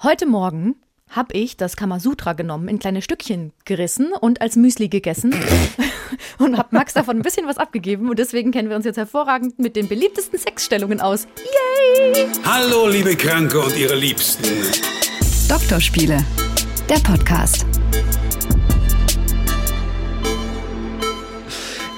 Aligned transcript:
Heute 0.00 0.26
Morgen 0.26 0.76
habe 1.08 1.34
ich 1.34 1.56
das 1.56 1.74
Kamasutra 1.74 2.34
genommen, 2.34 2.68
in 2.68 2.78
kleine 2.78 3.02
Stückchen 3.02 3.52
gerissen 3.64 4.12
und 4.12 4.40
als 4.40 4.54
Müsli 4.54 4.88
gegessen 4.88 5.34
und 6.38 6.56
habe 6.56 6.68
Max 6.70 6.94
davon 6.94 7.16
ein 7.16 7.22
bisschen 7.22 7.48
was 7.48 7.58
abgegeben 7.58 8.08
und 8.08 8.16
deswegen 8.16 8.52
kennen 8.52 8.68
wir 8.68 8.76
uns 8.76 8.84
jetzt 8.84 8.96
hervorragend 8.96 9.58
mit 9.58 9.74
den 9.74 9.88
beliebtesten 9.88 10.38
Sexstellungen 10.38 11.00
aus. 11.00 11.26
Yay! 12.14 12.28
Hallo, 12.44 12.86
liebe 12.86 13.16
Kranke 13.16 13.58
und 13.60 13.76
ihre 13.76 13.96
Liebsten. 13.96 14.44
Doktorspiele, 15.48 16.24
der 16.88 17.00
Podcast. 17.00 17.66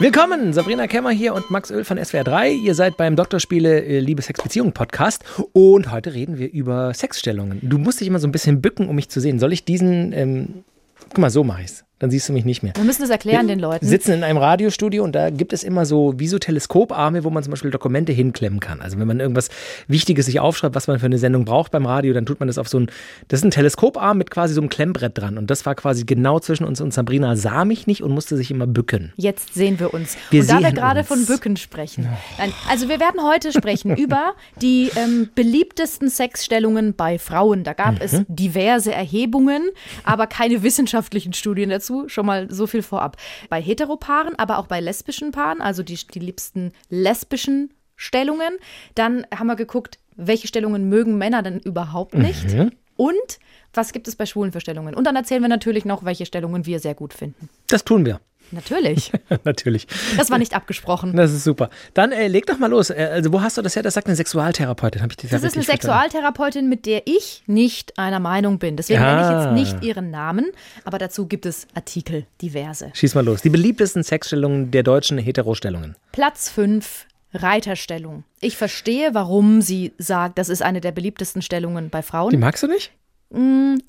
Willkommen, 0.01 0.55
Sabrina 0.55 0.87
Kemmer 0.87 1.11
hier 1.11 1.35
und 1.35 1.51
Max 1.51 1.71
Öl 1.71 1.85
von 1.85 2.03
SWR 2.03 2.25
3. 2.25 2.53
Ihr 2.53 2.75
seid 2.75 2.97
beim 2.97 3.17
Doktorspiele 3.17 3.85
äh, 3.85 4.01
Liebe, 4.01 4.23
Sex, 4.23 4.43
Beziehung 4.43 4.73
Podcast 4.73 5.23
und 5.53 5.93
heute 5.93 6.15
reden 6.15 6.39
wir 6.39 6.51
über 6.51 6.95
Sexstellungen. 6.95 7.59
Du 7.61 7.77
musst 7.77 8.01
dich 8.01 8.09
immer 8.09 8.19
so 8.19 8.27
ein 8.27 8.33
bisschen 8.33 8.63
bücken, 8.63 8.89
um 8.89 8.97
mich 8.97 9.11
zu 9.11 9.21
sehen. 9.21 9.39
Soll 9.39 9.53
ich 9.53 9.67
diesen, 9.67 10.15
ähm, 10.15 10.65
guck 11.11 11.19
mal, 11.19 11.29
so 11.29 11.45
mache 11.45 11.61
ich's 11.61 11.85
dann 12.01 12.11
siehst 12.11 12.29
du 12.29 12.33
mich 12.33 12.45
nicht 12.45 12.63
mehr. 12.65 12.73
Wir 12.75 12.83
müssen 12.85 13.03
das 13.03 13.11
erklären 13.11 13.47
Wir 13.47 13.55
den 13.55 13.61
Leuten. 13.61 13.87
sitzen 13.87 14.13
in 14.13 14.25
einem 14.25 14.39
Radiostudio 14.39 15.05
und 15.05 15.13
da 15.15 15.31
gibt 15.31 15.53
es 15.53 15.63
immer 15.63 15.87
so 15.87 16.15
wie 16.19 16.27
so 16.27 16.39
Teleskoparme, 16.39 17.23
wo 17.25 17.31
man 17.31 17.43
zum 17.45 17.53
Beispiel 17.53 17.71
Dokumente 17.71 18.13
hinklemmen 18.13 18.59
kann. 18.59 18.81
Also 18.81 18.99
wenn 18.99 19.07
man 19.07 19.21
irgendwas 19.21 19.49
Wichtiges 19.87 20.27
sich 20.27 20.41
aufschreibt, 20.41 20.75
was 20.75 20.89
man 20.89 20.99
für 20.99 21.07
eine 21.07 21.19
Sendung 21.19 21.45
braucht 21.45 21.71
beim 21.71 21.87
Radio, 21.87 22.13
dann 22.13 22.27
tut 22.27 22.41
man 22.41 22.47
das 22.49 22.59
auf 22.59 22.69
so 22.69 22.81
ein, 22.81 22.91
das 23.29 23.41
ist 23.41 23.45
ein 23.45 23.51
Teleskoparm 23.51 24.19
mit 24.19 24.31
quasi 24.31 24.55
so 24.55 24.61
einem 24.61 24.69
Klemmbrett 24.71 25.17
dran. 25.17 25.39
Und 25.39 25.51
das 25.51 25.65
war 25.67 25.75
quasi 25.75 26.05
genau 26.05 26.41
zwischen 26.41 26.65
uns 26.65 26.81
und 26.81 26.93
Sabrina 26.93 27.37
sah 27.37 27.65
mich 27.65 27.87
nicht 27.87 28.03
und 28.03 28.11
musste 28.13 28.37
sich 28.37 28.51
immer 28.51 28.67
bücken. 28.67 29.13
Jetzt 29.17 29.55
sehen 29.55 29.79
wir 29.79 29.95
uns. 29.95 30.17
Wir 30.31 30.41
und 30.41 30.51
da 30.51 30.61
wir 30.61 30.73
gerade 30.73 31.01
uns. 31.01 31.09
von 31.09 31.27
Bücken 31.27 31.57
sprechen. 31.57 32.09
Nein, 32.39 32.53
also 32.69 32.89
wir 32.89 32.99
werden 32.99 33.23
heute 33.23 33.53
sprechen 33.53 33.97
über 33.97 34.35
die 34.63 34.91
ähm, 34.97 35.29
beliebtesten 35.35 36.09
Sexstellungen 36.09 36.95
bei 36.95 37.19
Frauen. 37.19 37.63
Da 37.65 37.75
gab 37.75 37.91
Mhm. 37.97 37.99
es 38.01 38.23
diverse 38.29 38.93
Erhebungen, 38.93 39.69
aber 40.05 40.27
keine 40.27 40.63
wissenschaftlichen 40.63 41.33
Studien 41.35 41.69
dazu. 41.71 41.90
Schon 42.07 42.27
mal 42.27 42.51
so 42.51 42.67
viel 42.67 42.83
vorab. 42.83 43.17
Bei 43.49 43.61
Heteropaaren, 43.61 44.39
aber 44.39 44.59
auch 44.59 44.67
bei 44.67 44.81
lesbischen 44.81 45.33
Paaren, 45.33 45.61
also 45.61 45.83
die, 45.83 45.99
die 46.13 46.19
liebsten 46.19 46.73
lesbischen 46.89 47.73
Stellungen. 47.97 48.57
Dann 48.95 49.27
haben 49.35 49.47
wir 49.47 49.57
geguckt, 49.57 49.99
welche 50.17 50.49
Stellungen 50.49 50.89
mögen 50.89 51.19
Männer 51.19 51.43
denn 51.43 51.61
überhaupt 51.61 52.15
nicht. 52.15 52.55
Mhm. 52.55 52.73
Und 52.97 53.39
was 53.73 53.93
gibt 53.93 54.09
es 54.09 54.17
bei 54.17 54.27
Schwulen 54.27 54.53
für 54.53 54.61
Stellungen? 54.61 54.95
Und 54.95 55.05
dann 55.05 55.17
erzählen 55.17 55.43
wir 55.43 55.49
natürlich 55.49 55.85
noch, 55.85 56.05
welche 56.05 56.27
Stellungen 56.27 56.67
wir 56.67 56.81
sehr 56.81 56.95
gut 56.95 57.15
finden. 57.15 57.49
Das 57.67 57.85
tun 57.85 58.05
wir. 58.05 58.21
Natürlich. 58.53 59.13
Natürlich. 59.45 59.87
Das 60.17 60.31
war 60.31 60.39
nicht 60.39 60.55
abgesprochen. 60.55 61.15
Das 61.17 61.33
ist 61.33 61.45
super. 61.45 61.71
Dann 61.95 62.13
äh, 62.13 62.29
leg 62.29 62.47
doch 62.47 62.59
mal 62.59 62.69
los. 62.71 62.91
Äh, 62.91 63.09
also 63.13 63.33
wo 63.33 63.41
hast 63.43 63.57
du 63.59 63.63
das 63.63 63.77
her? 63.77 63.83
Das 63.83 63.95
sagt 63.95 64.07
eine 64.07 64.17
Sexualtherapeutin. 64.17 65.03
Hab 65.03 65.11
ich 65.11 65.17
das, 65.17 65.31
Das 65.31 65.43
ist 65.45 65.55
eine? 65.57 65.65
Sexualtherapeutin, 65.65 66.69
mit 66.69 66.87
der 66.87 67.03
ich 67.07 67.43
nicht 67.47 67.99
einer 67.99 68.21
Meinung 68.21 68.59
bin. 68.59 68.77
Deswegen 68.77 69.01
Ja. 69.01 69.15
nenne 69.15 69.23
ich 69.55 69.65
jetzt 69.65 69.75
nicht 69.75 69.85
ihren 69.85 70.11
Namen, 70.11 70.47
aber 70.85 70.99
dazu 70.99 71.27
gibt 71.27 71.47
es 71.47 71.67
Artikel, 71.75 72.27
diverse. 72.43 72.91
Schieß 72.95 73.15
mal 73.15 73.25
los. 73.25 73.43
Die 73.43 73.51
beliebtesten 73.51 74.03
Sexstellungen 74.03 74.71
der 74.71 74.83
deutschen 74.83 75.19
Heterostellungen. 75.19 75.97
Platz 76.13 76.51
5, 76.51 77.07
Reiterstellung. 77.33 78.25
Ich 78.41 78.57
verstehe, 78.57 79.11
warum 79.15 79.61
sie 79.63 79.93
sagt, 79.99 80.39
das 80.39 80.49
ist 80.49 80.63
eine 80.63 80.81
der 80.81 80.93
beliebtesten 80.93 81.43
Stellungen 81.43 81.91
bei 81.91 82.01
Die 82.01 82.07
Frauen. 82.07 82.39
magst 82.41 82.63
du 82.63 82.67
nicht? 82.67 82.91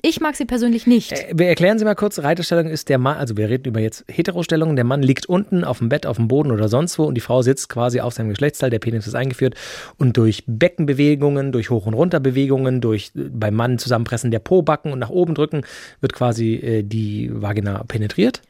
Ich 0.02 0.20
mag 0.20 0.36
sie 0.36 0.44
persönlich 0.44 0.86
nicht. 0.86 1.12
Äh, 1.12 1.32
Wir 1.34 1.48
erklären 1.48 1.76
Sie 1.76 1.84
mal 1.84 1.96
kurz, 1.96 2.20
Reiterstellung 2.20 2.68
ist 2.68 2.88
der 2.88 2.98
Mann, 2.98 3.16
also 3.16 3.36
wir 3.36 3.48
reden 3.48 3.66
über 3.66 3.80
jetzt 3.80 4.04
Heterostellungen, 4.08 4.76
der 4.76 4.84
Mann 4.84 5.02
liegt 5.02 5.26
unten 5.26 5.64
auf 5.64 5.78
dem 5.78 5.88
Bett, 5.88 6.06
auf 6.06 6.16
dem 6.16 6.28
Boden 6.28 6.52
oder 6.52 6.68
sonst 6.68 6.96
wo 6.96 7.04
und 7.04 7.16
die 7.16 7.20
Frau 7.20 7.42
sitzt 7.42 7.68
quasi 7.68 8.00
auf 8.00 8.14
seinem 8.14 8.28
Geschlechtsteil, 8.28 8.70
der 8.70 8.78
Penis 8.78 9.08
ist 9.08 9.16
eingeführt 9.16 9.54
und 9.98 10.16
durch 10.16 10.44
Beckenbewegungen, 10.46 11.50
durch 11.50 11.70
Hoch- 11.70 11.86
und 11.86 11.94
Runterbewegungen, 11.94 12.80
durch 12.80 13.10
beim 13.14 13.54
Mann 13.54 13.78
zusammenpressen 13.78 14.30
der 14.30 14.38
Po-Backen 14.38 14.92
und 14.92 15.00
nach 15.00 15.10
oben 15.10 15.34
drücken, 15.34 15.62
wird 16.00 16.12
quasi 16.12 16.54
äh, 16.54 16.82
die 16.84 17.28
Vagina 17.32 17.82
penetriert. 17.88 18.42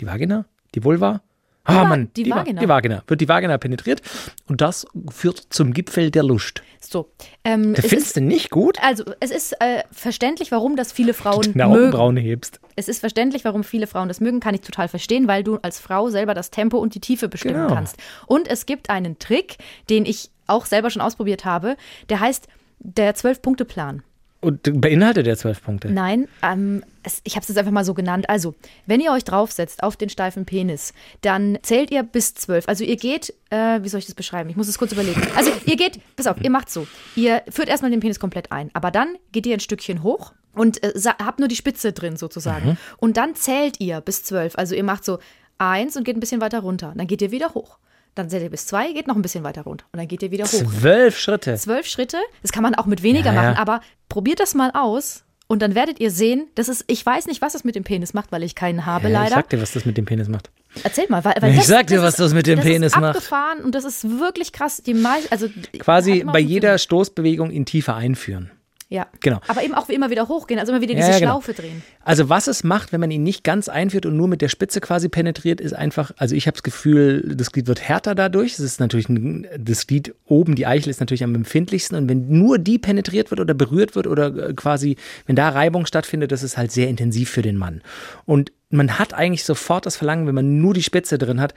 Die 0.00 0.06
Vagina? 0.06 0.44
Die 0.74 0.84
Vulva? 0.84 1.22
Ah, 1.64 1.74
Va- 1.82 1.84
Mann, 1.84 2.10
die 2.16 2.28
Va- 2.30 2.36
Vagina. 2.36 2.60
Die 2.60 2.68
Vagina. 2.68 3.02
Wird 3.06 3.20
die 3.20 3.28
Vagina 3.28 3.58
penetriert 3.58 4.00
und 4.48 4.60
das 4.60 4.86
führt 5.10 5.38
zum 5.50 5.72
Gipfel 5.72 6.10
der 6.10 6.22
Lust. 6.22 6.62
So. 6.80 7.10
Ähm, 7.44 7.74
Du 7.74 7.80
es 7.82 7.86
findest 7.88 8.06
ist, 8.08 8.16
du 8.16 8.20
nicht 8.22 8.50
gut? 8.50 8.78
also, 8.82 9.04
es 9.20 9.30
ist 9.30 9.52
äh, 9.60 9.82
verständlich, 9.92 10.50
warum 10.50 10.74
das 10.76 10.90
viele 10.92 11.12
Frauen 11.12 11.52
Deine 11.52 11.68
mögen. 11.68 11.82
Augenbrauen 11.88 12.16
hebst. 12.16 12.60
Es 12.76 12.88
ist 12.88 13.00
verständlich, 13.00 13.44
warum 13.44 13.62
viele 13.62 13.86
Frauen 13.86 14.08
das 14.08 14.20
mögen, 14.20 14.40
kann 14.40 14.54
ich 14.54 14.62
total 14.62 14.88
verstehen, 14.88 15.28
weil 15.28 15.44
du 15.44 15.58
als 15.62 15.78
Frau 15.78 16.08
selber 16.08 16.32
das 16.32 16.50
Tempo 16.50 16.78
und 16.78 16.94
die 16.94 17.00
Tiefe 17.00 17.28
bestimmen 17.28 17.54
Genau. 17.66 17.74
kannst. 17.74 17.96
Und 18.26 18.48
es 18.48 18.64
gibt 18.64 18.88
einen 18.88 19.18
Trick, 19.18 19.58
den 19.90 20.06
ich 20.06 20.30
auch 20.46 20.64
selber 20.66 20.88
schon 20.90 21.02
ausprobiert 21.02 21.44
habe, 21.44 21.76
der 22.08 22.20
heißt 22.20 22.48
der 22.78 23.14
Zwölf-Punkte-Plan. 23.14 24.02
Und 24.40 24.80
beinhaltet 24.80 25.26
der 25.26 25.36
zwölf 25.36 25.62
Punkte. 25.62 25.90
Nein, 25.90 26.26
ähm, 26.42 26.82
es, 27.02 27.20
ich 27.24 27.36
habe 27.36 27.42
es 27.42 27.48
jetzt 27.48 27.58
einfach 27.58 27.72
mal 27.72 27.84
so 27.84 27.92
genannt. 27.92 28.30
Also, 28.30 28.54
wenn 28.86 29.00
ihr 29.00 29.12
euch 29.12 29.24
draufsetzt 29.24 29.82
auf 29.82 29.96
den 29.96 30.08
steifen 30.08 30.46
Penis, 30.46 30.94
dann 31.20 31.58
zählt 31.62 31.90
ihr 31.90 32.02
bis 32.02 32.34
zwölf. 32.34 32.66
Also 32.66 32.82
ihr 32.82 32.96
geht, 32.96 33.34
äh, 33.50 33.82
wie 33.82 33.88
soll 33.90 33.98
ich 33.98 34.06
das 34.06 34.14
beschreiben? 34.14 34.48
Ich 34.48 34.56
muss 34.56 34.68
es 34.68 34.78
kurz 34.78 34.92
überlegen. 34.92 35.20
Also 35.36 35.52
ihr 35.66 35.76
geht, 35.76 36.00
pass 36.16 36.26
auf, 36.26 36.40
ihr 36.40 36.50
macht 36.50 36.70
so. 36.70 36.86
Ihr 37.16 37.42
führt 37.50 37.68
erstmal 37.68 37.90
den 37.90 38.00
Penis 38.00 38.18
komplett 38.18 38.50
ein, 38.50 38.70
aber 38.72 38.90
dann 38.90 39.16
geht 39.32 39.46
ihr 39.46 39.54
ein 39.54 39.60
Stückchen 39.60 40.02
hoch 40.02 40.32
und 40.54 40.82
äh, 40.82 40.92
habt 41.22 41.38
nur 41.38 41.48
die 41.48 41.56
Spitze 41.56 41.92
drin 41.92 42.16
sozusagen. 42.16 42.78
Und 42.96 43.18
dann 43.18 43.34
zählt 43.34 43.78
ihr 43.78 44.00
bis 44.00 44.24
zwölf. 44.24 44.56
Also 44.56 44.74
ihr 44.74 44.84
macht 44.84 45.04
so 45.04 45.18
eins 45.58 45.96
und 45.96 46.04
geht 46.04 46.16
ein 46.16 46.20
bisschen 46.20 46.40
weiter 46.40 46.60
runter. 46.60 46.94
Dann 46.96 47.06
geht 47.06 47.20
ihr 47.20 47.30
wieder 47.30 47.52
hoch. 47.54 47.78
Dann 48.14 48.28
zählt 48.28 48.42
ihr 48.42 48.50
bis 48.50 48.66
zwei, 48.66 48.92
geht 48.92 49.06
noch 49.06 49.16
ein 49.16 49.22
bisschen 49.22 49.44
weiter 49.44 49.62
runter. 49.62 49.84
Und 49.92 49.98
dann 49.98 50.08
geht 50.08 50.22
ihr 50.22 50.30
wieder 50.30 50.44
hoch 50.44 50.48
Zwölf 50.50 51.18
Schritte. 51.18 51.54
zwölf 51.56 51.86
Schritte. 51.86 52.18
Das 52.42 52.52
kann 52.52 52.62
man 52.62 52.74
auch 52.74 52.86
mit 52.86 53.02
weniger 53.02 53.32
Ja, 53.32 53.34
ja. 53.34 53.42
machen, 53.50 53.56
aber 53.58 53.80
probiert 54.08 54.40
das 54.40 54.54
mal 54.54 54.70
aus 54.74 55.24
und 55.46 55.62
dann 55.62 55.74
werdet 55.74 56.00
ihr 56.00 56.10
sehen, 56.10 56.48
das 56.54 56.68
ist, 56.68 56.84
ich 56.88 57.04
weiß 57.04 57.26
nicht, 57.26 57.40
was 57.42 57.54
es 57.54 57.64
mit 57.64 57.74
dem 57.76 57.84
Penis 57.84 58.12
macht, 58.14 58.30
weil 58.32 58.42
ich 58.42 58.54
keinen 58.54 58.84
habe, 58.86 59.08
Ja, 59.08 59.24
Ich 59.24 59.30
leider. 59.30 59.34
sag 59.36 59.48
dir, 59.50 59.60
was 59.62 59.72
das 59.72 59.84
mit 59.84 59.96
dem 59.96 60.04
Penis 60.04 60.28
macht. 60.28 60.50
Erzähl 60.84 61.06
mal, 61.08 61.24
weil, 61.24 61.34
weil 61.40 61.50
Ich 61.52 61.58
das, 61.58 61.66
sag 61.66 61.86
dir, 61.88 61.96
das 61.96 62.04
was 62.04 62.14
ist, 62.14 62.20
das 62.20 62.34
mit 62.34 62.46
dem 62.46 62.56
das 62.58 62.64
Penis 62.66 62.94
macht. 62.94 63.16
abgefahren 63.16 63.58
und 63.64 63.74
das 63.74 63.84
ist 63.84 64.18
wirklich 64.20 64.52
krass. 64.52 64.82
Die 64.84 64.94
mei 64.94 65.18
also 65.30 65.48
Quasi 65.80 66.24
bei 66.24 66.38
jeder. 66.38 66.78
Stoßbewegung 66.78 67.50
ihn 67.50 67.64
tiefer 67.66 67.96
einführen. 67.96 68.50
Ja, 68.92 69.06
Genau. 69.20 69.40
Aber 69.46 69.62
eben 69.62 69.72
auch 69.74 69.88
wie 69.88 69.94
immer 69.94 70.10
wieder 70.10 70.26
hochgehen, 70.26 70.58
also 70.58 70.72
immer 70.72 70.82
wieder 70.82 70.94
Ja, 70.94 70.98
diese 70.98 71.10
ja, 71.12 71.18
genau. 71.20 71.30
Schlaufe 71.40 71.54
drehen. 71.54 71.82
Also 72.04 72.28
was 72.28 72.48
es 72.48 72.64
macht, 72.64 72.92
wenn 72.92 72.98
man 72.98 73.12
ihn 73.12 73.22
nicht 73.22 73.44
ganz 73.44 73.68
einführt 73.68 74.04
und 74.04 74.16
nur 74.16 74.26
mit 74.26 74.42
der 74.42 74.48
Spitze 74.48 74.80
quasi 74.80 75.08
penetriert, 75.08 75.60
ist 75.60 75.74
einfach, 75.74 76.10
also 76.16 76.34
ich 76.34 76.48
habe 76.48 76.54
das 76.56 76.64
Gefühl, 76.64 77.34
das 77.36 77.52
Glied 77.52 77.68
wird 77.68 77.80
härter 77.80 78.16
dadurch. 78.16 78.54
Es 78.54 78.58
ist 78.58 78.80
natürlich, 78.80 79.08
ein, 79.08 79.46
das 79.56 79.86
Glied 79.86 80.12
oben, 80.26 80.56
die 80.56 80.66
Eichel 80.66 80.90
ist 80.90 80.98
natürlich 80.98 81.22
am 81.22 81.36
empfindlichsten 81.36 81.96
und 81.96 82.08
wenn 82.08 82.28
nur 82.36 82.58
die 82.58 82.78
penetriert 82.78 83.30
wird 83.30 83.40
oder 83.40 83.54
berührt 83.54 83.94
wird 83.94 84.08
oder 84.08 84.48
äh, 84.48 84.54
quasi, 84.54 84.96
wenn 85.26 85.36
da 85.36 85.50
Reibung 85.50 85.86
stattfindet, 85.86 86.32
das 86.32 86.42
ist 86.42 86.56
halt 86.56 86.72
sehr 86.72 86.88
intensiv 86.88 87.30
für 87.30 87.42
den 87.42 87.56
Mann. 87.56 87.82
Und 88.24 88.50
man 88.70 88.98
hat 88.98 89.14
eigentlich 89.14 89.44
sofort 89.44 89.86
das 89.86 89.96
Verlangen, 89.96 90.26
wenn 90.26 90.34
man 90.34 90.58
nur 90.58 90.74
die 90.74 90.82
Spitze 90.82 91.16
drin 91.16 91.40
hat, 91.40 91.54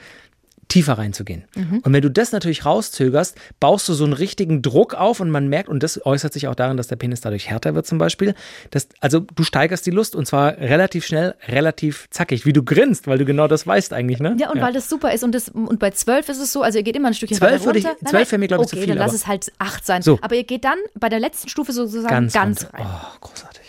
tiefer 0.67 0.93
reinzugehen. 0.93 1.45
Und 1.83 1.93
wenn 1.93 2.01
du 2.01 2.09
das 2.09 2.31
natürlich 2.31 2.65
rauszögerst, 2.65 3.37
baust 3.59 3.87
du 3.89 3.93
so 3.93 4.03
einen 4.03 4.13
richtigen 4.13 4.61
Druck 4.61 4.93
auf 4.93 5.19
und 5.19 5.29
man 5.29 5.47
merkt, 5.47 5.69
und 5.69 5.83
das 5.83 6.03
äußert 6.05 6.33
sich 6.33 6.47
auch 6.47 6.55
darin, 6.55 6.77
dass 6.77 6.87
der 6.87 6.95
Penis 6.95 7.21
dadurch 7.21 7.49
härter 7.49 7.75
wird 7.75 7.85
zum 7.85 7.97
Beispiel, 7.97 8.33
dass, 8.71 8.87
also 8.99 9.19
du 9.19 9.43
steigerst 9.43 9.85
die 9.85 9.91
Lust 9.91 10.15
und 10.15 10.25
zwar 10.25 10.57
relativ 10.57 11.05
schnell, 11.05 11.35
relativ 11.47 12.07
zackig, 12.09 12.45
wie 12.45 12.53
du 12.53 12.63
grinst, 12.63 13.07
weil 13.07 13.17
du 13.17 13.25
genau 13.25 13.47
das 13.47 13.67
weißt 13.67 13.93
eigentlich, 13.93 14.19
ne? 14.19 14.35
Ja, 14.39 14.51
und 14.51 14.61
weil 14.61 14.73
das 14.73 14.89
super 14.89 15.13
ist 15.13 15.23
und, 15.23 15.33
das, 15.33 15.49
und 15.49 15.79
bei 15.79 15.91
zwölf 15.91 16.29
ist 16.29 16.39
es 16.39 16.51
so, 16.51 16.61
also 16.61 16.77
ihr 16.77 16.83
geht 16.83 16.95
immer 16.95 17.09
ein 17.09 17.13
Stückchen 17.13 17.37
Zwölf 17.37 17.65
würde 17.65 17.79
ich-. 17.79 17.85
Nein, 17.85 17.95
zwölf 18.05 18.31
wäre 18.31 18.39
mir, 18.39 18.47
glaub 18.47 18.61
ich, 18.61 18.67
zu 18.67 18.75
okay, 18.75 18.85
viel, 18.85 18.95
dann 18.95 19.05
lass 19.05 19.13
es 19.13 19.27
halt 19.27 19.51
acht 19.59 19.85
sein. 19.85 20.01
So. 20.01 20.19
Aber 20.21 20.35
ihr 20.35 20.43
geht 20.43 20.63
dann 20.65 20.77
bei 20.99 21.09
der 21.09 21.19
letzten 21.19 21.49
Stufe 21.49 21.73
sozusagen 21.73 22.09
ganz, 22.09 22.33
ganz, 22.33 22.67
rein. 22.73 22.85
Oh, 22.85 23.17
großartig. 23.21 23.62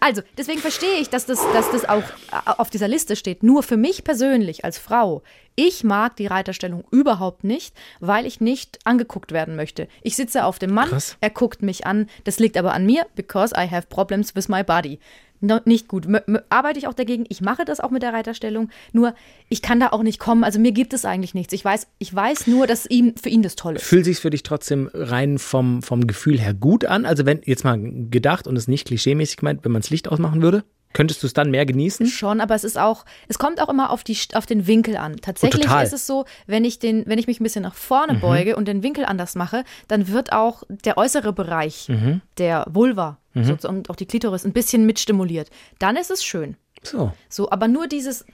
Also, 0.00 0.22
deswegen 0.36 0.60
verstehe 0.60 0.98
ich, 1.00 1.10
dass 1.10 1.26
das, 1.26 1.40
dass 1.52 1.70
das 1.70 1.84
auch 1.88 2.02
äh, 2.02 2.50
auf 2.58 2.70
dieser 2.70 2.88
Liste 2.88 3.16
steht. 3.16 3.42
Nur 3.42 3.62
für 3.62 3.76
mich 3.76 4.04
persönlich 4.04 4.64
als 4.64 4.78
Frau, 4.78 5.22
ich 5.56 5.84
mag 5.84 6.16
die 6.16 6.26
Reiterstellung 6.26 6.84
überhaupt 6.90 7.44
nicht, 7.44 7.74
weil 8.00 8.26
ich 8.26 8.40
nicht 8.40 8.78
angeguckt 8.84 9.32
werden 9.32 9.56
möchte. 9.56 9.88
Ich 10.02 10.16
sitze 10.16 10.44
auf 10.44 10.58
dem 10.58 10.72
Mann, 10.72 10.88
Krass. 10.88 11.16
er 11.20 11.30
guckt 11.30 11.62
mich 11.62 11.86
an. 11.86 12.08
Das 12.24 12.38
liegt 12.38 12.56
aber 12.56 12.72
an 12.72 12.86
mir, 12.86 13.06
because 13.14 13.54
I 13.56 13.70
have 13.70 13.86
problems 13.88 14.34
with 14.34 14.48
my 14.48 14.64
body. 14.64 14.98
No, 15.44 15.60
nicht 15.66 15.88
gut. 15.88 16.06
M 16.06 16.38
arbeite 16.48 16.78
ich 16.78 16.86
auch 16.86 16.94
dagegen. 16.94 17.26
Ich 17.28 17.42
mache 17.42 17.66
das 17.66 17.78
auch 17.78 17.90
mit 17.90 18.02
der 18.02 18.14
Reiterstellung. 18.14 18.70
Nur, 18.92 19.14
ich 19.50 19.60
kann 19.60 19.78
da 19.78 19.88
auch 19.88 20.02
nicht 20.02 20.18
kommen. 20.18 20.42
Also 20.42 20.58
mir 20.58 20.72
gibt 20.72 20.94
es 20.94 21.04
eigentlich 21.04 21.34
nichts. 21.34 21.52
Ich 21.52 21.62
weiß, 21.62 21.86
ich 21.98 22.14
weiß 22.14 22.46
nur, 22.46 22.66
dass 22.66 22.86
ihm, 22.86 23.14
für 23.22 23.28
ihn 23.28 23.42
das 23.42 23.54
toll 23.54 23.76
ist. 23.76 23.84
Fühlt 23.84 24.06
sich 24.06 24.20
für 24.20 24.30
dich 24.30 24.42
trotzdem 24.42 24.88
rein 24.94 25.38
vom, 25.38 25.82
vom 25.82 26.06
Gefühl 26.06 26.40
her 26.40 26.54
gut 26.54 26.86
an? 26.86 27.04
Also 27.04 27.26
wenn, 27.26 27.42
jetzt 27.44 27.62
mal 27.62 27.78
gedacht 27.78 28.46
und 28.46 28.56
es 28.56 28.68
nicht 28.68 28.86
klischeemäßig 28.86 29.36
gemeint, 29.36 29.64
wenn 29.64 29.72
man 29.72 29.82
das 29.82 29.90
Licht 29.90 30.08
ausmachen 30.08 30.40
würde? 30.40 30.64
Könntest 30.94 31.22
du 31.22 31.26
es 31.26 31.34
dann 31.34 31.50
mehr 31.50 31.66
genießen? 31.66 32.06
Schon, 32.06 32.40
aber 32.40 32.54
es 32.54 32.64
ist 32.64 32.78
auch, 32.78 33.04
es 33.28 33.38
kommt 33.38 33.60
auch 33.60 33.68
immer 33.68 33.90
auf, 33.90 34.02
die, 34.02 34.16
auf 34.32 34.46
den 34.46 34.66
Winkel 34.66 34.96
an. 34.96 35.16
Tatsächlich 35.16 35.66
total. 35.66 35.84
ist 35.84 35.92
es 35.92 36.06
so, 36.06 36.24
wenn 36.46 36.64
ich, 36.64 36.78
den, 36.78 37.04
wenn 37.06 37.18
ich 37.18 37.26
mich 37.26 37.40
ein 37.40 37.44
bisschen 37.44 37.62
nach 37.64 37.74
vorne 37.74 38.14
beuge 38.14 38.56
und 38.56 38.66
den 38.66 38.82
Winkel 38.82 39.04
anders 39.04 39.34
mache, 39.34 39.64
dann 39.88 40.08
wird 40.08 40.32
auch 40.32 40.62
der 40.68 40.96
äußere 40.96 41.32
Bereich 41.34 41.90
der 42.38 42.64
Vulva 42.70 43.18
so, 43.34 43.68
und 43.68 43.90
auch 43.90 43.96
die 43.96 44.06
Klitoris 44.06 44.44
ein 44.44 44.52
bisschen 44.52 44.86
mitstimuliert. 44.86 45.50
Dann 45.78 45.96
ist 45.96 46.10
es 46.10 46.24
schön. 46.24 46.56
So. 46.86 47.12
So, 47.28 47.50
aber 47.50 47.66
nur 47.68 47.86
dieses 47.86 48.24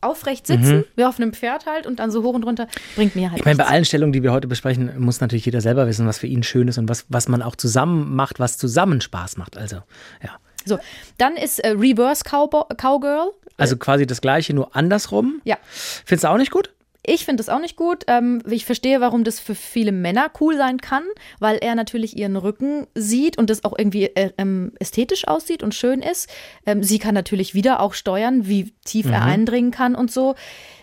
aufrecht 0.00 0.46
sitzen, 0.46 0.84
wie 0.96 1.04
auf 1.04 1.18
einem 1.18 1.32
Pferd 1.32 1.66
halt 1.66 1.86
und 1.86 2.00
dann 2.00 2.10
so 2.10 2.22
hoch 2.22 2.34
und 2.34 2.44
runter, 2.44 2.66
bringt 2.96 3.14
mir 3.14 3.30
halt 3.30 3.32
Mhm. 3.32 3.38
Ich 3.38 3.44
meine, 3.44 3.56
bei 3.58 3.66
allen 3.66 3.84
Stellungen, 3.84 4.12
die 4.12 4.22
wir 4.22 4.32
heute 4.32 4.48
besprechen, 4.48 5.00
muss 5.00 5.20
natürlich 5.20 5.44
jeder 5.44 5.60
selber 5.60 5.86
wissen, 5.86 6.06
was 6.06 6.18
für 6.18 6.26
ihn 6.26 6.42
schön 6.42 6.68
ist 6.68 6.78
und 6.78 6.88
was, 6.88 7.06
was 7.08 7.28
man 7.28 7.42
auch 7.42 7.56
zusammen 7.56 8.14
macht, 8.14 8.40
was 8.40 8.58
zusammen 8.58 9.00
Spaß 9.00 9.36
macht. 9.36 9.56
Also, 9.56 9.76
ja. 10.22 10.30
So, 10.64 10.78
dann 11.18 11.36
ist 11.36 11.60
äh, 11.60 11.70
Reverse 11.70 12.24
Cowbo 12.24 12.66
Cowgirl. 12.76 13.30
Also 13.56 13.76
quasi 13.76 14.06
das 14.06 14.20
Gleiche, 14.20 14.54
nur 14.54 14.74
andersrum. 14.74 15.40
Ja, 15.44 15.56
Findest 15.70 16.24
du 16.24 16.28
auch 16.28 16.36
nicht 16.36 16.50
gut? 16.50 16.70
Ich 17.04 17.24
finde 17.24 17.40
das 17.40 17.48
auch 17.48 17.58
nicht 17.60 17.76
gut. 17.76 18.04
Ähm, 18.06 18.42
ich 18.48 18.64
verstehe, 18.64 19.00
warum 19.00 19.24
das 19.24 19.40
für 19.40 19.54
viele 19.56 19.90
Männer 19.90 20.30
cool 20.40 20.56
sein 20.56 20.78
kann, 20.80 21.02
weil 21.40 21.56
er 21.58 21.74
natürlich 21.74 22.16
ihren 22.16 22.36
Rücken 22.36 22.86
sieht 22.94 23.38
und 23.38 23.50
das 23.50 23.64
auch 23.64 23.76
irgendwie 23.76 24.04
äh, 24.04 24.30
ähm, 24.38 24.72
ästhetisch 24.78 25.26
aussieht 25.26 25.62
und 25.64 25.74
schön 25.74 26.00
ist. 26.00 26.30
Ähm, 26.64 26.82
sie 26.84 26.98
kann 27.00 27.14
natürlich 27.14 27.54
wieder 27.54 27.80
auch 27.80 27.94
steuern, 27.94 28.46
wie 28.46 28.72
tief 28.84 29.06
Mhm. 29.06 29.12
er 29.14 29.22
eindringen 29.24 29.70
kann 29.72 29.94
und 29.96 30.12
so. 30.12 30.36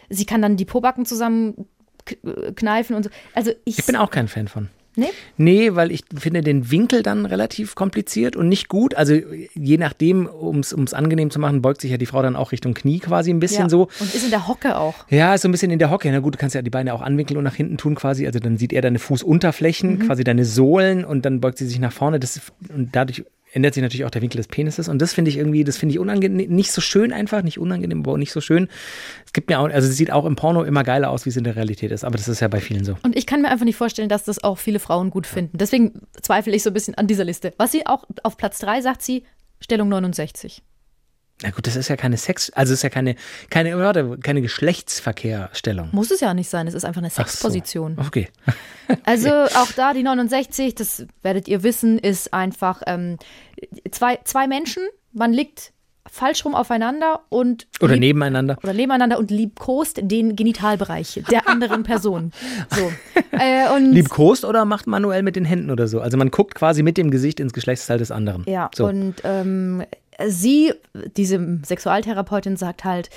Sie 0.10 0.26
kann 0.26 0.42
dann 0.42 0.58
die 0.58 0.66
Pobacken 0.66 1.06
zusammen 1.06 1.68
k- 2.04 2.16
äh, 2.28 2.52
kneifen 2.52 2.96
und 2.98 3.04
so. 3.04 3.10
Also 3.34 3.52
ich, 3.64 3.80
Ich 3.80 3.86
bin 3.86 3.96
auch 3.96 4.12
kein 4.12 4.28
Fan 4.28 4.48
von. 4.50 4.70
Nee? 4.96 5.08
Nee, 5.38 5.76
weil 5.76 5.92
ich 5.92 6.04
finde 6.18 6.42
den 6.42 6.72
Winkel 6.72 7.04
dann 7.04 7.26
relativ 7.26 7.76
kompliziert 7.76 8.36
und 8.36 8.50
nicht 8.50 8.68
gut. 8.68 8.96
Also 8.96 9.14
je 9.54 9.78
nachdem, 9.78 10.26
um 10.28 10.60
es 10.60 10.94
angenehm 10.94 11.32
zu 11.32 11.40
machen, 11.40 11.62
beugt 11.62 11.82
sich 11.82 11.92
ja 11.92 11.98
die 11.98 12.06
Frau 12.06 12.22
dann 12.22 12.36
auch 12.36 12.52
Richtung 12.52 12.74
Knie 12.74 13.00
quasi 13.00 13.32
ein 13.32 13.40
bisschen 13.40 13.64
Ja. 13.64 13.70
so. 13.70 13.88
Und 14.00 14.14
ist 14.14 14.24
in 14.24 14.30
der 14.32 14.48
Hocke 14.48 14.78
auch. 14.78 14.96
Ja, 15.10 15.34
ist 15.36 15.42
so 15.42 15.48
ein 15.48 15.52
bisschen 15.52 15.72
in 15.72 15.80
der 15.80 15.90
Hocke. 15.92 16.12
Na 16.12 16.20
gut, 16.20 16.36
du 16.36 16.38
kannst 16.38 16.56
ja 16.56 16.62
die 16.62 16.70
Beine 16.70 16.94
auch 16.94 17.02
anwinkeln 17.02 17.38
und 17.38 17.44
nach 17.44 17.56
hinten 17.56 17.78
tun 17.78 17.96
quasi. 17.96 18.26
Also 18.26 18.40
dann 18.40 18.58
sieht 18.58 18.74
er 18.74 18.82
deine 18.82 19.00
Fußunterflächen, 19.00 20.00
quasi 20.00 20.24
deine 20.24 20.46
Sohlen 20.46 21.06
und 21.06 21.26
dann 21.26 21.40
beugt 21.42 21.58
sie 21.58 21.68
sich 21.68 21.80
nach 21.80 21.92
vorne. 21.94 22.20
Das, 22.20 22.42
und 22.74 22.96
dadurch 22.96 23.24
ändert 23.52 23.74
sich 23.74 23.84
natürlich 23.84 24.06
auch 24.06 24.12
der 24.12 24.22
Winkel 24.22 24.38
des 24.38 24.48
Penises. 24.48 24.88
Und 24.90 25.02
das 25.02 25.14
finde 25.14 25.30
ich 25.30 25.38
irgendwie, 25.38 25.64
das 25.64 25.78
finde 25.78 25.94
ich 25.94 26.00
unangenehm, 26.00 26.52
nicht 26.52 26.72
so 26.72 26.82
schön 26.82 27.14
einfach, 27.14 27.44
nicht 27.44 27.60
unangenehm, 27.60 28.00
aber 28.00 28.14
auch 28.14 28.18
nicht 28.18 28.32
so 28.32 28.42
schön. 28.42 28.68
Es 29.26 29.34
gibt 29.34 29.50
mir 29.50 29.60
auch, 29.60 29.70
also 29.70 29.88
es 29.88 29.98
sieht 29.98 30.12
auch 30.12 30.26
im 30.26 30.36
Porno 30.36 30.64
immer 30.64 30.84
geiler 30.84 31.10
aus, 31.10 31.26
wie 31.26 31.30
es 31.30 31.38
in 31.38 31.44
der 31.44 31.56
Realität 31.56 31.92
ist. 31.92 32.04
Aber 32.04 32.18
das 32.18 32.28
ist 32.28 32.40
ja 32.40 32.48
bei 32.48 32.62
vielen 32.62 32.86
so. 32.86 32.98
Und 33.04 33.16
ich 33.16 33.26
kann 33.26 33.42
mir 33.42 33.50
einfach 33.50 33.66
nicht 33.66 33.78
vorstellen, 33.78 34.10
dass 34.10 34.24
das 34.24 34.44
auch 34.44 34.58
viele 34.58 34.80
Frauen 34.80 35.10
gut 35.10 35.28
finden. 35.28 35.58
Deswegen 35.58 35.94
zweifle 36.22 36.56
ich 36.56 36.64
so 36.64 36.70
ein 36.70 36.74
bisschen 36.74 36.96
an 36.96 37.08
dieser 37.08 37.26
Liste. 37.26 37.54
Was 37.58 37.72
sie 37.72 37.86
auch 37.86 38.06
auf 38.24 38.38
Platz 38.38 38.60
3 38.60 38.82
sagt, 38.82 39.02
sie 39.02 39.24
Stellung 39.62 39.90
69. 39.90 40.62
Na 41.42 41.52
gut, 41.52 41.66
das 41.68 41.76
ist 41.78 41.88
ja 41.88 41.96
keine 41.96 42.18
Sex, 42.18 42.50
also 42.52 42.74
es 42.74 42.80
ist 42.80 42.84
ja 42.84 42.90
keine, 42.90 43.16
keine, 43.50 43.78
warte, 43.78 44.18
keine 44.22 44.42
Geschlechtsverkehrstellung. 44.42 45.90
Muss 45.94 46.12
es 46.12 46.20
ja 46.20 46.34
nicht 46.34 46.50
sein, 46.50 46.68
es 46.68 46.74
ist 46.74 46.84
einfach 46.86 47.00
eine 47.02 47.08
Ach 47.08 47.16
so. 47.16 47.24
Sexposition. 47.24 47.98
Okay. 48.00 48.28
Also 49.06 49.30
auch 49.30 49.72
da 49.76 49.94
die 49.94 50.02
69, 50.02 50.74
das 50.74 51.06
werdet 51.22 51.48
ihr 51.48 51.62
wissen, 51.62 52.00
ist 52.00 52.34
einfach 52.34 52.82
ähm, 52.88 53.18
zwei, 53.92 54.18
zwei 54.24 54.48
Menschen, 54.48 54.82
man 55.14 55.32
liegt 55.32 55.74
falsch 56.12 56.44
rum 56.44 56.56
aufeinander 56.56 57.20
und 57.30 57.68
Oder 57.82 57.94
lieb- 57.94 58.00
nebeneinander. 58.00 58.58
oder 58.64 58.74
nebeneinander 58.74 59.20
und 59.20 59.30
liebkost 59.30 60.00
den 60.02 60.36
Genitalbereich 60.36 61.22
der 61.30 61.48
anderen 61.48 61.84
Person. 61.84 62.32
So. 62.76 62.92
Äh, 63.38 63.70
und 63.76 63.92
Liebkost 63.94 64.44
oder 64.44 64.66
macht 64.66 64.88
manuell 64.88 65.22
mit 65.22 65.36
den 65.36 65.46
Händen 65.46 65.70
oder 65.70 65.88
so? 65.88 66.02
Also 66.02 66.18
man 66.18 66.32
guckt 66.32 66.56
quasi 66.56 66.82
mit 66.82 66.98
dem 66.98 67.12
Gesicht 67.12 67.40
ins 67.40 67.54
Geschlechtsteil 67.54 68.00
des 68.00 68.10
anderen. 68.10 68.44
Ja, 68.48 68.72
so. 68.76 68.88
und 68.88 69.16
ähm, 69.24 69.84
sie, 70.28 70.74
diese 71.18 71.60
Sexualtherapeutin, 71.64 72.58
sagt 72.58 72.84
halt, 72.84 73.10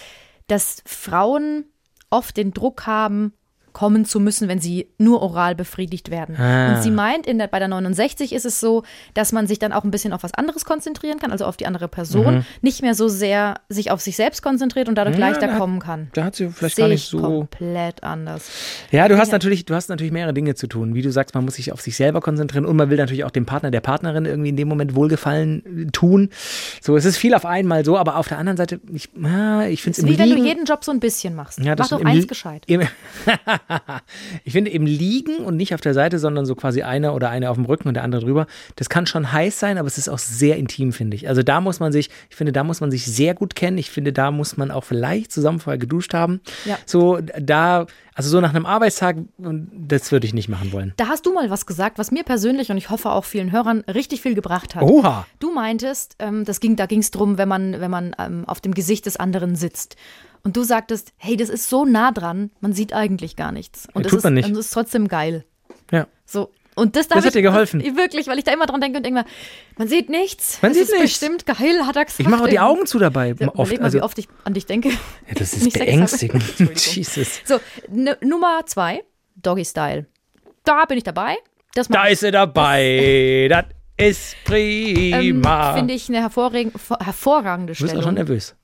dass 0.46 0.82
Frauen 0.86 1.64
oft 2.10 2.36
den 2.36 2.52
Druck 2.52 2.86
haben, 2.86 3.32
kommen 3.72 4.04
zu 4.04 4.20
müssen, 4.20 4.48
wenn 4.48 4.58
sie 4.60 4.88
nur 4.98 5.22
oral 5.22 5.54
befriedigt 5.54 6.10
werden. 6.10 6.36
Ah. 6.36 6.74
Und 6.76 6.82
sie 6.82 6.90
meint, 6.90 7.26
in 7.26 7.38
der, 7.38 7.46
bei 7.46 7.58
der 7.58 7.68
69 7.68 8.32
ist 8.32 8.44
es 8.44 8.60
so, 8.60 8.82
dass 9.14 9.32
man 9.32 9.46
sich 9.46 9.58
dann 9.58 9.72
auch 9.72 9.84
ein 9.84 9.90
bisschen 9.90 10.12
auf 10.12 10.22
was 10.22 10.34
anderes 10.34 10.64
konzentrieren 10.64 11.18
kann, 11.18 11.30
also 11.32 11.44
auf 11.44 11.56
die 11.56 11.66
andere 11.66 11.88
Person, 11.88 12.44
nicht 12.60 12.82
mehr 12.82 12.94
so 12.94 13.08
sehr 13.08 13.60
sich 13.68 13.90
auf 13.90 14.00
sich 14.00 14.16
selbst 14.16 14.42
konzentriert 14.42 14.88
und 14.88 14.96
dadurch 14.96 15.16
Mhm. 15.16 15.20
Ja, 15.22 15.28
leichter 15.28 15.46
da 15.48 15.58
kommen 15.58 15.78
kann. 15.80 16.08
Da 16.14 16.24
hat 16.24 16.36
sie 16.36 16.48
vielleicht 16.48 16.76
Sehe 16.76 16.84
gar 16.84 16.88
nicht 16.88 17.04
ich 17.04 17.08
so. 17.08 17.20
komplett 17.20 18.02
anders. 18.02 18.48
Ja, 18.90 19.08
du 19.08 19.18
hast 19.18 19.30
natürlich, 19.32 19.64
du 19.64 19.74
hast 19.74 19.88
natürlich 19.88 20.12
mehrere 20.12 20.32
Dinge 20.34 20.54
zu 20.54 20.66
tun. 20.66 20.94
Wie 20.94 21.02
du 21.02 21.10
sagst, 21.12 21.34
man 21.34 21.44
muss 21.44 21.54
sich 21.54 21.72
auf 21.72 21.80
sich 21.80 21.96
selber 21.96 22.20
konzentrieren 22.20 22.64
und 22.66 22.76
man 22.76 22.90
will 22.90 22.96
natürlich 22.96 23.24
auch 23.24 23.30
dem 23.30 23.46
Partner, 23.46 23.70
der 23.70 23.80
Partnerin 23.80 24.24
irgendwie 24.24 24.48
in 24.50 24.56
dem 24.56 24.68
Moment 24.68 24.94
Wohlgefallen 24.94 25.86
äh, 25.88 25.90
tun. 25.90 26.30
So, 26.80 26.96
es 26.96 27.04
ist 27.04 27.16
viel 27.16 27.34
auf 27.34 27.44
einmal 27.44 27.84
so, 27.84 27.98
aber 27.98 28.16
auf 28.16 28.28
der 28.28 28.38
anderen 28.38 28.56
Seite, 28.56 28.80
ich, 28.92 29.10
ah, 29.22 29.66
ich 29.66 29.82
finde 29.82 30.00
es 30.00 30.06
wie 30.06 30.18
wenn 30.18 30.30
du 30.30 30.36
jeden 30.44 30.64
Job 30.64 30.84
so 30.84 30.92
ein 30.92 31.00
bisschen 31.00 31.34
machst. 31.34 31.58
Ja, 31.58 31.74
Mach 31.78 31.88
doch 31.88 32.04
eins 32.04 32.26
gescheit. 32.26 32.64
Im, 32.66 32.82
ich 34.44 34.52
finde, 34.52 34.70
im 34.70 34.86
Liegen 34.86 35.38
und 35.38 35.56
nicht 35.56 35.74
auf 35.74 35.80
der 35.80 35.94
Seite, 35.94 36.18
sondern 36.18 36.46
so 36.46 36.54
quasi 36.54 36.82
einer 36.82 37.14
oder 37.14 37.30
eine 37.30 37.50
auf 37.50 37.56
dem 37.56 37.64
Rücken 37.64 37.88
und 37.88 37.94
der 37.94 38.04
andere 38.04 38.22
drüber, 38.22 38.46
das 38.76 38.88
kann 38.88 39.06
schon 39.06 39.32
heiß 39.32 39.58
sein, 39.58 39.78
aber 39.78 39.88
es 39.88 39.98
ist 39.98 40.08
auch 40.08 40.18
sehr 40.18 40.56
intim, 40.56 40.92
finde 40.92 41.16
ich. 41.16 41.28
Also 41.28 41.42
da 41.42 41.60
muss 41.60 41.80
man 41.80 41.92
sich, 41.92 42.10
ich 42.30 42.36
finde, 42.36 42.52
da 42.52 42.64
muss 42.64 42.80
man 42.80 42.90
sich 42.90 43.04
sehr 43.04 43.34
gut 43.34 43.54
kennen. 43.54 43.78
Ich 43.78 43.90
finde, 43.90 44.12
da 44.12 44.30
muss 44.30 44.56
man 44.56 44.70
auch 44.70 44.84
vielleicht 44.84 45.32
zusammen 45.32 45.60
vorher 45.60 45.78
geduscht 45.78 46.14
haben. 46.14 46.40
Ja. 46.64 46.78
So, 46.86 47.18
da, 47.20 47.86
also 48.14 48.28
so 48.30 48.40
nach 48.40 48.50
einem 48.50 48.66
Arbeitstag, 48.66 49.16
das 49.38 50.12
würde 50.12 50.26
ich 50.26 50.34
nicht 50.34 50.48
machen 50.48 50.72
wollen. 50.72 50.92
Da 50.96 51.08
hast 51.08 51.26
du 51.26 51.32
mal 51.32 51.50
was 51.50 51.66
gesagt, 51.66 51.98
was 51.98 52.10
mir 52.10 52.24
persönlich 52.24 52.70
und 52.70 52.76
ich 52.76 52.90
hoffe 52.90 53.10
auch 53.10 53.24
vielen 53.24 53.52
Hörern 53.52 53.80
richtig 53.82 54.20
viel 54.20 54.34
gebracht 54.34 54.74
hat. 54.74 54.82
Oha! 54.82 55.26
Du 55.38 55.52
meintest, 55.52 56.16
ähm, 56.18 56.44
das 56.44 56.60
ging, 56.60 56.76
da 56.76 56.86
ging 56.86 57.00
es 57.00 57.10
drum, 57.10 57.38
wenn 57.38 57.48
man, 57.48 57.80
wenn 57.80 57.90
man 57.90 58.14
ähm, 58.18 58.44
auf 58.46 58.60
dem 58.60 58.74
Gesicht 58.74 59.06
des 59.06 59.16
anderen 59.16 59.56
sitzt. 59.56 59.96
Und 60.44 60.56
du 60.56 60.62
sagtest, 60.64 61.12
hey, 61.16 61.36
das 61.36 61.48
ist 61.48 61.68
so 61.68 61.84
nah 61.84 62.10
dran, 62.10 62.50
man 62.60 62.72
sieht 62.72 62.92
eigentlich 62.92 63.36
gar 63.36 63.52
nichts. 63.52 63.86
Und 63.94 64.02
Ja, 64.02 64.06
es 64.06 64.10
tut 64.10 64.18
ist, 64.18 64.24
man 64.24 64.34
nicht. 64.34 64.48
Und 64.48 64.56
es 64.56 64.66
ist 64.66 64.72
trotzdem 64.72 65.08
geil. 65.08 65.44
Ja. 65.90 66.06
So. 66.26 66.50
Und 66.74 66.96
das, 66.96 67.08
Das 67.08 67.24
hat 67.24 67.34
dir 67.34 67.42
geholfen. 67.42 67.80
Ich, 67.80 67.96
wirklich, 67.96 68.26
weil 68.28 68.38
ich 68.38 68.44
da 68.44 68.52
immer 68.52 68.66
dran 68.66 68.80
denke 68.80 68.96
und 68.98 69.04
denke 69.04 69.24
man 69.76 69.88
sieht 69.88 70.08
nichts. 70.08 70.58
Man 70.62 70.72
sieht 70.72 70.84
ist 70.84 70.92
nichts. 70.92 71.20
bestimmt 71.20 71.46
geil, 71.46 71.86
hat 71.86 71.96
er 71.96 72.04
gesagt. 72.04 72.20
Ich 72.20 72.28
mache 72.28 72.44
auch 72.44 72.48
die 72.48 72.60
Augen 72.60 72.86
zu 72.86 72.98
dabei. 72.98 73.34
Ja, 73.38 73.54
oft. 73.54 73.72
mal, 73.72 73.82
Also, 73.84 73.98
wie 73.98 74.02
oft 74.02 74.18
ich 74.18 74.28
an 74.44 74.54
dich 74.54 74.66
denke. 74.66 74.88
ja, 75.28 75.34
das 75.34 75.52
ist 75.52 75.72
beängstigend. 75.72 76.42
Jesus. 76.58 77.40
So, 77.44 77.60
Nummer 77.88 78.60
zwei, 78.66 79.04
Doggy 79.36 79.64
Style. 79.64 80.06
Da 80.64 80.84
bin 80.86 80.98
ich 80.98 81.04
dabei. 81.04 81.36
Das 81.74 81.88
Da 81.88 82.06
ist 82.06 82.20
sie 82.20 82.30
dabei. 82.30 83.48
Das 83.98 84.08
ist 84.08 84.36
ähm, 84.50 85.20
prima. 85.20 85.74
finde 85.74 85.94
ich 85.94 86.08
eine 86.08 86.20
hervorragende, 86.20 86.78
hervorragende 87.00 87.74
du 87.74 87.82
bist 87.82 87.96
auch 87.96 88.02
schon 88.02 88.14
nervös. 88.14 88.56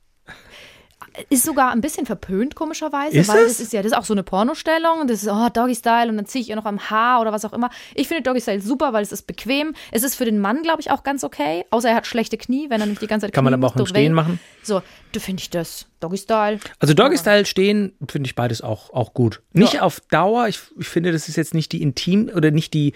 Ist 1.31 1.45
sogar 1.45 1.73
ein 1.73 1.81
bisschen 1.81 2.07
verpönt, 2.07 2.55
komischerweise, 2.55 3.17
Ist 3.19 3.29
weil 3.29 3.39
es? 3.45 3.59
das 3.59 3.61
ist 3.61 3.73
ja, 3.73 3.83
das 3.83 3.93
ist 3.93 3.99
auch 3.99 4.05
so 4.05 4.15
eine 4.15 4.23
Pornostellung. 4.23 5.07
Das 5.07 5.23
ist, 5.23 5.29
oh, 5.29 5.49
Doggy 5.53 5.75
Style 5.75 6.09
und 6.11 6.17
dann 6.17 6.27
ziehe 6.27 6.43
ich 6.43 6.49
ihr 6.51 6.57
noch 6.57 6.65
am 6.65 6.91
Haar 6.91 7.21
oder 7.21 7.33
was 7.33 7.45
auch 7.45 7.53
immer. 7.53 7.71
Ich 7.95 8.09
finde 8.09 8.23
Doggy 8.23 8.41
Style 8.41 8.61
super, 8.61 8.93
weil 8.93 9.03
es 9.03 9.13
ist 9.13 9.27
bequem. 9.27 9.75
Es 9.93 10.03
ist 10.03 10.15
für 10.15 10.25
den 10.25 10.39
Mann, 10.39 10.63
glaube 10.63 10.81
ich, 10.81 10.91
auch 10.91 11.03
ganz 11.03 11.25
okay. 11.25 11.65
Außer 11.71 11.89
er 11.91 11.95
hat 11.97 12.07
schlechte 12.07 12.37
Knie, 12.39 12.71
wenn 12.71 12.81
er 12.81 12.87
nicht 12.87 13.03
die 13.03 13.07
ganze 13.07 13.27
Zeit 13.27 13.35
Kann 13.35 13.45
man 13.45 13.53
knien 13.53 13.65
aber 13.65 13.73
auch 13.75 13.79
im 13.79 13.87
Stehen 13.87 14.13
machen. 14.13 14.41
So, 14.63 14.83
du 15.13 15.21
finde 15.21 15.41
ich 15.41 15.51
das. 15.51 15.87
Doggy 16.01 16.17
Style. 16.19 16.61
Also 16.79 16.95
Doggy-Style 16.95 17.45
stehen, 17.45 17.93
finde 18.09 18.29
ich 18.29 18.35
beides 18.37 18.63
auch, 18.63 18.91
auch 18.93 19.15
gut. 19.15 19.43
Nicht 19.53 19.75
Ja. 19.75 19.83
auf 19.83 20.01
Dauer. 20.11 20.47
Ich, 20.47 20.61
ich 20.79 20.87
finde, 20.89 21.11
das 21.11 21.29
ist 21.29 21.35
jetzt 21.37 21.55
nicht 21.55 21.73
die 21.73 21.83
intim 21.83 22.31
oder 22.35 22.53
nicht 22.53 22.73
die, 22.73 22.93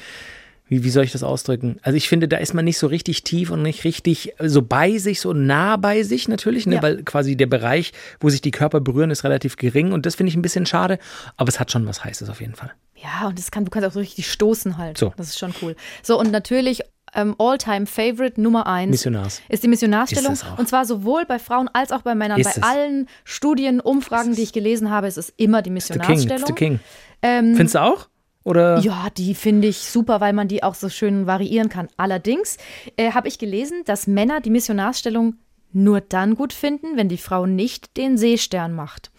wie, 0.72 0.84
wie 0.84 0.90
soll 0.90 1.04
ich 1.04 1.12
das 1.12 1.22
ausdrücken? 1.22 1.76
Also 1.82 1.98
ich 1.98 2.08
finde, 2.08 2.28
da 2.28 2.38
ist 2.38 2.54
man 2.54 2.64
nicht 2.64 2.78
so 2.78 2.86
richtig 2.86 3.24
tief 3.24 3.50
und 3.50 3.60
nicht 3.60 3.84
richtig 3.84 4.32
so 4.38 4.62
bei 4.62 4.96
sich, 4.96 5.20
so 5.20 5.34
nah 5.34 5.76
bei 5.76 6.02
sich 6.02 6.28
natürlich, 6.28 6.66
ne? 6.66 6.76
Ja. 6.76 6.82
weil 6.82 7.02
quasi 7.02 7.36
der 7.36 7.44
Bereich, 7.44 7.92
wo 8.20 8.30
sich 8.30 8.40
die 8.40 8.52
Körper 8.52 8.80
berühren, 8.80 9.10
ist 9.10 9.22
relativ 9.22 9.56
gering 9.56 9.92
und 9.92 10.06
das 10.06 10.14
finde 10.14 10.30
ich 10.30 10.36
ein 10.36 10.40
bisschen 10.40 10.64
schade, 10.64 10.98
aber 11.36 11.50
es 11.50 11.60
hat 11.60 11.70
schon 11.70 11.86
was 11.86 12.04
Heißes 12.04 12.30
auf 12.30 12.40
jeden 12.40 12.54
Fall. 12.54 12.72
Ja, 12.96 13.28
und 13.28 13.38
das 13.38 13.50
kann, 13.50 13.66
du 13.66 13.70
kannst 13.70 13.86
auch 13.86 13.92
so 13.92 14.00
richtig 14.00 14.30
stoßen 14.30 14.78
halt. 14.78 14.96
So. 14.96 15.12
Das 15.18 15.28
ist 15.28 15.38
schon 15.38 15.52
cool. 15.60 15.76
So, 16.02 16.18
und 16.18 16.30
natürlich 16.30 16.80
ähm, 17.14 17.34
All-Time-Favorite 17.38 18.40
Nummer 18.40 18.66
eins 18.66 18.92
Missionars. 18.92 19.42
ist 19.50 19.62
die 19.62 19.68
Missionarstellung. 19.68 20.32
Ist. 20.32 20.46
Und 20.56 20.68
zwar 20.70 20.86
sowohl 20.86 21.26
bei 21.26 21.38
Frauen 21.38 21.68
als 21.74 21.92
auch 21.92 22.00
bei 22.00 22.14
Männern. 22.14 22.40
Ist 22.40 22.46
bei 22.46 22.60
es. 22.60 22.62
allen 22.62 23.08
Studien, 23.24 23.80
Umfragen, 23.80 24.34
die 24.34 24.42
ich 24.42 24.54
gelesen 24.54 24.90
habe, 24.90 25.06
ist 25.06 25.18
es 25.18 25.34
immer 25.36 25.60
die 25.60 25.68
The 25.68 25.70
King, 25.70 25.74
Missionarstellung. 25.74 26.38
it's 26.38 26.46
the 26.46 26.54
King. 26.54 26.80
Ähm, 27.20 27.56
Findest 27.56 27.74
du 27.74 27.82
auch? 27.82 28.08
Oder? 28.44 28.78
ja, 28.80 29.08
die 29.16 29.34
finde 29.34 29.68
ich 29.68 29.78
super, 29.78 30.20
weil 30.20 30.32
man 30.32 30.48
die 30.48 30.62
auch 30.62 30.74
so 30.74 30.88
schön 30.88 31.26
variieren 31.26 31.68
kann. 31.68 31.88
Allerdings 31.96 32.56
äh, 32.96 33.12
habe 33.12 33.28
ich 33.28 33.38
gelesen, 33.38 33.82
dass 33.84 34.06
Männer 34.06 34.40
die 34.40 34.50
Missionarstellung 34.50 35.36
nur 35.72 36.00
dann 36.00 36.34
gut 36.34 36.52
finden, 36.52 36.96
wenn 36.96 37.08
die 37.08 37.18
Frau 37.18 37.46
nicht 37.46 37.96
den 37.96 38.18
Seestern 38.18 38.74
macht. 38.74 39.10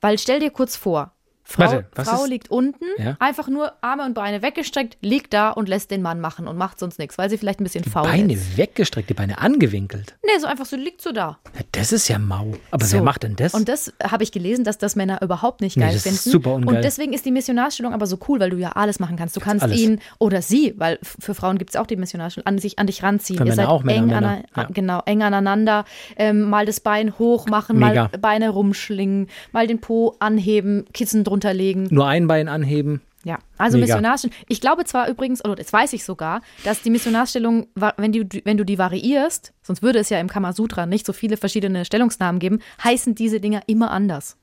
Weil 0.00 0.18
stell 0.18 0.40
dir 0.40 0.50
kurz 0.50 0.76
vor, 0.76 1.13
Frau, 1.46 1.64
Warte, 1.64 1.84
Frau 1.94 2.24
ist- 2.24 2.30
liegt 2.30 2.50
unten, 2.50 2.84
Ja. 2.96 3.16
einfach 3.20 3.48
nur 3.48 3.72
Arme 3.82 4.04
und 4.06 4.14
Beine 4.14 4.40
weggestreckt, 4.40 4.96
liegt 5.02 5.34
da 5.34 5.50
und 5.50 5.68
lässt 5.68 5.90
den 5.90 6.00
Mann 6.00 6.18
machen 6.20 6.48
und 6.48 6.56
macht 6.56 6.78
sonst 6.78 6.98
nichts, 6.98 7.18
weil 7.18 7.28
sie 7.28 7.36
vielleicht 7.36 7.60
ein 7.60 7.64
bisschen 7.64 7.84
faul 7.84 8.04
Beine 8.08 8.32
ist. 8.32 8.56
weggestreckt, 8.56 9.10
die 9.10 9.14
Beine 9.14 9.38
angewinkelt. 9.38 10.16
Nee, 10.24 10.38
so 10.40 10.46
einfach 10.46 10.64
so 10.64 10.76
liegt 10.76 11.02
so 11.02 11.12
da. 11.12 11.38
Ja, 11.54 11.60
das 11.72 11.92
ist 11.92 12.08
ja 12.08 12.18
mau. 12.18 12.54
Aber 12.70 12.84
So. 12.86 12.96
wer 12.96 13.02
macht 13.02 13.24
denn 13.24 13.36
das? 13.36 13.52
Und 13.52 13.68
das 13.68 13.92
habe 14.02 14.22
ich 14.24 14.32
gelesen, 14.32 14.64
dass 14.64 14.78
das 14.78 14.96
Männer 14.96 15.20
überhaupt 15.22 15.60
nicht 15.60 15.76
Nee, 15.76 15.82
geil 15.84 15.92
das 15.92 16.06
ist 16.06 16.22
finden. 16.22 16.30
super 16.30 16.54
ungeil. 16.54 16.76
Und 16.76 16.82
deswegen 16.84 17.12
ist 17.12 17.26
die 17.26 17.30
Missionarstellung 17.30 17.92
aber 17.92 18.06
so 18.06 18.18
cool, 18.26 18.40
weil 18.40 18.48
du 18.50 18.56
ja 18.56 18.70
alles 18.72 18.98
machen 18.98 19.16
kannst. 19.16 19.36
Du 19.36 19.40
kannst 19.40 19.62
alles. 19.64 19.78
ihn 19.78 20.00
oder 20.18 20.40
sie, 20.40 20.74
weil 20.78 20.98
für 21.02 21.34
Frauen 21.34 21.58
gibt 21.58 21.70
es 21.70 21.76
auch 21.76 21.86
die 21.86 21.96
Missionarstellung, 21.96 22.46
an, 22.46 22.58
sich, 22.58 22.78
an 22.78 22.86
dich 22.86 23.02
ranziehen. 23.02 23.36
Für 23.36 23.44
Ihr 23.44 23.50
Männer 23.50 23.56
seid 23.64 23.68
auch, 23.68 23.82
Männer, 23.82 23.98
eng, 23.98 24.06
Männer. 24.06 24.16
ana- 24.28 24.42
Ja. 24.56 24.68
genau, 24.72 25.02
eng 25.04 25.22
aneinander. 25.22 25.84
Ähm, 26.16 26.48
mal 26.48 26.64
das 26.64 26.80
Bein 26.80 27.18
hoch 27.18 27.46
machen, 27.48 27.78
Mega. 27.78 28.04
mal 28.04 28.18
Beine 28.18 28.48
rumschlingen, 28.48 29.28
mal 29.52 29.66
den 29.66 29.80
Po 29.80 30.16
anheben, 30.20 30.86
Kissen 30.94 31.22
drunter 31.34 31.54
legen. 31.54 31.88
Nur 31.90 32.06
ein 32.06 32.26
Bein 32.26 32.48
anheben. 32.48 33.00
Ja, 33.24 33.38
also 33.56 33.78
Mega. 33.78 33.86
Missionarstellung. 33.86 34.36
Ich 34.48 34.60
glaube 34.60 34.84
zwar 34.84 35.08
übrigens, 35.08 35.42
oder 35.42 35.54
das 35.54 35.72
weiß 35.72 35.94
ich 35.94 36.04
sogar, 36.04 36.42
dass 36.62 36.82
die 36.82 36.90
Missionarstellung, 36.90 37.68
wenn, 37.96 38.12
die, 38.12 38.42
wenn 38.44 38.58
du 38.58 38.64
die 38.64 38.76
variierst, 38.76 39.54
sonst 39.62 39.82
würde 39.82 39.98
es 39.98 40.10
ja 40.10 40.20
im 40.20 40.28
Kamasutra 40.28 40.84
nicht 40.84 41.06
so 41.06 41.14
viele 41.14 41.38
verschiedene 41.38 41.86
Stellungsnamen 41.86 42.38
geben, 42.38 42.58
heißen 42.82 43.14
diese 43.14 43.40
Dinger 43.40 43.62
immer 43.66 43.90
anders. 43.92 44.36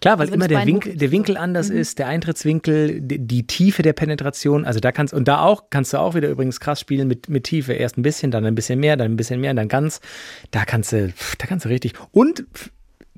Klar, 0.00 0.18
weil 0.18 0.22
Also 0.22 0.34
immer 0.34 0.48
der 0.48 0.66
Winkel, 0.66 0.96
der. 0.96 1.10
Winkel 1.12 1.36
anders 1.36 1.68
ist, 1.68 1.98
der 1.98 2.06
Eintrittswinkel, 2.08 3.02
die, 3.02 3.18
die 3.18 3.46
Tiefe 3.46 3.82
der 3.82 3.92
Penetration, 3.92 4.64
also 4.64 4.80
da 4.80 4.90
kannst 4.90 5.12
und 5.12 5.28
da 5.28 5.40
auch 5.40 5.64
kannst 5.68 5.92
du 5.92 5.98
auch 5.98 6.14
wieder 6.14 6.30
übrigens 6.30 6.60
krass 6.60 6.80
spielen 6.80 7.06
mit, 7.06 7.28
mit 7.28 7.44
Tiefe. 7.44 7.74
Erst 7.74 7.98
ein 7.98 8.02
bisschen, 8.02 8.30
dann 8.30 8.46
ein 8.46 8.54
bisschen 8.54 8.80
mehr, 8.80 8.96
dann 8.96 9.12
ein 9.12 9.16
bisschen 9.16 9.40
mehr, 9.40 9.52
dann 9.52 9.68
ganz. 9.68 10.00
Da 10.50 10.64
kannst 10.64 10.92
du, 10.92 11.12
da 11.38 11.46
kannst 11.46 11.66
du 11.66 11.68
richtig. 11.68 11.92
Und 12.10 12.44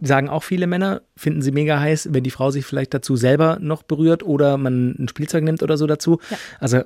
sagen 0.01 0.29
auch 0.29 0.43
viele 0.43 0.67
Männer, 0.67 1.03
finden 1.17 1.43
sie 1.43 1.53
mega 1.53 1.81
heiß, 1.81 2.09
wenn 2.13 2.25
die 2.25 2.31
Frau 2.31 2.51
sich 2.51 2.65
vielleicht 2.67 2.93
dazu 2.93 3.17
selber 3.17 3.59
noch 3.61 3.83
berührt 3.83 4.23
oder 4.23 4.59
man 4.59 4.95
ein 4.99 5.09
Spielzeug 5.09 5.45
nimmt 5.45 5.63
oder 5.63 5.77
so 5.77 5.87
dazu. 5.87 6.21
Ja. 6.31 6.39
Also 6.61 6.83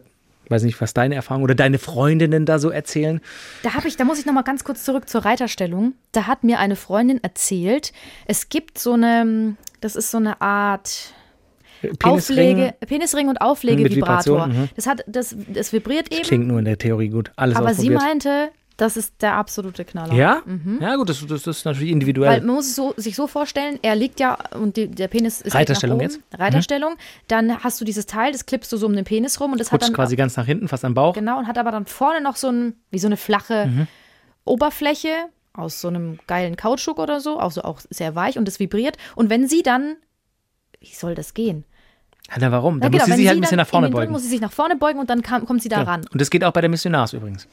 weiß 0.48 0.64
nicht, 0.64 0.80
was 0.80 0.94
deine 0.94 1.14
Erfahrungen 1.14 1.44
oder 1.44 1.54
deine 1.54 1.78
Freundinnen 1.78 2.44
da 2.44 2.58
so 2.58 2.70
erzählen. 2.70 3.20
Da 3.62 3.74
habe 3.74 3.88
ich, 3.88 3.96
da 3.96 4.04
muss 4.04 4.18
ich 4.18 4.26
noch 4.26 4.32
mal 4.32 4.42
ganz 4.42 4.64
kurz 4.64 4.84
zurück 4.84 5.08
zur 5.08 5.24
Reiterstellung. 5.24 5.94
Da 6.12 6.26
hat 6.26 6.44
mir 6.44 6.58
eine 6.58 6.76
Freundin 6.76 7.22
erzählt, 7.22 7.92
es 8.26 8.48
gibt 8.48 8.78
so 8.78 8.94
eine, 8.94 9.56
das 9.80 9.96
ist 9.96 10.10
so 10.10 10.18
eine 10.18 10.40
Art 10.40 11.14
Auflege, 12.02 12.74
Penisring 12.86 13.28
und 13.28 13.40
Auflegevibrator. 13.40 14.48
Mhm. 14.48 14.68
Das 14.76 14.86
hat, 14.86 15.02
das, 15.06 15.34
das 15.48 15.72
vibriert 15.72 16.12
eben. 16.12 16.24
Klingt 16.24 16.46
nur 16.46 16.58
in 16.58 16.66
der 16.66 16.76
Theorie 16.76 17.08
gut. 17.08 17.32
Alles 17.36 17.56
aber 17.56 17.72
sie 17.72 17.90
meinte, 17.90 18.50
das 18.80 18.96
ist 18.96 19.20
der 19.22 19.34
absolute 19.34 19.84
Knaller. 19.84 20.12
ja? 20.14 20.42
Ja, 20.80 20.96
gut, 20.96 21.08
das, 21.08 21.24
das 21.26 21.46
ist 21.46 21.64
natürlich 21.64 21.90
individuell. 21.90 22.30
Weil 22.30 22.40
man 22.42 22.56
muss 22.56 22.66
es 22.66 22.76
so, 22.76 22.94
sich 22.96 23.14
so 23.16 23.26
vorstellen, 23.26 23.78
er 23.82 23.94
liegt 23.96 24.20
ja 24.20 24.38
und 24.58 24.76
die, 24.76 24.88
der 24.88 25.08
Penis 25.08 25.40
ist 25.40 25.54
Reiterstellung 25.54 25.98
liegt 26.00 26.12
nach 26.12 26.18
jetzt? 26.30 26.40
Reiterstellung. 26.40 26.94
Dann 27.28 27.62
hast 27.62 27.80
du 27.80 27.84
dieses 27.84 28.06
Teil, 28.06 28.32
das 28.32 28.46
klippst 28.46 28.72
du 28.72 28.76
so 28.76 28.86
um 28.86 28.94
den 28.94 29.04
Penis 29.04 29.40
rum 29.40 29.52
und 29.52 29.58
das 29.58 29.68
hat 29.68 29.74
Rutscht 29.80 29.88
dann 29.88 29.94
quasi 29.96 30.16
ganz 30.16 30.36
nach 30.36 30.46
hinten, 30.46 30.68
fast 30.68 30.84
am 30.84 30.94
Bauch. 30.94 31.14
genau 31.14 31.38
und 31.38 31.46
hat 31.46 31.58
aber 31.58 31.70
dann 31.70 31.86
vorne 31.86 32.20
noch 32.20 32.36
so 32.36 32.48
ein 32.48 32.74
wie 32.90 32.98
so 32.98 33.06
eine 33.08 33.16
flache 33.16 33.66
Mhm. 33.66 33.86
Oberfläche 34.44 35.10
aus 35.52 35.80
so 35.80 35.88
einem 35.88 36.18
geilen 36.26 36.56
Kautschuk 36.56 36.98
oder 36.98 37.20
so, 37.20 37.38
auch 37.40 37.50
so 37.52 37.62
auch 37.62 37.80
sehr 37.90 38.14
weich 38.14 38.38
und 38.38 38.48
es 38.48 38.58
vibriert 38.60 38.96
und 39.16 39.30
wenn 39.30 39.46
sie 39.48 39.62
dann 39.62 39.96
wie 40.80 40.94
soll 40.94 41.14
das 41.14 41.34
gehen? 41.34 41.64
Ja, 42.30 42.36
na, 42.40 42.52
warum? 42.52 42.80
Da 42.80 42.86
Ja, 42.88 42.92
muss 42.92 43.04
sie 43.04 43.12
sich 43.12 43.26
halt 43.28 43.36
ein 43.36 43.40
bisschen 43.42 43.58
dann 43.58 43.64
nach 43.64 43.70
vorne 43.70 43.90
beugen. 43.90 44.12
Muss 44.12 44.22
sie 44.22 44.28
sich 44.28 44.40
nach 44.40 44.52
vorne 44.52 44.76
beugen 44.76 44.98
und 44.98 45.10
dann 45.10 45.20
kam, 45.22 45.44
kommt 45.44 45.62
sie 45.62 45.68
da 45.68 45.82
ran. 45.82 46.06
Und 46.10 46.20
das 46.20 46.30
geht 46.30 46.42
auch 46.44 46.52
bei 46.52 46.60
der 46.62 46.70
Missionars 46.70 47.12
übrigens. 47.12 47.46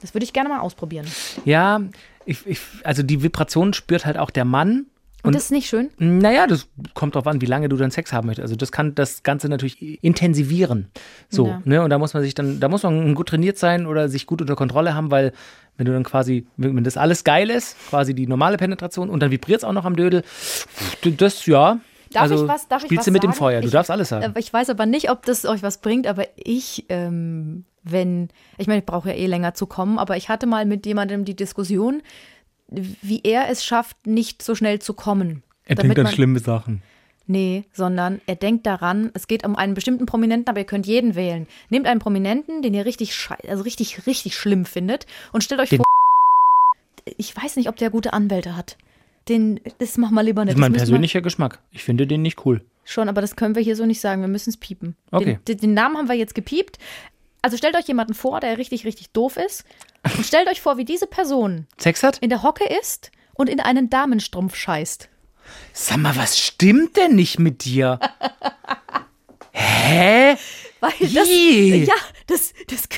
Das 0.00 0.14
würde 0.14 0.24
ich 0.24 0.32
gerne 0.32 0.48
mal 0.48 0.60
ausprobieren. 0.60 1.06
Ja, 1.44 1.80
ich, 2.24 2.46
ich, 2.46 2.60
also 2.84 3.02
die 3.02 3.22
Vibration 3.22 3.72
spürt 3.72 4.06
halt 4.06 4.18
auch 4.18 4.30
der 4.30 4.44
Mann. 4.44 4.86
Und, 5.22 5.34
das 5.34 5.44
ist 5.44 5.50
nicht 5.50 5.68
schön? 5.68 5.90
Naja, 5.98 6.46
das 6.46 6.66
kommt 6.94 7.14
drauf 7.14 7.26
an, 7.26 7.42
wie 7.42 7.46
lange 7.46 7.68
du 7.68 7.76
dann 7.76 7.90
Sex 7.90 8.10
haben 8.10 8.26
möchtest. 8.26 8.44
Also 8.44 8.56
das 8.56 8.72
kann 8.72 8.94
das 8.94 9.22
Ganze 9.22 9.50
natürlich 9.50 10.02
intensivieren. 10.02 10.88
So, 11.28 11.48
Ja. 11.48 11.60
ne? 11.64 11.82
Und 11.82 11.90
da 11.90 11.98
muss 11.98 12.14
man 12.14 12.22
sich 12.22 12.34
dann, 12.34 12.58
da 12.58 12.68
muss 12.68 12.84
man 12.84 13.14
gut 13.14 13.28
trainiert 13.28 13.58
sein 13.58 13.84
oder 13.86 14.08
sich 14.08 14.24
gut 14.26 14.40
unter 14.40 14.56
Kontrolle 14.56 14.94
haben, 14.94 15.10
weil 15.10 15.32
wenn 15.76 15.84
du 15.84 15.92
dann 15.92 16.04
quasi, 16.04 16.46
wenn 16.56 16.84
das 16.84 16.96
alles 16.96 17.24
geil 17.24 17.50
ist, 17.50 17.76
quasi 17.90 18.14
die 18.14 18.26
normale 18.26 18.56
Penetration 18.56 19.10
und 19.10 19.20
dann 19.20 19.30
vibriert 19.30 19.58
es 19.58 19.64
auch 19.64 19.72
noch 19.74 19.84
am 19.84 19.94
Dödel, 19.96 20.22
das 21.02 21.44
ja. 21.46 21.80
Darf 22.12 22.22
also 22.22 22.42
ich 22.44 22.48
was- 22.48 22.66
darf 22.68 22.82
ich 22.82 22.86
spielst 22.88 23.00
was 23.00 23.04
du 23.06 23.10
mit 23.12 23.22
dem 23.22 23.30
sagen? 23.30 23.38
Feuer, 23.38 23.60
du 23.60 23.66
Ich- 23.66 23.72
darfst 23.72 23.90
alles 23.90 24.08
sagen. 24.08 24.34
Äh, 24.34 24.38
Ich 24.40 24.52
weiß 24.52 24.70
aber 24.70 24.86
nicht, 24.86 25.10
ob 25.10 25.24
das 25.26 25.44
euch 25.44 25.62
was 25.62 25.78
bringt, 25.78 26.06
aber 26.06 26.26
ich, 26.36 26.84
ähm, 26.88 27.64
wenn, 27.84 28.28
ich 28.58 28.66
meine, 28.66 28.80
ich 28.80 28.86
brauche 28.86 29.10
ja 29.10 29.14
eh 29.14 29.26
länger 29.26 29.54
zu 29.54 29.66
kommen, 29.66 29.98
aber 29.98 30.16
ich 30.16 30.28
hatte 30.28 30.46
mal 30.46 30.66
mit 30.66 30.86
jemandem 30.86 31.24
die 31.24 31.36
Diskussion, 31.36 32.02
wie 32.68 33.20
er 33.24 33.48
es 33.48 33.64
schafft, 33.64 34.06
nicht 34.06 34.42
so 34.42 34.54
schnell 34.54 34.80
zu 34.80 34.94
kommen. 34.94 35.42
Damit 35.68 35.96
man- 35.96 36.06
schlimme 36.08 36.38
Sachen. 36.40 36.82
Nee, 37.26 37.64
sondern 37.72 38.20
er 38.26 38.34
denkt 38.34 38.66
daran, 38.66 39.10
es 39.14 39.28
geht 39.28 39.46
um 39.46 39.54
einen 39.54 39.74
bestimmten 39.74 40.04
Prominenten, 40.04 40.48
aber 40.50 40.58
ihr 40.58 40.66
könnt 40.66 40.86
jeden 40.88 41.14
wählen. 41.14 41.46
Nehmt 41.68 41.86
einen 41.86 42.00
Prominenten, 42.00 42.60
den 42.60 42.74
ihr 42.74 42.84
richtig 42.84 43.14
schei 43.14 43.36
also 43.48 43.62
richtig, 43.62 44.04
richtig 44.08 44.34
schlimm 44.36 44.64
findet 44.64 45.06
und 45.32 45.44
stellt 45.44 45.60
euch 45.60 45.68
Den- 45.70 45.76
vor, 45.78 45.86
ich 47.16 47.36
weiß 47.36 47.54
nicht, 47.54 47.68
ob 47.68 47.76
der 47.76 47.90
gute 47.90 48.12
Anwälte 48.14 48.56
hat. 48.56 48.76
Den, 49.30 49.60
das 49.78 49.96
machen 49.96 50.14
wir 50.14 50.24
lieber 50.24 50.44
nicht. 50.44 50.54
Das 50.54 50.56
ist 50.56 50.60
mein 50.60 50.72
persönlicher 50.72 51.20
Geschmack. 51.20 51.60
Ich 51.70 51.84
finde 51.84 52.04
den 52.08 52.20
nicht 52.20 52.44
cool. 52.44 52.62
Schon, 52.84 53.08
aber 53.08 53.20
das 53.20 53.36
können 53.36 53.54
wir 53.54 53.62
hier 53.62 53.76
so 53.76 53.86
nicht 53.86 54.00
sagen. 54.00 54.22
Wir 54.22 54.28
müssen 54.28 54.50
es 54.50 54.56
piepen. 54.56 54.96
Okay. 55.12 55.38
Den, 55.46 55.58
den, 55.58 55.72
Namen 55.72 55.96
haben 55.96 56.08
wir 56.08 56.16
jetzt 56.16 56.34
gepiept. 56.34 56.78
Also 57.40 57.56
stellt 57.56 57.76
euch 57.76 57.86
jemanden 57.86 58.14
vor, 58.14 58.40
der 58.40 58.58
richtig, 58.58 58.84
richtig 58.84 59.12
doof 59.12 59.36
ist. 59.36 59.64
Und 60.16 60.26
stellt 60.26 60.48
euch 60.48 60.60
vor, 60.60 60.78
wie 60.78 60.84
diese 60.84 61.06
Person 61.06 61.68
Sex 61.78 62.02
hat? 62.02 62.18
in 62.18 62.28
der 62.28 62.42
Hocke 62.42 62.64
ist 62.80 63.12
und 63.34 63.48
in 63.48 63.60
einen 63.60 63.88
Damenstrumpf 63.88 64.56
scheißt. 64.56 65.08
Sag 65.72 65.98
mal, 65.98 66.16
was 66.16 66.36
stimmt 66.36 66.96
denn 66.96 67.14
nicht 67.14 67.38
mit 67.38 67.64
dir? 67.64 68.00
Hä? 69.52 70.36
Weil 70.80 70.92
das, 71.00 71.28
Ih. 71.28 71.84
ja, 71.84 71.94
das, 72.26 72.52
das, 72.66 72.88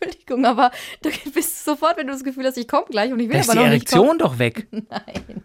Entschuldigung, 0.00 0.44
aber 0.46 0.70
du 1.02 1.10
bist 1.34 1.64
sofort, 1.64 1.96
wenn 1.96 2.06
du 2.06 2.12
das 2.12 2.24
Gefühl 2.24 2.46
hast, 2.46 2.56
ich 2.56 2.68
komme 2.68 2.86
gleich 2.90 3.12
und 3.12 3.20
ich 3.20 3.28
will 3.28 3.34
Da 3.34 3.40
ist 3.40 3.50
aber 3.50 3.58
die 3.60 3.64
noch 3.66 3.72
nicht 3.72 3.88
kommen. 3.90 4.02
Erektion 4.04 4.18
doch 4.18 4.38
weg. 4.38 4.66
Nein. 4.72 5.42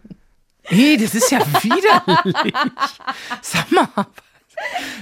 Ey, 0.64 0.96
das 0.96 1.14
ist 1.14 1.30
ja 1.30 1.40
widerlich. 1.62 2.54
Sag 3.42 3.70
mal, 3.70 3.88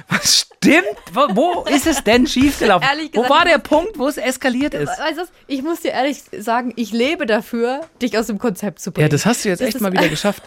was 0.09 0.39
stimmt? 0.41 0.87
Wo, 1.13 1.21
wo 1.37 1.65
ist 1.65 1.87
es 1.87 2.03
denn 2.03 2.27
schiefgelaufen? 2.27 2.89
Ehrlich 2.89 3.11
Wo 3.13 3.23
gesagt, 3.23 3.31
war 3.31 3.45
der 3.45 3.59
Punkt, 3.59 3.99
wo 3.99 4.09
es 4.09 4.17
eskaliert 4.17 4.75
ist? 4.75 4.89
Weißt 4.99 5.19
du, 5.19 5.23
was? 5.23 5.29
ich 5.47 5.63
muss 5.63 5.81
dir 5.81 5.93
ehrlich 5.93 6.23
sagen, 6.39 6.73
ich 6.77 6.91
lebe 6.93 7.27
dafür, 7.27 7.83
dich 8.01 8.19
aus 8.19 8.27
dem 8.27 8.39
Konzept 8.39 8.81
zu 8.81 8.91
bringen. 8.91 9.05
Ja, 9.05 9.09
das 9.11 9.25
hast 9.27 9.45
du 9.45 9.51
jetzt 9.51 9.61
Das 9.61 9.69
echt 9.69 9.77
ist- 9.77 9.83
mal 9.83 9.93
wieder 9.93 10.09
geschafft. 10.09 10.43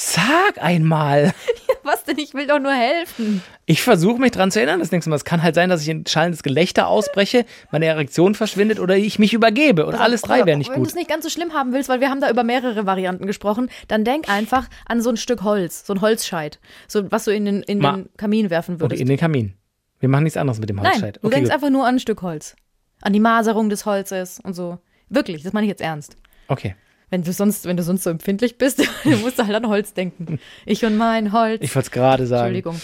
Sag 0.00 0.62
einmal. 0.62 1.32
Was 1.82 2.04
denn? 2.04 2.18
Ich 2.18 2.32
will 2.32 2.46
doch 2.46 2.60
nur 2.60 2.72
helfen. 2.72 3.42
Ich 3.66 3.82
versuche 3.82 4.20
mich 4.20 4.30
dran 4.30 4.52
zu 4.52 4.60
erinnern 4.60 4.78
das 4.78 4.92
nächste 4.92 5.10
Mal. 5.10 5.16
Es 5.16 5.24
kann 5.24 5.42
halt 5.42 5.56
sein, 5.56 5.68
dass 5.70 5.82
ich 5.82 5.88
in 5.88 6.06
schallendes 6.06 6.44
Gelächter 6.44 6.86
ausbreche, 6.86 7.44
meine 7.72 7.86
Erektion 7.86 8.36
verschwindet 8.36 8.78
oder 8.78 8.96
ich 8.96 9.18
mich 9.18 9.32
übergebe. 9.34 9.86
Und 9.86 9.96
alles 9.96 10.22
drei 10.22 10.46
wäre 10.46 10.56
nicht 10.56 10.68
Wenn 10.68 10.74
du 10.76 10.80
gut. 10.82 10.88
es 10.90 10.94
nicht 10.94 11.08
ganz 11.08 11.24
so 11.24 11.30
schlimm 11.30 11.52
haben 11.52 11.72
willst, 11.72 11.88
weil 11.88 11.98
wir 12.00 12.10
haben 12.10 12.20
da 12.20 12.30
über 12.30 12.44
mehrere 12.44 12.86
Varianten 12.86 13.26
gesprochen, 13.26 13.70
dann 13.88 14.04
denk 14.04 14.28
einfach 14.28 14.68
an 14.86 15.02
so 15.02 15.10
ein 15.10 15.16
Stück 15.16 15.42
Holz, 15.42 15.84
so 15.84 15.94
ein 15.94 16.00
Holzscheit, 16.00 16.60
so 16.86 17.10
was 17.10 17.24
du 17.24 17.32
in 17.34 17.44
den, 17.44 17.62
in 17.64 17.78
Ma- 17.80 17.96
den 17.96 18.08
Kamin 18.16 18.50
werfen 18.50 18.74
Okay, 18.76 18.82
würdest. 18.82 19.02
in 19.02 19.08
den 19.08 19.18
Kamin. 19.18 19.54
Wir 19.98 20.08
machen 20.08 20.22
nichts 20.22 20.36
anderes 20.36 20.60
mit 20.60 20.68
dem 20.70 20.76
Nein, 20.76 20.92
Holzscheit. 20.92 21.16
du 21.16 21.26
Okay, 21.26 21.34
denkst 21.34 21.48
gut. 21.50 21.54
einfach 21.56 21.70
nur 21.70 21.86
an 21.88 21.96
ein 21.96 22.00
Stück 22.00 22.22
Holz. 22.22 22.54
An 23.02 23.12
die 23.12 23.20
Maserung 23.20 23.68
des 23.68 23.84
Holzes 23.84 24.38
und 24.38 24.54
so. 24.54 24.78
Wirklich, 25.08 25.42
das 25.42 25.52
meine 25.52 25.66
ich 25.66 25.70
jetzt 25.70 25.82
ernst. 25.82 26.16
okay. 26.46 26.76
Wenn 27.10 27.22
du 27.22 27.32
sonst, 27.32 27.64
wenn 27.64 27.76
du 27.76 27.82
sonst 27.82 28.04
so 28.04 28.10
empfindlich 28.10 28.58
bist, 28.58 28.80
dann 29.04 29.20
musst 29.20 29.38
du 29.38 29.46
halt 29.46 29.54
an 29.54 29.68
Holz 29.68 29.94
denken. 29.94 30.38
Ich 30.66 30.84
und 30.84 30.96
mein 30.96 31.32
Holz. 31.32 31.62
Ich 31.62 31.74
wollte 31.74 31.86
es 31.86 31.90
gerade 31.90 32.26
sagen. 32.26 32.54
Entschuldigung. 32.54 32.80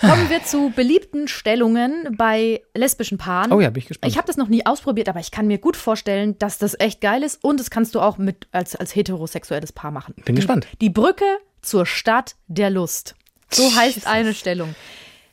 Kommen 0.00 0.30
wir 0.30 0.42
zu 0.44 0.72
beliebten 0.74 1.28
Stellungen 1.28 2.16
bei 2.16 2.62
lesbischen 2.74 3.18
Paaren. 3.18 3.52
Oh 3.52 3.60
ja, 3.60 3.68
bin 3.68 3.82
ich 3.82 3.88
gespannt. 3.88 4.10
Ich 4.10 4.16
habe 4.16 4.26
das 4.26 4.38
noch 4.38 4.48
nie 4.48 4.64
ausprobiert, 4.64 5.10
aber 5.10 5.20
ich 5.20 5.30
kann 5.30 5.46
mir 5.46 5.58
gut 5.58 5.76
vorstellen, 5.76 6.38
dass 6.38 6.56
das 6.56 6.74
echt 6.78 7.02
geil 7.02 7.22
ist 7.22 7.44
und 7.44 7.60
das 7.60 7.68
kannst 7.68 7.94
du 7.94 8.00
auch 8.00 8.16
mit 8.16 8.48
als, 8.50 8.74
als 8.74 8.94
heterosexuelles 8.94 9.72
Paar 9.72 9.90
machen. 9.90 10.14
Bin 10.24 10.34
die, 10.36 10.40
gespannt. 10.40 10.66
Die 10.80 10.88
Brücke 10.88 11.26
zur 11.60 11.84
Stadt 11.84 12.36
der 12.46 12.70
Lust. 12.70 13.14
So 13.50 13.74
heißt 13.74 14.06
eine 14.06 14.32
Stellung. 14.32 14.74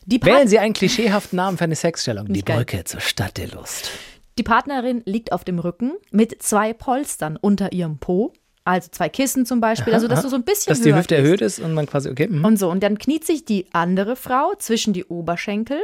Wählen 0.06 0.48
Sie 0.48 0.60
einen 0.60 0.74
klischeehaften 0.74 1.38
Namen 1.38 1.58
für 1.58 1.66
eine 1.66 1.76
Sexstellung. 1.76 2.32
Die 2.32 2.44
geil. 2.44 2.58
Brücke 2.58 2.84
zur 2.84 3.00
Stadt 3.00 3.38
der 3.38 3.48
Lust. 3.48 3.92
Die 4.38 4.44
Partnerin 4.44 5.02
liegt 5.06 5.32
auf 5.32 5.44
dem 5.44 5.60
Rücken 5.60 5.94
mit 6.12 6.42
zwei 6.42 6.74
Polstern 6.74 7.38
unter 7.38 7.74
ihrem 7.74 7.98
Po, 7.98 8.34
also 8.64 8.90
zwei 8.92 9.10
Kissen 9.10 9.46
zum 9.46 9.62
Beispiel, 9.62 9.94
also 9.94 10.08
dass 10.08 10.24
du 10.24 10.30
so 10.30 10.36
ein 10.36 10.44
bisschen 10.44 10.72
Dass 10.72 10.82
die 10.82 10.94
Hüfte 10.94 11.16
stehst. 11.16 11.24
erhöht 11.24 11.42
ist 11.42 11.60
und 11.60 11.74
man 11.74 11.86
quasi, 11.86 12.10
okay, 12.10 12.28
mhm. 12.28 12.44
Und 12.44 12.60
so, 12.60 12.70
und 12.70 12.84
dann 12.84 12.98
kniet 12.98 13.26
sich 13.26 13.46
die 13.46 13.68
andere 13.72 14.16
Frau 14.16 14.54
zwischen 14.60 14.94
die 14.94 15.06
Oberschenkel, 15.06 15.80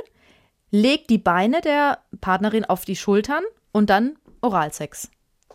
legt 0.70 1.10
die 1.10 1.18
Beine 1.18 1.62
der 1.62 2.00
Partnerin 2.20 2.66
auf 2.66 2.84
die 2.84 2.96
Schultern 2.96 3.44
und 3.72 3.90
dann 3.90 4.16
Oralsex. 4.42 5.10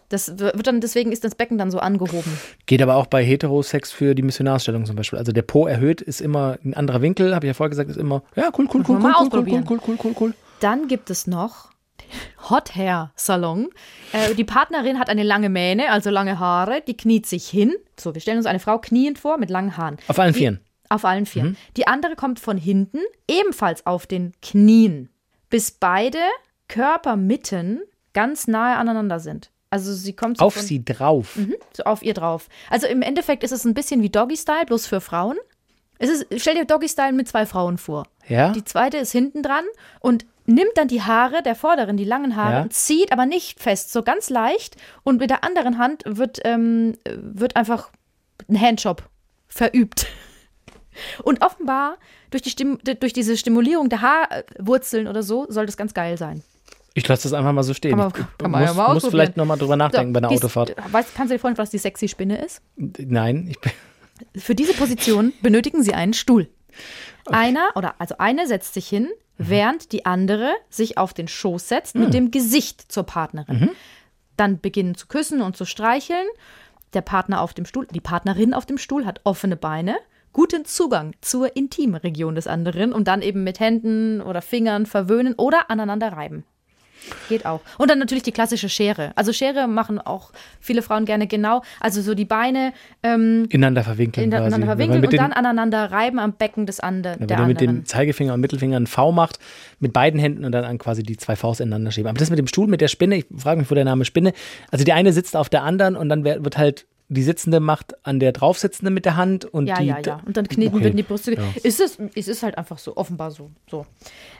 Das 0.08 0.38
wird 0.38 0.66
dann, 0.66 0.80
deswegen 0.80 1.12
ist 1.12 1.22
das 1.22 1.34
Becken 1.34 1.58
dann 1.58 1.70
so 1.70 1.80
angehoben. 1.80 2.32
geht 2.64 2.80
aber 2.80 2.96
auch 2.96 3.06
bei 3.06 3.22
Heterosex 3.22 3.92
für 3.92 4.14
die 4.14 4.22
Missionarstellung 4.22 4.86
zum 4.86 4.96
Beispiel. 4.96 5.18
Also 5.18 5.32
der 5.32 5.42
Po 5.42 5.66
erhöht 5.66 6.00
ist 6.00 6.22
immer 6.22 6.58
ein 6.64 6.72
anderer 6.72 7.02
Winkel, 7.02 7.34
habe 7.34 7.44
ich 7.44 7.48
ja 7.48 7.54
vorher 7.54 7.68
gesagt, 7.68 7.90
ist 7.90 7.98
immer, 7.98 8.22
ja, 8.34 8.50
cool, 8.56 8.66
cool, 8.72 8.82
cool, 8.82 8.84
cool, 8.88 8.96
cool, 8.96 9.04
cool, 9.04 9.14
ausprobieren. 9.14 9.66
cool, 9.68 9.80
cool, 9.86 9.98
cool, 10.02 10.14
cool. 10.18 10.34
Dann 10.60 10.88
gibt 10.88 11.10
es 11.10 11.26
noch 11.26 11.68
Hot 12.50 12.74
Hair 12.74 13.12
Salon. 13.16 13.68
Äh, 14.12 14.34
die 14.34 14.44
Partnerin 14.44 14.98
hat 14.98 15.08
eine 15.10 15.22
lange 15.22 15.48
Mähne, 15.48 15.90
also 15.90 16.10
lange 16.10 16.38
Haare, 16.38 16.82
die 16.86 16.96
kniet 16.96 17.26
sich 17.26 17.48
hin. 17.48 17.74
So, 17.98 18.14
wir 18.14 18.20
stellen 18.20 18.38
uns 18.38 18.46
eine 18.46 18.60
Frau 18.60 18.78
kniend 18.78 19.18
vor 19.18 19.38
mit 19.38 19.50
langen 19.50 19.76
Haaren. 19.76 19.96
Auf 20.08 20.18
allen 20.18 20.32
Die- 20.32 20.38
Vieren. 20.38 20.60
Auf 20.90 21.04
allen 21.04 21.26
Vieren. 21.26 21.58
Die 21.76 21.86
andere 21.86 22.16
kommt 22.16 22.40
von 22.40 22.56
hinten, 22.56 23.00
ebenfalls 23.28 23.84
auf 23.84 24.06
den 24.06 24.32
Knien, 24.40 25.10
bis 25.50 25.70
beide 25.70 26.18
Körpermitten 26.68 27.82
ganz 28.14 28.46
nahe 28.46 28.76
aneinander 28.76 29.20
sind. 29.20 29.50
Also 29.70 29.92
sie 29.92 30.14
kommt 30.14 30.38
so 30.38 30.46
Auf 30.46 30.54
von, 30.54 30.62
sie 30.62 30.82
drauf. 30.82 31.36
Mhm, 31.36 31.54
so 31.76 31.82
auf 31.84 32.02
ihr 32.02 32.14
drauf. 32.14 32.48
Also 32.70 32.86
im 32.86 33.02
Endeffekt 33.02 33.44
ist 33.44 33.52
es 33.52 33.66
ein 33.66 33.74
bisschen 33.74 34.00
wie 34.02 34.08
Doggy-Style, 34.08 34.64
bloß 34.64 34.86
für 34.86 35.02
Frauen. 35.02 35.36
Es 35.98 36.08
ist, 36.08 36.26
stell 36.38 36.54
dir 36.54 36.64
Doggy-Style 36.64 37.12
mit 37.12 37.28
zwei 37.28 37.44
Frauen 37.44 37.76
vor. 37.76 38.04
Ja? 38.26 38.52
Die 38.52 38.64
zweite 38.64 38.96
ist 38.96 39.12
hinten 39.12 39.42
dran 39.42 39.64
und 40.00 40.24
nimmt 40.48 40.72
dann 40.76 40.88
die 40.88 41.02
Haare 41.02 41.42
der 41.42 41.54
vorderen, 41.54 41.96
die 41.96 42.04
langen 42.04 42.34
Haare, 42.34 42.52
Ja. 42.54 42.62
und 42.62 42.72
zieht 42.72 43.12
aber 43.12 43.26
nicht 43.26 43.60
fest, 43.60 43.92
so 43.92 44.02
ganz 44.02 44.30
leicht. 44.30 44.76
Und 45.04 45.20
mit 45.20 45.30
der 45.30 45.44
anderen 45.44 45.78
Hand 45.78 46.02
wird, 46.06 46.40
ähm, 46.44 46.96
wird 47.06 47.54
einfach 47.56 47.90
ein 48.48 48.60
Handjob 48.60 49.02
verübt. 49.46 50.06
Und 51.22 51.42
offenbar, 51.44 51.96
durch, 52.30 52.42
die 52.42 52.50
Stim 52.50 52.78
durch 52.82 53.12
diese 53.12 53.36
Stimulierung 53.36 53.88
der 53.88 54.02
Haarwurzeln 54.02 55.06
oder 55.06 55.22
so, 55.22 55.46
soll 55.48 55.64
das 55.66 55.76
ganz 55.76 55.94
geil 55.94 56.18
sein. 56.18 56.42
Ich 56.94 57.06
lasse 57.06 57.22
das 57.24 57.32
einfach 57.34 57.52
mal 57.52 57.62
so 57.62 57.72
stehen. 57.72 57.90
Kann 57.90 57.98
man- 58.00 58.08
ich 58.08 58.14
kann 58.38 58.50
man 58.50 58.60
muss, 58.62 58.70
ja 58.70 58.74
mal 58.74 58.94
muss 58.94 59.06
vielleicht 59.06 59.36
nochmal 59.36 59.58
drüber 59.58 59.76
nachdenken 59.76 60.12
bei 60.12 60.18
einer 60.18 60.28
die- 60.28 60.34
Autofahrt. 60.36 60.74
Weißt, 60.90 61.14
kannst 61.14 61.30
du 61.30 61.36
dir 61.36 61.38
vorstellen, 61.38 61.58
was 61.58 61.70
die 61.70 61.78
sexy 61.78 62.08
Spinne 62.08 62.44
ist? 62.44 62.62
Nein, 62.76 63.46
ich 63.48 63.60
bin. 63.60 63.70
Für 64.36 64.56
diese 64.56 64.74
Position 64.74 65.32
benötigen 65.40 65.84
sie 65.84 65.94
einen 65.94 66.14
Stuhl. 66.14 66.48
Einer 67.26 67.70
oder 67.74 67.94
also 67.98 68.16
eine 68.18 68.46
setzt 68.46 68.74
sich 68.74 68.88
hin, 68.88 69.08
während 69.36 69.92
die 69.92 70.06
andere 70.06 70.52
sich 70.70 70.98
auf 70.98 71.14
den 71.14 71.28
Schoß 71.28 71.68
setzt 71.68 71.94
mit 71.94 72.14
dem 72.14 72.30
Gesicht 72.30 72.90
zur 72.90 73.04
Partnerin. 73.04 73.70
Dann 74.36 74.60
beginnen 74.60 74.94
zu 74.94 75.06
küssen 75.06 75.42
und 75.42 75.56
zu 75.56 75.64
streicheln. 75.64 76.26
Der 76.94 77.02
Partner 77.02 77.42
auf 77.42 77.54
dem 77.54 77.66
Stuhl, 77.66 77.86
die 77.86 78.00
Partnerin 78.00 78.54
auf 78.54 78.66
dem 78.66 78.78
Stuhl 78.78 79.04
hat 79.04 79.20
offene 79.24 79.56
Beine, 79.56 79.96
guten 80.32 80.64
Zugang 80.64 81.14
zur 81.20 81.56
Intimregion 81.56 82.34
des 82.34 82.46
anderen 82.46 82.92
und 82.92 83.08
dann 83.08 83.22
eben 83.22 83.44
mit 83.44 83.60
Händen 83.60 84.20
oder 84.20 84.40
Fingern 84.40 84.86
verwöhnen 84.86 85.34
oder 85.34 85.70
aneinander 85.70 86.12
reiben. 86.12 86.44
Geht 87.28 87.46
auch. 87.46 87.60
Und 87.78 87.90
dann 87.90 87.98
natürlich 87.98 88.22
die 88.22 88.32
klassische 88.32 88.68
Schere. 88.68 89.12
Also 89.14 89.32
Schere 89.32 89.68
machen 89.68 89.98
auch 89.98 90.32
viele 90.60 90.82
Frauen 90.82 91.04
gerne 91.04 91.26
genau. 91.26 91.62
Also 91.80 92.02
so 92.02 92.14
die 92.14 92.24
Beine 92.24 92.72
ähm, 93.02 93.46
Ineinander 93.50 93.84
verwinkeln. 93.84 94.26
ineinander 94.26 94.52
Wenn 94.52 94.60
man 94.60 94.68
verwinkeln 94.68 95.00
mit 95.00 95.08
und 95.08 95.12
den, 95.12 95.20
dann 95.20 95.32
aneinander 95.32 95.90
reiben 95.90 96.18
am 96.18 96.32
Becken 96.32 96.66
des 96.66 96.80
anderen, 96.80 97.20
wenn 97.20 97.28
der 97.28 97.38
er 97.38 97.46
mit 97.46 97.58
anderen. 97.58 97.78
dem 97.78 97.86
Zeigefinger 97.86 98.34
und 98.34 98.40
Mittelfinger 98.40 98.76
einen 98.76 98.86
V 98.86 99.12
macht, 99.12 99.38
mit 99.80 99.92
beiden 99.92 100.20
Händen 100.20 100.44
und 100.44 100.52
dann 100.52 100.64
an 100.64 100.78
quasi 100.78 101.02
die 101.02 101.16
zwei 101.16 101.36
Faust 101.36 101.60
ineinander 101.60 101.90
schieben. 101.90 102.08
Aber 102.08 102.18
das 102.18 102.30
mit 102.30 102.38
dem 102.38 102.46
Stuhl, 102.46 102.66
mit 102.66 102.80
der 102.80 102.88
Spinne, 102.88 103.16
ich 103.16 103.26
frage 103.36 103.60
mich, 103.60 103.70
wo 103.70 103.74
der 103.74 103.84
Name 103.84 104.04
Spinne. 104.04 104.32
Also 104.70 104.84
die 104.84 104.92
eine 104.92 105.12
sitzt 105.12 105.36
auf 105.36 105.48
der 105.48 105.62
anderen 105.62 105.96
und 105.96 106.08
dann 106.08 106.24
wird 106.24 106.58
halt 106.58 106.86
die 107.08 107.22
Sitzende 107.22 107.60
macht 107.60 108.04
an 108.06 108.20
der 108.20 108.32
draufsitzende 108.32 108.90
mit 108.90 109.04
der 109.06 109.16
Hand 109.16 109.44
und 109.46 109.66
ja, 109.66 109.78
die. 109.78 109.86
ja, 109.86 109.98
ja. 110.00 110.20
Und 110.26 110.36
dann 110.36 110.46
kneten 110.46 110.74
Okay. 110.74 110.84
wird 110.84 110.90
in 110.92 110.96
die 110.98 111.02
Brüste. 111.02 111.34
Ja. 111.34 111.42
Ist 111.62 111.80
es, 111.80 111.98
es 112.14 112.28
ist 112.28 112.42
halt 112.42 112.58
einfach 112.58 112.78
so, 112.78 112.96
offenbar 112.96 113.30
so. 113.30 113.50
so. 113.70 113.86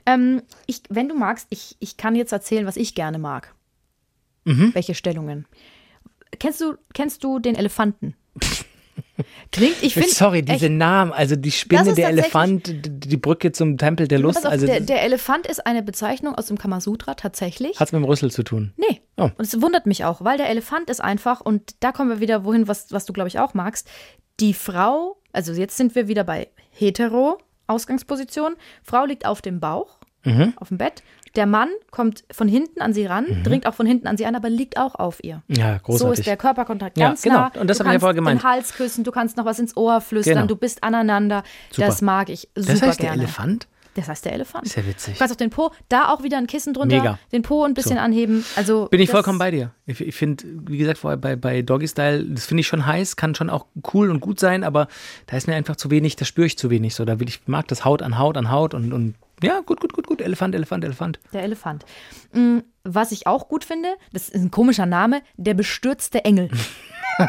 Ähm, 0.05 0.43
ich, 0.67 0.83
wenn 0.91 1.09
du 1.09 1.15
magst, 1.15 1.47
ich, 1.51 1.77
ich 1.81 1.97
kann 1.97 2.15
jetzt 2.15 2.33
erzählen, 2.33 2.67
was 2.67 2.77
ich 2.77 2.95
gerne 2.95 3.19
mag. 3.19 3.55
Mhm. 4.45 4.75
Welche 4.75 4.95
Stellungen. 4.95 5.47
Kennst 6.39 6.61
du, 6.61 6.75
kennst 6.93 7.25
du 7.25 7.39
den 7.39 7.55
Elefanten? 7.55 8.15
Klingt, 9.53 9.83
ich 9.83 9.95
finde. 9.95 10.09
Sorry, 10.09 10.43
diese 10.43 10.69
Namen, 10.69 11.13
also 11.13 11.37
die 11.37 11.51
Spinne, 11.51 11.95
der 11.95 12.09
Elefant, 12.09 12.73
die 12.87 13.17
Brücke 13.17 13.53
zum 13.53 13.77
Tempel 13.77 14.09
der 14.09 14.19
Lust, 14.19 14.47
auf, 14.47 14.53
also 14.53 14.67
der, 14.67 14.81
der 14.81 15.03
Elefant 15.03 15.47
ist 15.47 15.67
eine 15.67 15.83
Bezeichnung 15.83 16.35
aus 16.35 16.47
dem 16.47 16.59
Kamasutra 16.59 17.15
tatsächlich. 17.15 17.79
hat 17.81 17.89
es 17.89 17.93
mit 17.93 18.03
dem 18.03 18.05
Rüssel 18.05 18.31
zu 18.31 18.43
tun. 18.43 18.73
Nee. 18.77 19.01
Oh. 19.17 19.31
Und 19.37 19.41
es 19.41 19.61
wundert 19.61 19.87
mich 19.87 20.05
auch, 20.05 20.23
weil 20.25 20.39
der 20.39 20.49
Elefant 20.49 20.91
ist 20.91 21.01
einfach, 21.01 21.41
und 21.41 21.75
da 21.81 21.93
kommen 21.93 22.11
wir 22.11 22.21
wieder 22.21 22.45
wohin, 22.45 22.69
was, 22.69 22.93
was 22.93 23.05
du, 23.05 23.13
glaube 23.13 23.29
ich, 23.29 23.39
auch 23.39 23.55
magst. 23.55 23.89
Die 24.41 24.55
Frau, 24.55 25.21
also 25.33 25.53
jetzt 25.53 25.77
sind 25.77 25.95
wir 25.95 26.09
wieder 26.09 26.25
bei 26.25 26.49
Hetero-Ausgangsposition. 26.71 28.55
Frau 28.83 29.05
liegt 29.05 29.27
auf 29.27 29.43
dem 29.43 29.59
Bauch, 29.61 29.98
Mhm. 30.25 30.53
auf 30.57 30.69
dem 30.69 30.79
Bett. 30.79 31.03
Der 31.37 31.47
Mann 31.47 31.69
kommt 31.91 32.25
von 32.33 32.49
hinten 32.49 32.81
an 32.81 32.93
sie 32.93 33.07
ran, 33.07 33.27
dringt 33.45 33.67
auch 33.67 33.75
von 33.75 33.87
hinten 33.87 34.07
an 34.07 34.17
sie 34.17 34.27
an, 34.27 34.35
aber 34.35 34.49
liegt 34.51 34.77
auch 34.79 34.95
auf 34.97 35.23
ihr. 35.23 35.43
Ja, 35.49 35.75
So 35.75 35.81
großartig. 35.85 36.19
ist 36.21 36.27
der 36.27 36.37
Körperkontakt 36.37 36.97
Ja, 36.99 37.09
ganz 37.09 37.23
genau. 37.23 37.37
nah. 37.41 37.53
Und 37.61 37.69
das 37.69 37.79
du 37.79 37.85
hab 37.85 37.87
ich 37.87 37.87
ja 37.87 37.93
kannst 37.93 38.01
vorher 38.01 38.15
gemeint. 38.15 38.43
den 38.43 38.49
Hals 38.49 38.73
küssen, 38.75 39.05
du 39.05 39.13
kannst 39.13 39.37
noch 39.37 39.45
was 39.45 39.59
ins 39.59 39.77
Ohr 39.77 40.01
flüstern, 40.01 40.35
Genau. 40.35 40.47
du 40.47 40.57
bist 40.57 40.83
aneinander. 40.83 41.45
Super. 41.71 41.87
Das 41.87 42.03
mag 42.03 42.31
ich 42.31 42.49
super 42.57 42.73
das 42.73 42.83
heißt 42.83 42.99
der 43.01 43.07
gerne. 43.11 43.23
Elefant? 43.23 43.69
Das 43.95 44.09
heißt 44.09 44.25
der 44.25 44.33
Elefant. 44.33 44.65
Ist 44.67 44.77
ja 44.77 44.87
witzig. 44.87 45.15
Du 45.15 45.19
kannst 45.19 45.35
auch 45.35 45.39
den 45.39 45.51
Po, 45.51 45.71
da 45.89 46.09
auch 46.13 46.23
wieder 46.23 46.39
ein 46.39 46.47
Kissen 46.47 46.73
drunter, 46.73 46.97
Mega. 46.97 47.19
den 47.33 47.43
Po 47.43 47.65
ein 47.65 47.75
bisschen 47.75 47.97
So. 47.97 48.03
anheben. 48.03 48.45
Also 48.57 48.87
Bin 48.91 49.01
ich 49.01 49.11
vollkommen 49.11 49.39
bei 49.39 49.51
dir. 49.51 49.73
Ich, 49.87 50.01
ich 50.01 50.15
finde, 50.15 50.45
wie 50.67 50.79
gesagt, 50.79 50.99
vorher 50.99 51.17
bei, 51.17 51.35
bei 51.37 51.63
Doggy 51.63 51.89
Style, 51.89 52.25
das 52.25 52.47
finde 52.47 52.61
ich 52.63 52.67
schon 52.69 52.87
heiß, 52.87 53.17
kann 53.17 53.35
schon 53.35 53.51
auch 53.51 53.67
cool 53.93 54.11
und 54.11 54.21
gut 54.21 54.39
sein, 54.41 54.63
aber 54.65 54.87
da 55.27 55.37
ist 55.37 55.47
mir 55.49 55.55
einfach 55.57 55.75
zu 55.77 55.91
wenig, 55.91 56.15
da 56.17 56.25
spüre 56.25 56.47
ich 56.47 56.57
zu 56.57 56.71
wenig. 56.71 56.95
So, 56.95 57.05
da 57.05 57.19
will 57.21 57.29
ich, 57.29 57.41
mag 57.47 57.67
das 57.69 57.85
Haut 57.85 58.03
an 58.03 58.19
Haut 58.19 58.37
an 58.37 58.51
Haut 58.51 58.73
und, 58.75 58.93
und 58.93 59.15
ja, 59.43 59.61
gut, 59.61 59.81
gut, 59.81 59.93
gut, 59.93 60.07
gut. 60.07 60.21
Elefant, 60.21 60.55
Elefant, 60.55 60.85
Elefant. 60.85 61.19
Der 61.33 61.43
Elefant. 61.43 61.85
Mm, 62.33 62.59
Was 62.85 63.13
ich 63.13 63.27
auch 63.27 63.49
gut 63.49 63.65
finde, 63.65 63.89
das 64.13 64.29
ist 64.29 64.43
ein 64.43 64.51
komischer 64.51 64.87
Name, 64.87 65.23
der 65.37 65.55
bestürzte 65.55 66.25
Engel. 66.25 66.51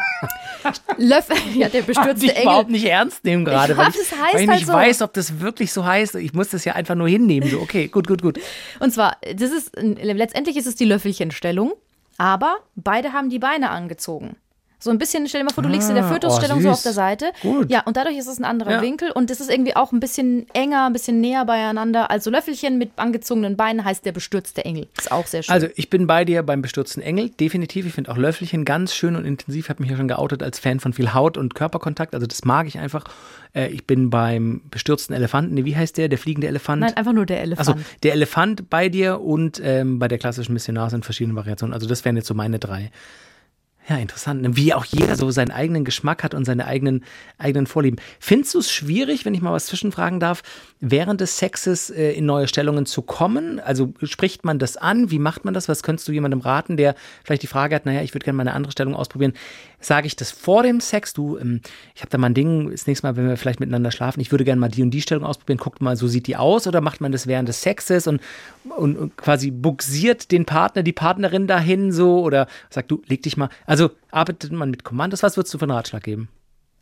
Löffel, 0.98 1.36
ja, 1.54 1.68
der 1.68 1.82
bestürzte 1.82 2.26
ich 2.26 2.30
Engel. 2.32 2.42
überhaupt 2.42 2.70
nicht 2.70 2.84
ernst 2.84 3.24
nehmen 3.24 3.44
gerade, 3.44 3.72
Ja, 3.72 3.78
weil 3.78 3.88
ich, 3.88 3.96
heißt 3.96 4.12
weil 4.12 4.42
ich 4.42 4.48
halt 4.48 4.58
nicht 4.60 4.66
so. 4.66 4.72
weiß, 4.72 5.02
ob 5.02 5.12
das 5.14 5.40
wirklich 5.40 5.72
so 5.72 5.84
heißt. 5.84 6.14
Ich 6.16 6.32
muss 6.32 6.50
das 6.50 6.64
ja 6.64 6.74
einfach 6.74 6.94
nur 6.94 7.08
hinnehmen. 7.08 7.48
So, 7.48 7.60
okay, 7.60 7.88
gut, 7.88 8.06
gut, 8.06 8.22
gut. 8.22 8.38
Und 8.78 8.92
zwar, 8.92 9.16
das 9.34 9.50
ist, 9.50 9.72
letztendlich 9.76 10.56
ist 10.56 10.66
es 10.66 10.76
die 10.76 10.84
Löffelchenstellung, 10.84 11.72
aber 12.18 12.58
beide 12.76 13.12
haben 13.12 13.30
die 13.30 13.38
Beine 13.38 13.70
angezogen. 13.70 14.36
So 14.82 14.90
ein 14.90 14.96
bisschen, 14.98 15.28
stell 15.28 15.42
dir 15.42 15.44
mal 15.44 15.52
vor, 15.52 15.62
du 15.62 15.68
liegst 15.68 15.90
in 15.90 15.94
der 15.94 16.04
Ah, 16.06 16.08
Fötusstellung 16.08 16.58
oh, 16.58 16.62
so 16.62 16.70
auf 16.70 16.82
der 16.82 16.94
Seite. 16.94 17.32
Gut. 17.42 17.70
Ja, 17.70 17.82
und 17.82 17.96
dadurch 17.98 18.16
ist 18.16 18.26
es 18.26 18.38
ein 18.38 18.44
anderer 18.44 18.72
Ja. 18.72 18.82
Winkel 18.82 19.10
und 19.10 19.30
es 19.30 19.38
ist 19.38 19.50
irgendwie 19.50 19.76
auch 19.76 19.92
ein 19.92 20.00
bisschen 20.00 20.46
enger, 20.54 20.86
ein 20.86 20.94
bisschen 20.94 21.20
näher 21.20 21.44
beieinander. 21.44 22.10
Also 22.10 22.30
Löffelchen 22.30 22.78
mit 22.78 22.92
angezogenen 22.96 23.56
Beinen 23.56 23.84
heißt 23.84 24.06
der 24.06 24.12
bestürzte 24.12 24.64
Engel. 24.64 24.88
Ist 24.98 25.12
auch 25.12 25.26
sehr 25.26 25.42
schön. 25.42 25.52
Also, 25.52 25.66
ich 25.76 25.90
bin 25.90 26.06
bei 26.06 26.24
dir 26.24 26.42
beim 26.42 26.62
bestürzten 26.62 27.02
Engel, 27.02 27.28
definitiv. 27.28 27.84
Ich 27.86 27.92
finde 27.92 28.10
auch 28.10 28.16
Löffelchen 28.16 28.64
ganz 28.64 28.94
schön 28.94 29.16
und 29.16 29.26
intensiv. 29.26 29.66
Ich 29.66 29.70
habe 29.70 29.82
mich 29.82 29.90
ja 29.90 29.98
schon 29.98 30.08
geoutet 30.08 30.42
als 30.42 30.58
Fan 30.58 30.80
von 30.80 30.94
viel 30.94 31.12
Haut 31.12 31.36
und 31.36 31.54
Körperkontakt. 31.54 32.14
Also, 32.14 32.26
das 32.26 32.44
mag 32.46 32.66
ich 32.66 32.78
einfach. 32.78 33.04
Äh, 33.54 33.68
ich 33.68 33.86
bin 33.86 34.08
beim 34.10 34.62
bestürzten 34.70 35.14
Elefanten. 35.14 35.54
Nee, 35.54 35.64
wie 35.66 35.76
heißt 35.76 35.98
der? 35.98 36.08
Der 36.08 36.18
fliegende 36.18 36.46
Elefant? 36.48 36.80
Nein, 36.80 36.96
einfach 36.96 37.12
nur 37.12 37.26
der 37.26 37.42
Elefant. 37.42 37.68
Also 37.68 37.80
der 38.02 38.12
Elefant 38.14 38.70
bei 38.70 38.88
dir 38.88 39.20
und 39.20 39.60
ähm, 39.62 39.98
bei 39.98 40.08
der 40.08 40.18
klassischen 40.18 40.52
Missionars 40.54 40.92
in 40.92 41.02
verschiedenen 41.02 41.36
Variationen. 41.36 41.74
Also 41.74 41.86
das 41.86 42.04
wären 42.04 42.16
jetzt 42.16 42.28
so 42.28 42.34
meine 42.34 42.58
drei. 42.58 42.90
Ja, 43.90 43.96
interessant. 43.96 44.42
ne? 44.42 44.56
Wie 44.56 44.72
auch 44.72 44.84
jeder 44.84 45.16
so 45.16 45.32
seinen 45.32 45.50
eigenen 45.50 45.84
Geschmack 45.84 46.22
hat 46.22 46.32
und 46.32 46.44
seine 46.44 46.64
eigenen, 46.68 47.02
eigenen 47.38 47.66
Vorlieben. 47.66 47.98
Findest 48.20 48.54
du 48.54 48.60
es 48.60 48.70
schwierig, 48.70 49.24
wenn 49.24 49.34
ich 49.34 49.40
mal 49.40 49.52
was 49.52 49.66
zwischenfragen 49.66 50.20
darf, 50.20 50.42
während 50.78 51.20
des 51.20 51.38
Sexes 51.38 51.90
äh, 51.90 52.12
in 52.12 52.24
neue 52.24 52.46
Stellungen 52.46 52.86
zu 52.86 53.02
kommen? 53.02 53.58
Also 53.58 53.92
spricht 54.04 54.44
man 54.44 54.60
das 54.60 54.76
an? 54.76 55.10
Wie 55.10 55.18
macht 55.18 55.44
man 55.44 55.54
das? 55.54 55.68
Was 55.68 55.82
könntest 55.82 56.06
du 56.06 56.12
jemandem 56.12 56.38
raten, 56.38 56.76
der 56.76 56.94
vielleicht 57.24 57.42
die 57.42 57.48
Frage 57.48 57.74
hat, 57.74 57.84
naja, 57.84 58.02
ich 58.02 58.14
würde 58.14 58.22
gerne 58.22 58.36
mal 58.36 58.42
eine 58.42 58.54
andere 58.54 58.70
Stellung 58.70 58.94
ausprobieren. 58.94 59.32
Sage 59.80 60.06
ich 60.06 60.14
das 60.14 60.30
vor 60.30 60.62
dem 60.62 60.80
Sex? 60.80 61.12
Du, 61.12 61.36
ähm, 61.38 61.60
ich 61.96 62.02
habe 62.02 62.10
da 62.10 62.18
mal 62.18 62.28
ein 62.28 62.34
Ding, 62.34 62.70
das 62.70 62.86
nächste 62.86 63.08
Mal, 63.08 63.16
wenn 63.16 63.26
wir 63.26 63.36
vielleicht 63.36 63.58
miteinander 63.58 63.90
schlafen, 63.90 64.20
ich 64.20 64.30
würde 64.30 64.44
gerne 64.44 64.60
mal 64.60 64.68
die 64.68 64.82
und 64.82 64.92
die 64.92 65.00
Stellung 65.02 65.24
ausprobieren. 65.24 65.58
Guckt 65.58 65.80
mal, 65.80 65.96
so 65.96 66.06
sieht 66.06 66.28
die 66.28 66.36
aus. 66.36 66.68
Oder 66.68 66.80
macht 66.80 67.00
man 67.00 67.10
das 67.10 67.26
während 67.26 67.48
des 67.48 67.62
Sexes 67.62 68.06
und, 68.06 68.20
und, 68.76 68.96
und 68.96 69.16
quasi 69.16 69.50
buxiert 69.50 70.30
den 70.30 70.44
Partner, 70.44 70.84
die 70.84 70.92
Partnerin 70.92 71.48
dahin 71.48 71.90
so? 71.90 72.20
Oder 72.20 72.46
sagt 72.68 72.90
du, 72.92 73.02
leg 73.06 73.22
dich 73.22 73.36
mal. 73.36 73.48
Also 73.66 73.79
arbeitet 74.10 74.52
man 74.52 74.70
mit 74.70 74.84
Kommandos? 74.84 75.22
Was 75.22 75.36
würdest 75.36 75.54
du 75.54 75.58
für 75.58 75.64
einen 75.64 75.72
Ratschlag 75.72 76.02
geben? 76.02 76.28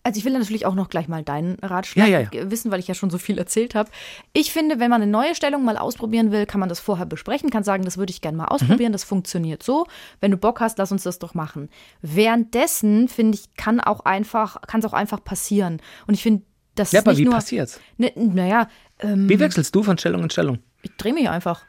Also 0.04 0.18
ich 0.18 0.24
will 0.24 0.32
natürlich 0.32 0.64
auch 0.64 0.74
noch 0.76 0.88
gleich 0.88 1.06
mal 1.08 1.22
deinen 1.22 1.56
Ratschlag 1.60 2.08
Ja, 2.08 2.20
ja, 2.20 2.28
ja. 2.32 2.50
wissen, 2.50 2.70
weil 2.70 2.78
ich 2.80 2.88
ja 2.88 2.94
schon 2.94 3.10
so 3.10 3.18
viel 3.18 3.36
erzählt 3.36 3.74
habe. 3.74 3.90
Ich 4.32 4.52
finde, 4.52 4.78
wenn 4.80 4.90
man 4.90 5.02
eine 5.02 5.10
neue 5.10 5.34
Stellung 5.34 5.64
mal 5.64 5.76
ausprobieren 5.76 6.30
will, 6.32 6.46
kann 6.46 6.60
man 6.60 6.68
das 6.70 6.80
vorher 6.80 7.04
besprechen, 7.04 7.50
kann 7.50 7.62
sagen, 7.64 7.84
das 7.84 7.98
würde 7.98 8.10
ich 8.10 8.22
gerne 8.22 8.36
Mhm. 8.36 8.42
mal 8.44 8.48
ausprobieren, 8.48 8.92
das 8.92 9.04
funktioniert 9.04 9.62
so. 9.62 9.86
Wenn 10.20 10.30
du 10.30 10.36
Bock 10.38 10.60
hast, 10.60 10.78
lass 10.78 10.92
uns 10.92 11.02
das 11.02 11.18
doch 11.18 11.34
machen. 11.34 11.68
Währenddessen, 12.00 13.08
finde 13.08 13.36
ich, 13.38 13.54
kann 13.56 13.80
auch 13.80 14.00
einfach, 14.00 14.60
kann 14.62 14.80
es 14.80 14.86
auch 14.86 14.92
einfach 14.92 15.22
passieren. 15.22 15.80
Und 16.06 16.14
ich 16.14 16.22
finde, 16.22 16.42
das 16.74 16.92
Ja, 16.92 17.00
ist 17.00 17.06
aber 17.06 17.12
nicht 17.12 17.20
wie 17.20 17.24
nur. 17.24 17.34
passiert's? 17.34 17.80
Ne, 17.96 18.12
naja, 18.16 18.68
ähm, 19.00 19.28
Wie 19.28 19.38
wechselst 19.38 19.74
du 19.74 19.82
von 19.82 19.98
Stellung 19.98 20.22
in 20.22 20.30
Stellung? 20.30 20.58
ich 20.82 20.90
drehe 20.96 21.12
mich 21.12 21.28
einfach. 21.28 21.62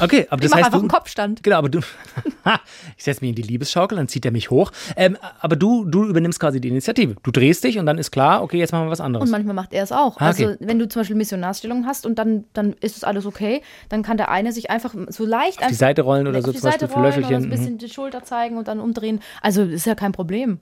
Okay, 0.00 0.26
aber 0.30 0.42
Ich 0.42 0.48
das 0.50 0.56
heißt, 0.56 0.64
einfach 0.66 0.78
du, 0.78 0.82
einen 0.82 0.88
Kopfstand. 0.88 1.42
Genau, 1.42 1.56
aber 1.56 1.68
du. 1.68 1.78
ich 2.96 3.04
setze 3.04 3.20
mich 3.20 3.30
in 3.30 3.34
die 3.36 3.42
Liebesschaukel, 3.42 3.96
dann 3.96 4.08
zieht 4.08 4.24
er 4.24 4.30
mich 4.30 4.50
hoch. 4.50 4.72
Ähm, 4.96 5.16
aber 5.40 5.56
du, 5.56 5.84
du 5.84 6.04
übernimmst 6.06 6.40
quasi 6.40 6.60
die 6.60 6.68
Initiative. 6.68 7.16
Du 7.22 7.30
drehst 7.30 7.62
dich 7.64 7.78
und 7.78 7.86
dann 7.86 7.98
ist 7.98 8.10
klar, 8.10 8.42
okay, 8.42 8.58
jetzt 8.58 8.72
machen 8.72 8.86
wir 8.86 8.90
was 8.90 9.00
anderes. 9.00 9.24
Und 9.26 9.30
manchmal 9.30 9.54
macht 9.54 9.72
er 9.72 9.82
es 9.84 9.92
auch. 9.92 10.16
Ah, 10.20 10.30
okay. 10.30 10.46
Also 10.46 10.56
wenn 10.60 10.78
du 10.78 10.88
zum 10.88 11.00
Beispiel 11.00 11.16
Missionarstellung 11.16 11.86
hast 11.86 12.06
und 12.06 12.18
dann, 12.18 12.44
dann 12.52 12.72
ist 12.80 12.96
es 12.96 13.04
alles 13.04 13.26
okay, 13.26 13.62
dann 13.88 14.02
kann 14.02 14.16
der 14.16 14.30
eine 14.30 14.52
sich 14.52 14.70
einfach 14.70 14.94
so 15.08 15.24
leicht 15.24 15.60
Auf 15.62 15.68
die 15.68 15.74
Seite 15.74 16.02
rollen 16.02 16.26
oder 16.26 16.42
so 16.42 16.52
zum 16.52 16.62
Beispiel 16.62 16.70
Seite 16.72 16.88
für 16.88 16.94
rollen 16.94 17.06
oder 17.06 17.16
Löffelchen. 17.20 17.36
ein 17.44 17.46
Mhm. 17.46 17.50
bisschen 17.50 17.78
die 17.78 17.88
Schulter 17.88 18.24
zeigen 18.24 18.56
und 18.58 18.68
dann 18.68 18.80
umdrehen. 18.80 19.20
Also 19.40 19.62
ist 19.62 19.86
ja 19.86 19.94
kein 19.94 20.12
Problem. 20.12 20.60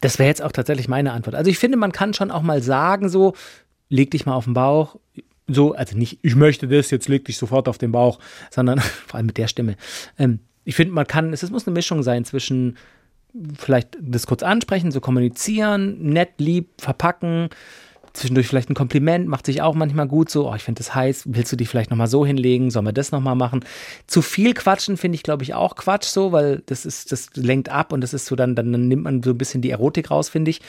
Das 0.00 0.18
wäre 0.18 0.28
jetzt 0.28 0.42
auch 0.42 0.52
tatsächlich 0.52 0.88
meine 0.88 1.12
Antwort. 1.12 1.34
Also 1.34 1.50
ich 1.50 1.58
finde, 1.58 1.76
man 1.78 1.92
kann 1.92 2.14
schon 2.14 2.30
auch 2.30 2.42
mal 2.42 2.62
sagen, 2.62 3.08
so, 3.08 3.34
leg 3.88 4.10
dich 4.10 4.26
mal 4.26 4.34
auf 4.34 4.44
den 4.44 4.54
Bauch. 4.54 4.96
So, 5.46 5.74
also 5.74 5.96
nicht, 5.96 6.18
ich 6.22 6.36
möchte 6.36 6.68
das, 6.68 6.90
jetzt 6.90 7.08
leg 7.08 7.24
dich 7.24 7.36
sofort 7.36 7.68
auf 7.68 7.78
den 7.78 7.92
Bauch, 7.92 8.18
sondern 8.50 8.80
vor 9.06 9.16
allem 9.16 9.26
mit 9.26 9.38
der 9.38 9.48
Stimme. 9.48 9.76
Ähm, 10.18 10.40
ich 10.64 10.74
finde, 10.76 10.94
man 10.94 11.06
kann, 11.06 11.32
es, 11.32 11.42
es 11.42 11.50
muss 11.50 11.66
eine 11.66 11.74
Mischung 11.74 12.02
sein 12.02 12.24
zwischen 12.24 12.76
vielleicht 13.58 13.98
das 14.00 14.26
kurz 14.26 14.42
ansprechen, 14.42 14.92
so 14.92 15.00
kommunizieren, 15.00 16.00
nett, 16.00 16.30
lieb, 16.38 16.68
verpacken, 16.78 17.48
zwischendurch 18.12 18.46
vielleicht 18.46 18.70
ein 18.70 18.74
Kompliment, 18.74 19.26
macht 19.26 19.44
sich 19.44 19.60
auch 19.60 19.74
manchmal 19.74 20.06
gut 20.06 20.30
so, 20.30 20.48
oh, 20.48 20.54
ich 20.54 20.62
finde 20.62 20.78
das 20.78 20.94
heiß, 20.94 21.24
willst 21.26 21.50
du 21.50 21.56
dich 21.56 21.68
vielleicht 21.68 21.90
nochmal 21.90 22.06
so 22.06 22.24
hinlegen, 22.24 22.70
sollen 22.70 22.86
wir 22.86 22.92
das 22.92 23.10
nochmal 23.10 23.34
machen? 23.34 23.64
Zu 24.06 24.22
viel 24.22 24.54
quatschen 24.54 24.96
finde 24.96 25.16
ich, 25.16 25.24
glaube 25.24 25.42
ich, 25.42 25.52
auch 25.52 25.74
Quatsch 25.74 26.06
so, 26.06 26.30
weil 26.30 26.62
das 26.66 26.86
ist, 26.86 27.10
das 27.10 27.30
lenkt 27.34 27.68
ab 27.68 27.92
und 27.92 28.00
das 28.00 28.14
ist 28.14 28.26
so, 28.26 28.36
dann, 28.36 28.54
dann, 28.54 28.70
nimmt 28.70 29.02
man 29.02 29.22
so 29.22 29.30
ein 29.30 29.38
bisschen 29.38 29.62
die 29.62 29.70
Erotik 29.70 30.12
raus, 30.12 30.28
finde 30.28 30.52
ich. 30.52 30.60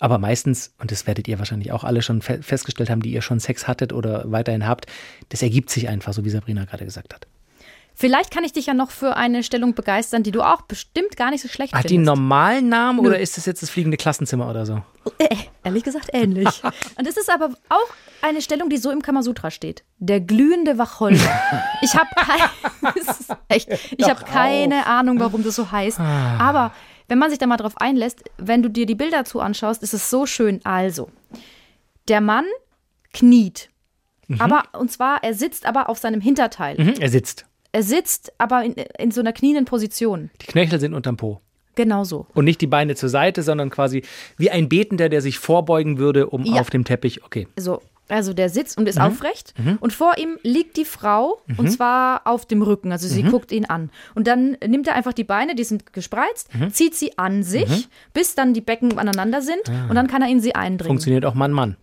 Aber 0.00 0.18
meistens, 0.18 0.72
und 0.78 0.90
das 0.90 1.06
werdet 1.06 1.26
ihr 1.28 1.38
wahrscheinlich 1.38 1.72
auch 1.72 1.84
alle 1.84 2.02
schon 2.02 2.22
fe 2.22 2.42
festgestellt 2.42 2.90
haben, 2.90 3.02
die 3.02 3.12
ihr 3.12 3.22
schon 3.22 3.40
Sex 3.40 3.66
hattet 3.66 3.92
oder 3.92 4.30
weiterhin 4.30 4.66
habt, 4.66 4.86
das 5.28 5.42
ergibt 5.42 5.70
sich 5.70 5.88
einfach, 5.88 6.12
so 6.12 6.24
wie 6.24 6.30
Sabrina 6.30 6.64
gerade 6.64 6.84
gesagt 6.84 7.14
hat. 7.14 7.26
Vielleicht 8.00 8.30
kann 8.30 8.44
ich 8.44 8.52
dich 8.52 8.66
ja 8.66 8.74
noch 8.74 8.92
für 8.92 9.16
eine 9.16 9.42
Stellung 9.42 9.74
begeistern, 9.74 10.22
die 10.22 10.30
du 10.30 10.42
auch 10.42 10.62
bestimmt 10.62 11.16
gar 11.16 11.32
nicht 11.32 11.42
so 11.42 11.48
schlecht 11.48 11.72
Hat 11.74 11.82
die 11.82 11.94
einen 11.96 12.04
findest. 12.04 12.16
normalen 12.16 12.68
Namen 12.68 13.00
oder 13.00 13.18
ist 13.18 13.36
das 13.36 13.44
jetzt 13.44 13.60
das 13.60 13.70
fliegende 13.70 13.96
Klassenzimmer 13.96 14.48
oder 14.48 14.66
so? 14.66 14.82
Äh, 15.18 15.34
ehrlich 15.64 15.82
gesagt 15.82 16.10
ähnlich. 16.12 16.62
Und 16.96 17.08
es 17.08 17.16
ist 17.16 17.28
aber 17.28 17.54
auch 17.68 17.88
eine 18.22 18.40
Stellung, 18.40 18.68
die 18.70 18.76
so 18.76 18.92
im 18.92 19.02
Kamasutra 19.02 19.50
steht. 19.50 19.82
Der 19.98 20.20
glühende 20.20 20.78
Wacholder. 20.78 21.18
Ich 21.82 21.96
habe 21.96 22.08
ich 23.96 24.08
habe 24.08 24.24
keine 24.24 24.86
Ahnung, 24.86 25.18
warum 25.18 25.42
das 25.42 25.56
so 25.56 25.72
heißt. 25.72 25.98
Aber 25.98 26.72
wenn 27.08 27.18
man 27.18 27.30
sich 27.30 27.38
da 27.38 27.46
mal 27.46 27.56
drauf 27.56 27.76
einlässt, 27.78 28.22
wenn 28.36 28.62
du 28.62 28.68
dir 28.70 28.86
die 28.86 28.94
Bilder 28.94 29.18
dazu 29.18 29.40
anschaust, 29.40 29.82
ist 29.82 29.94
es 29.94 30.10
so 30.10 30.26
schön. 30.26 30.60
Also, 30.64 31.08
der 32.08 32.20
Mann 32.20 32.44
kniet. 33.12 33.70
Aber, 34.38 34.64
und 34.78 34.92
zwar, 34.92 35.24
er 35.24 35.32
sitzt 35.32 35.64
aber 35.64 35.88
auf 35.88 35.98
seinem 35.98 36.20
Hinterteil. 36.20 36.76
Mhm, 36.78 36.94
er 37.00 37.08
sitzt. 37.08 37.46
Er 37.72 37.82
sitzt 37.82 38.32
aber 38.38 38.62
in, 38.64 38.74
in 38.98 39.10
so 39.10 39.20
einer 39.20 39.32
knienden 39.32 39.64
Position. 39.64 40.30
Die 40.42 40.46
Knöchel 40.46 40.78
sind 40.80 40.92
unterm 40.94 41.16
Po. 41.16 41.40
Genau 41.76 42.04
so. 42.04 42.26
Und 42.34 42.44
nicht 42.44 42.60
die 42.60 42.66
Beine 42.66 42.94
zur 42.94 43.08
Seite, 43.08 43.42
sondern 43.42 43.70
quasi 43.70 44.02
wie 44.36 44.50
ein 44.50 44.68
Betender, 44.68 45.08
der 45.08 45.22
sich 45.22 45.38
vorbeugen 45.38 45.96
würde, 45.98 46.28
um 46.28 46.44
Ja. 46.44 46.60
auf 46.60 46.70
dem 46.70 46.84
Teppich. 46.84 47.24
Okay. 47.24 47.46
So, 47.56 47.80
also 48.08 48.32
der 48.34 48.48
sitzt 48.48 48.78
und 48.78 48.84
Mhm. 48.84 48.88
ist 48.88 49.00
aufrecht 49.00 49.54
und 49.80 49.92
vor 49.92 50.18
ihm 50.18 50.38
liegt 50.42 50.76
die 50.76 50.84
Frau 50.84 51.42
und 51.56 51.70
zwar 51.70 52.26
auf 52.26 52.46
dem 52.46 52.62
Rücken, 52.62 52.90
also 52.92 53.06
Mhm. 53.06 53.10
sie 53.12 53.22
guckt 53.24 53.52
ihn 53.52 53.64
an. 53.66 53.90
Und 54.14 54.26
dann 54.26 54.56
nimmt 54.66 54.86
er 54.88 54.94
einfach 54.94 55.12
die 55.12 55.24
Beine, 55.24 55.54
die 55.54 55.64
sind 55.64 55.92
gespreizt, 55.92 56.54
Mhm. 56.54 56.70
zieht 56.72 56.94
sie 56.94 57.18
an 57.18 57.42
sich, 57.42 57.88
bis 58.14 58.34
dann 58.34 58.54
die 58.54 58.60
Becken 58.60 58.98
aneinander 58.98 59.42
sind 59.42 59.68
und 59.88 59.94
dann 59.94 60.06
kann 60.06 60.22
er 60.22 60.28
in 60.28 60.40
sie 60.40 60.54
eindringen. 60.54 60.88
Funktioniert 60.88 61.24
auch 61.24 61.34
Mann-Mann. 61.34 61.76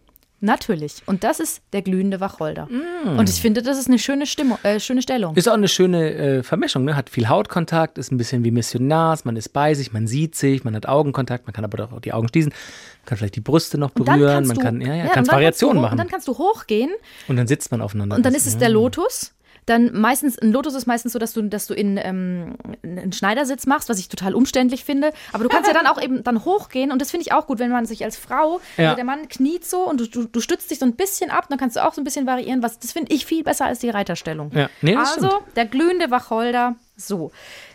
Natürlich. 0.45 1.01
Und 1.07 1.23
das 1.23 1.39
ist 1.39 1.61
der 1.73 1.81
glühende 1.81 2.19
Wacholder. 2.19 2.67
Und 3.17 3.29
ich 3.29 3.41
finde, 3.41 3.63
das 3.63 3.79
ist 3.79 3.87
eine 3.87 3.97
schöne, 3.97 4.27
Stimmung, 4.27 4.59
äh, 4.61 4.79
schöne 4.79 5.01
Stellung. 5.01 5.35
Ist 5.35 5.49
auch 5.49 5.53
eine 5.53 5.67
schöne 5.67 6.13
äh, 6.13 6.43
Vermischung, 6.43 6.85
ne? 6.85 6.95
Hat 6.95 7.09
viel 7.09 7.27
Hautkontakt, 7.29 7.97
ist 7.97 8.11
ein 8.11 8.17
bisschen 8.17 8.43
wie 8.43 8.51
Missionars, 8.51 9.25
man 9.25 9.35
ist 9.37 9.49
bei 9.49 9.73
sich, 9.73 9.91
man 9.91 10.05
sieht 10.05 10.35
sich, 10.35 10.63
man 10.63 10.75
hat 10.75 10.87
Augenkontakt, 10.87 11.47
man 11.47 11.53
kann 11.53 11.65
aber 11.65 11.91
auch 11.91 11.99
die 11.99 12.13
Augen 12.13 12.27
schließen, 12.27 12.53
kann 13.05 13.17
vielleicht 13.17 13.35
die 13.35 13.41
Brüste 13.41 13.79
noch 13.79 13.89
berühren, 13.89 14.45
man 14.45 14.55
du, 14.55 14.61
kann, 14.61 14.81
ja, 14.81 14.93
ja, 14.93 15.07
dann 15.13 15.27
Variationen 15.27 15.77
hoch- 15.77 15.81
machen. 15.81 15.93
Und 15.93 15.97
dann 15.97 16.09
kannst 16.09 16.27
du 16.27 16.37
hochgehen 16.37 16.91
und 17.27 17.37
dann 17.37 17.47
sitzt 17.47 17.71
man 17.71 17.81
aufeinander. 17.81 18.15
Und 18.15 18.23
dann 18.23 18.35
ist 18.35 18.45
es 18.45 18.53
ja. 18.53 18.59
der 18.59 18.69
Lotus. 18.69 19.31
Dann 19.65 19.99
meistens, 19.99 20.37
ein 20.37 20.51
Lotus 20.51 20.75
ist 20.75 20.85
meistens 20.85 21.13
so, 21.13 21.19
dass 21.19 21.33
du, 21.33 21.41
dass 21.41 21.65
du 21.65 21.73
in 21.73 21.97
ähm, 21.97 22.55
einen 22.83 23.11
Schneidersitz 23.13 23.65
machst, 23.65 23.89
was 23.89 23.97
ich 23.97 24.09
total 24.09 24.35
umständlich 24.35 24.83
finde. 24.85 25.11
Aber 25.33 25.43
du 25.43 25.49
kannst 25.49 25.67
ja 25.67 25.73
dann 25.73 25.87
auch 25.87 25.99
eben 25.99 26.23
dann 26.23 26.45
hochgehen 26.45 26.91
und 26.91 27.01
das 27.01 27.09
finde 27.09 27.23
ich 27.23 27.33
auch 27.33 27.47
gut, 27.47 27.57
wenn 27.59 27.71
man 27.71 27.85
sich 27.87 28.03
als 28.03 28.15
Frau, 28.17 28.61
Ja. 28.77 28.85
also 28.89 28.95
der 28.95 29.05
Mann 29.05 29.27
kniet 29.27 29.65
so 29.65 29.79
und 29.89 29.99
du, 30.01 30.07
du, 30.07 30.25
du 30.25 30.39
stützt 30.39 30.69
dich 30.69 30.77
so 30.79 30.85
ein 30.85 30.95
bisschen 30.95 31.31
ab, 31.31 31.47
dann 31.49 31.57
kannst 31.57 31.75
du 31.77 31.83
auch 31.83 31.93
so 31.93 32.01
ein 32.01 32.03
bisschen 32.03 32.27
variieren. 32.27 32.61
Was, 32.61 32.77
das 32.77 32.91
finde 32.91 33.11
ich 33.13 33.25
viel 33.25 33.43
besser 33.43 33.65
als 33.65 33.79
die 33.79 33.89
Reiterstellung. 33.89 34.51
Ja. 34.53 34.69
Nee, 34.81 34.95
also, 34.95 35.39
der 35.55 35.65
glühende 35.65 36.11
Wacholder. 36.11 36.75
So. 36.95 37.31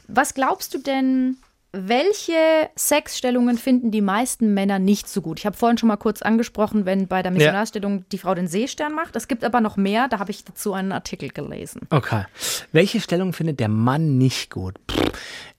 Was 0.06 0.34
glaubst 0.34 0.72
du 0.74 0.78
denn, 0.78 1.38
welche 1.72 2.34
Sexstellungen 2.76 3.56
finden 3.56 3.90
die 3.90 4.00
meisten 4.00 4.54
Männer 4.54 4.78
nicht 4.78 5.08
so 5.08 5.22
gut? 5.22 5.38
Ich 5.38 5.46
habe 5.46 5.56
vorhin 5.56 5.78
schon 5.78 5.88
mal 5.88 5.96
kurz 5.96 6.22
angesprochen, 6.22 6.84
wenn 6.84 7.06
bei 7.06 7.22
der 7.22 7.30
Missionarstellung 7.30 8.04
die 8.10 8.18
Frau 8.18 8.34
den 8.34 8.48
Seestern 8.48 8.92
macht. 8.92 9.14
Es 9.14 9.28
gibt 9.28 9.44
aber 9.44 9.60
noch 9.60 9.76
mehr, 9.76 10.08
da 10.08 10.18
habe 10.18 10.30
ich 10.30 10.44
dazu 10.44 10.72
einen 10.72 10.92
Artikel 10.92 11.28
gelesen. 11.28 11.82
Okay. 11.90 12.24
Welche 12.72 13.00
Stellung 13.00 13.32
findet 13.32 13.60
der 13.60 13.68
Mann 13.68 14.18
nicht 14.18 14.50
gut? 14.50 14.74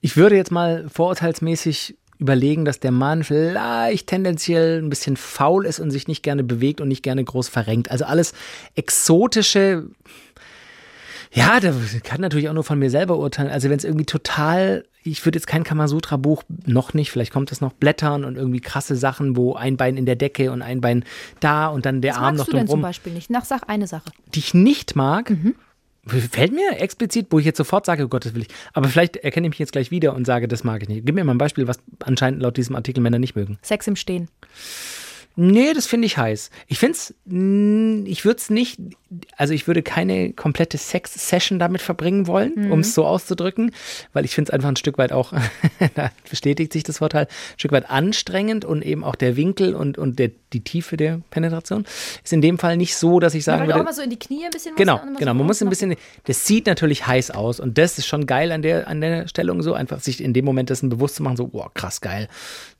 Ich 0.00 0.16
würde 0.16 0.36
jetzt 0.36 0.50
mal 0.50 0.88
vorurteilsmäßig 0.88 1.96
überlegen, 2.18 2.64
dass 2.64 2.78
der 2.78 2.92
Mann 2.92 3.24
vielleicht 3.24 4.06
tendenziell 4.06 4.80
ein 4.80 4.88
bisschen 4.88 5.16
faul 5.16 5.66
ist 5.66 5.80
und 5.80 5.90
sich 5.90 6.08
nicht 6.08 6.22
gerne 6.22 6.44
bewegt 6.44 6.80
und 6.80 6.88
nicht 6.88 7.02
gerne 7.02 7.24
groß 7.24 7.48
verrenkt. 7.48 7.90
Also 7.90 8.04
alles 8.04 8.32
exotische. 8.74 9.88
Ja, 11.32 11.60
da 11.60 11.72
kann 12.04 12.20
natürlich 12.20 12.48
auch 12.48 12.54
nur 12.54 12.64
von 12.64 12.78
mir 12.78 12.90
selber 12.90 13.18
urteilen. 13.18 13.50
Also 13.50 13.70
wenn 13.70 13.78
es 13.78 13.84
irgendwie 13.84 14.04
total, 14.04 14.84
ich 15.04 15.24
würde 15.24 15.36
jetzt 15.38 15.46
kein 15.46 15.64
Kamasutra-Buch, 15.64 16.44
noch 16.66 16.94
nicht, 16.94 17.10
vielleicht 17.10 17.32
kommt 17.32 17.50
es 17.52 17.60
noch, 17.60 17.72
blättern 17.72 18.24
und 18.24 18.36
irgendwie 18.36 18.60
krasse 18.60 18.96
Sachen, 18.96 19.36
wo 19.36 19.54
ein 19.54 19.76
Bein 19.76 19.96
in 19.96 20.06
der 20.06 20.16
Decke 20.16 20.52
und 20.52 20.62
ein 20.62 20.80
Bein 20.80 21.04
da 21.40 21.68
und 21.68 21.86
dann 21.86 22.00
der 22.00 22.12
Was 22.12 22.20
Arm 22.20 22.36
noch 22.36 22.46
du 22.46 22.52
denn 22.52 22.60
zum 22.60 22.66
drumrum 22.66 22.82
Beispiel 22.82 23.12
nicht? 23.12 23.30
Nach 23.30 23.44
sag 23.44 23.68
eine 23.68 23.86
Sache. 23.86 24.10
die 24.34 24.38
ich 24.38 24.54
nicht 24.54 24.96
mag, 24.96 25.32
fällt 26.06 26.52
mir 26.52 26.78
explizit, 26.78 27.28
wo 27.30 27.38
ich 27.38 27.46
jetzt 27.46 27.58
sofort 27.58 27.86
sage, 27.86 28.04
oh 28.04 28.08
Gott, 28.08 28.24
das 28.24 28.34
will 28.34 28.42
ich. 28.42 28.48
Aber 28.72 28.88
vielleicht 28.88 29.16
erkenne 29.16 29.46
ich 29.46 29.50
mich 29.50 29.58
jetzt 29.58 29.72
gleich 29.72 29.90
wieder 29.90 30.14
und 30.14 30.26
sage, 30.26 30.48
das 30.48 30.64
mag 30.64 30.82
ich 30.82 30.88
nicht. 30.88 31.06
Gib 31.06 31.14
mir 31.14 31.24
mal 31.24 31.34
ein 31.34 31.38
Beispiel, 31.38 31.66
was 31.68 31.78
anscheinend 32.04 32.42
laut 32.42 32.56
diesem 32.56 32.76
Artikel 32.76 33.00
Männer 33.00 33.18
nicht 33.18 33.36
mögen. 33.36 33.58
Sex 33.62 33.86
im 33.86 33.96
Stehen. 33.96 34.28
Nee, 35.34 35.72
das 35.72 35.86
finde 35.86 36.06
ich 36.06 36.18
heiß. 36.18 36.50
Ich 36.66 36.78
finde 36.78 36.92
es, 36.92 37.14
ich 38.06 38.24
würde 38.24 38.38
es 38.38 38.50
nicht, 38.50 38.78
also 39.36 39.52
ich 39.54 39.66
würde 39.66 39.82
keine 39.82 40.32
komplette 40.32 40.78
Sex-Session 40.78 41.58
damit 41.58 41.82
verbringen 41.82 42.26
wollen, 42.26 42.70
um 42.70 42.80
es 42.80 42.94
so 42.94 43.04
auszudrücken, 43.04 43.72
weil 44.12 44.24
ich 44.24 44.34
finde 44.34 44.50
es 44.50 44.54
einfach 44.54 44.68
ein 44.68 44.76
Stück 44.76 44.98
weit 44.98 45.12
auch, 45.12 45.32
da 45.94 46.10
bestätigt 46.28 46.72
sich 46.72 46.82
das 46.82 46.98
Vorteil, 46.98 47.24
ein 47.24 47.58
Stück 47.58 47.72
weit 47.72 47.90
anstrengend 47.90 48.64
und 48.64 48.82
eben 48.82 49.04
auch 49.04 49.14
der 49.14 49.36
Winkel 49.36 49.74
und, 49.74 49.98
und 49.98 50.18
der, 50.18 50.30
die 50.52 50.60
Tiefe 50.60 50.96
der 50.96 51.20
Penetration 51.30 51.84
ist 52.22 52.32
in 52.32 52.40
dem 52.40 52.58
Fall 52.58 52.76
nicht 52.76 52.96
so, 52.96 53.20
dass 53.20 53.34
ich 53.34 53.44
sagen 53.44 53.60
Weil 53.60 53.66
du 53.66 53.72
auch 53.72 53.76
würde. 53.76 53.88
immer 53.88 53.94
so 53.94 54.02
in 54.02 54.10
die 54.10 54.18
Knie 54.18 54.44
ein 54.44 54.50
bisschen 54.50 54.74
Genau, 54.76 55.00
genau. 55.18 55.32
so 55.32 55.38
Man 55.38 55.46
muss 55.46 55.62
ein 55.62 55.68
bisschen, 55.68 55.94
das 56.24 56.46
sieht 56.46 56.66
natürlich 56.66 57.06
heiß 57.06 57.30
aus 57.32 57.60
und 57.60 57.78
das 57.78 57.98
ist 57.98 58.06
schon 58.06 58.26
geil 58.26 58.52
an 58.52 58.62
der, 58.62 58.88
an 58.88 59.00
der 59.00 59.28
Stellung 59.28 59.62
so, 59.62 59.74
einfach 59.74 60.00
sich 60.00 60.22
in 60.22 60.32
dem 60.32 60.44
Moment 60.44 60.70
dessen 60.70 60.88
bewusst 60.88 61.16
zu 61.16 61.22
machen, 61.22 61.36
so, 61.36 61.48
boah, 61.48 61.70
krass 61.74 62.00
geil. 62.00 62.28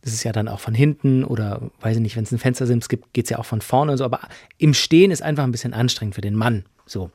Das 0.03 0.13
ist 0.13 0.25
ja 0.25 0.33
dann 0.33 0.49
auch 0.49 0.59
von 0.59 0.75
hinten 0.75 1.23
oder, 1.23 1.63
weiß 1.81 1.97
ich 1.97 2.03
nicht, 2.03 2.17
wenn 2.17 2.25
es 2.25 2.33
ein 2.33 2.39
Fenstersims 2.39 2.89
gibt, 2.89 3.13
geht 3.13 3.27
es 3.27 3.31
ja 3.31 3.39
auch 3.39 3.45
von 3.45 3.61
vorne 3.61 3.93
und 3.93 3.99
so, 3.99 4.05
aber 4.05 4.21
im 4.59 4.75
Stehen 4.75 5.11
ist 5.11 5.23
einfach 5.23 5.45
ein 5.45 5.53
bisschen 5.53 5.75
anstrengend 5.75 6.15
für 6.17 6.22
den 6.23 6.35
Mann, 6.35 6.65
so. 6.87 7.11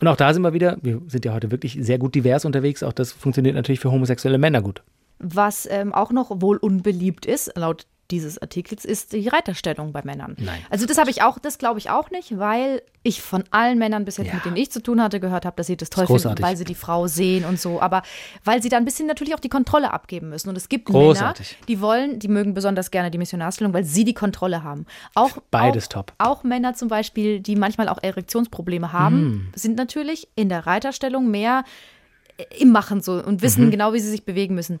Und 0.00 0.06
auch 0.06 0.16
da 0.16 0.32
sind 0.32 0.42
wir 0.42 0.52
wieder, 0.52 0.78
wir 0.82 1.00
sind 1.08 1.24
ja 1.24 1.32
heute 1.32 1.50
wirklich 1.50 1.78
sehr 1.80 1.98
gut 1.98 2.14
divers 2.14 2.44
unterwegs, 2.44 2.82
auch 2.82 2.92
das 2.92 3.12
funktioniert 3.12 3.54
natürlich 3.54 3.80
für 3.80 3.90
homosexuelle 3.90 4.38
Männer 4.38 4.62
gut. 4.62 4.82
Was 5.18 5.66
ähm, 5.70 5.92
auch 5.92 6.12
noch 6.12 6.40
wohl 6.40 6.58
unbeliebt 6.58 7.26
ist, 7.26 7.56
laut 7.56 7.86
dieses 8.10 8.40
Artikels, 8.40 8.84
ist 8.84 9.12
die 9.12 9.28
Reiterstellung 9.28 9.92
bei 9.92 10.02
Männern. 10.02 10.34
Nein. 10.38 10.60
Also 10.70 10.86
das 10.86 10.96
habe 10.98 11.10
ich 11.10 11.22
auch, 11.22 11.38
das 11.38 11.58
glaube 11.58 11.78
ich 11.78 11.90
auch 11.90 12.10
nicht, 12.10 12.38
weil 12.38 12.82
ich 13.02 13.20
von 13.22 13.44
allen 13.50 13.78
Männern 13.78 14.04
bis 14.04 14.16
jetzt, 14.16 14.28
Ja. 14.28 14.34
mit 14.34 14.44
denen 14.44 14.56
ich 14.56 14.70
zu 14.72 14.82
tun 14.82 15.02
hatte, 15.02 15.20
gehört 15.20 15.44
habe, 15.44 15.56
dass 15.56 15.66
sie 15.66 15.76
das 15.76 15.90
toll 15.90 16.06
finden, 16.06 16.40
weil 16.42 16.56
sie 16.56 16.64
die 16.64 16.74
Frau 16.74 17.06
sehen 17.06 17.44
und 17.44 17.60
so. 17.60 17.80
Aber 17.80 18.02
weil 18.44 18.62
sie 18.62 18.68
dann 18.68 18.82
ein 18.82 18.84
bisschen 18.84 19.06
natürlich 19.06 19.34
auch 19.34 19.40
die 19.40 19.48
Kontrolle 19.48 19.92
abgeben 19.92 20.30
müssen. 20.30 20.48
Und 20.48 20.56
es 20.56 20.68
gibt 20.68 20.86
Großartig. 20.86 21.52
Männer, 21.52 21.66
die 21.68 21.80
wollen, 21.80 22.18
die 22.18 22.28
mögen 22.28 22.54
besonders 22.54 22.90
gerne 22.90 23.10
die 23.10 23.18
Missionarstellung, 23.18 23.72
weil 23.72 23.84
sie 23.84 24.04
die 24.04 24.14
Kontrolle 24.14 24.62
haben. 24.64 24.86
Auch, 25.14 25.38
Beides 25.50 25.84
auch, 25.86 25.88
top. 25.92 26.12
Auch 26.18 26.44
Männer 26.44 26.74
zum 26.74 26.88
Beispiel, 26.88 27.40
die 27.40 27.56
manchmal 27.56 27.88
auch 27.88 27.98
Erektionsprobleme 28.02 28.92
haben, 28.92 29.18
Mm. 29.18 29.52
sind 29.54 29.76
natürlich 29.76 30.28
in 30.34 30.48
der 30.48 30.66
Reiterstellung 30.66 31.30
mehr 31.30 31.64
im 32.58 32.70
Machen 32.70 33.00
so 33.00 33.14
und 33.14 33.42
wissen 33.42 33.66
Mhm. 33.66 33.70
genau, 33.72 33.92
wie 33.92 33.98
sie 34.00 34.10
sich 34.10 34.24
bewegen 34.24 34.54
müssen. 34.54 34.78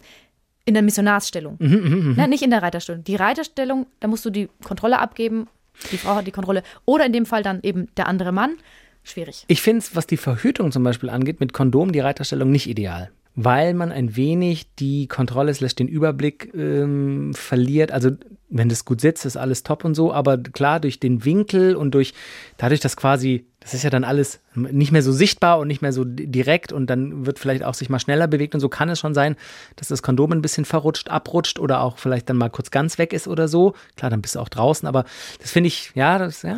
In 0.68 0.74
der 0.74 0.82
Missionarsstellung. 0.82 1.56
Mhm, 1.58 2.14
Na, 2.16 2.26
nicht 2.26 2.42
in 2.42 2.50
der 2.50 2.62
Reiterstellung. 2.62 3.02
Die 3.02 3.16
Reiterstellung, 3.16 3.86
da 4.00 4.08
musst 4.08 4.24
du 4.26 4.30
die 4.30 4.48
Kontrolle 4.62 4.98
abgeben. 4.98 5.46
Die 5.92 5.96
Frau 5.96 6.14
hat 6.16 6.26
die 6.26 6.30
Kontrolle. 6.30 6.62
Oder 6.84 7.06
in 7.06 7.12
dem 7.14 7.24
Fall 7.24 7.42
dann 7.42 7.60
eben 7.62 7.88
der 7.96 8.06
andere 8.06 8.32
Mann. 8.32 8.56
Schwierig. 9.02 9.44
Ich 9.48 9.62
finde 9.62 9.78
es, 9.78 9.96
was 9.96 10.06
die 10.06 10.18
Verhütung 10.18 10.70
zum 10.70 10.84
Beispiel 10.84 11.08
angeht, 11.08 11.40
mit 11.40 11.54
Kondom 11.54 11.92
die 11.92 12.00
Reiterstellung 12.00 12.50
nicht 12.50 12.68
ideal. 12.68 13.10
Weil 13.34 13.72
man 13.72 13.92
ein 13.92 14.14
wenig 14.14 14.74
die 14.74 15.06
Kontrolle 15.06 15.54
slash 15.54 15.74
den 15.74 15.88
Überblick 15.88 16.52
ähm, 16.54 17.32
verliert. 17.32 17.90
Also 17.90 18.10
wenn 18.50 18.68
das 18.68 18.84
gut 18.84 19.00
sitzt, 19.00 19.24
ist 19.24 19.36
alles 19.36 19.62
top 19.62 19.84
und 19.84 19.94
so, 19.94 20.12
aber 20.12 20.36
klar, 20.38 20.80
durch 20.80 21.00
den 21.00 21.24
Winkel 21.24 21.76
und 21.76 21.92
durch 21.92 22.12
dadurch, 22.56 22.80
dass 22.80 22.96
quasi, 22.96 23.46
das 23.68 23.74
ist 23.74 23.82
ja 23.82 23.90
dann 23.90 24.02
alles 24.02 24.40
nicht 24.54 24.92
mehr 24.92 25.02
so 25.02 25.12
sichtbar 25.12 25.58
und 25.58 25.68
nicht 25.68 25.82
mehr 25.82 25.92
so 25.92 26.02
di- 26.02 26.26
direkt 26.26 26.72
und 26.72 26.86
dann 26.88 27.26
wird 27.26 27.38
vielleicht 27.38 27.62
auch 27.64 27.74
sich 27.74 27.90
mal 27.90 27.98
schneller 27.98 28.26
bewegt 28.26 28.54
und 28.54 28.60
so 28.60 28.70
kann 28.70 28.88
es 28.88 28.98
schon 28.98 29.12
sein, 29.12 29.36
dass 29.76 29.88
das 29.88 30.02
Kondom 30.02 30.32
ein 30.32 30.40
bisschen 30.40 30.64
verrutscht, 30.64 31.10
abrutscht 31.10 31.58
oder 31.58 31.82
auch 31.82 31.98
vielleicht 31.98 32.30
dann 32.30 32.38
mal 32.38 32.48
kurz 32.48 32.70
ganz 32.70 32.96
weg 32.96 33.12
ist 33.12 33.28
oder 33.28 33.46
so. 33.46 33.74
Klar, 33.96 34.10
dann 34.10 34.22
bist 34.22 34.36
du 34.36 34.40
auch 34.40 34.48
draußen, 34.48 34.88
aber 34.88 35.04
das 35.42 35.50
finde 35.50 35.68
ich, 35.68 35.92
ja, 35.94 36.16
das, 36.18 36.40
ja, 36.42 36.56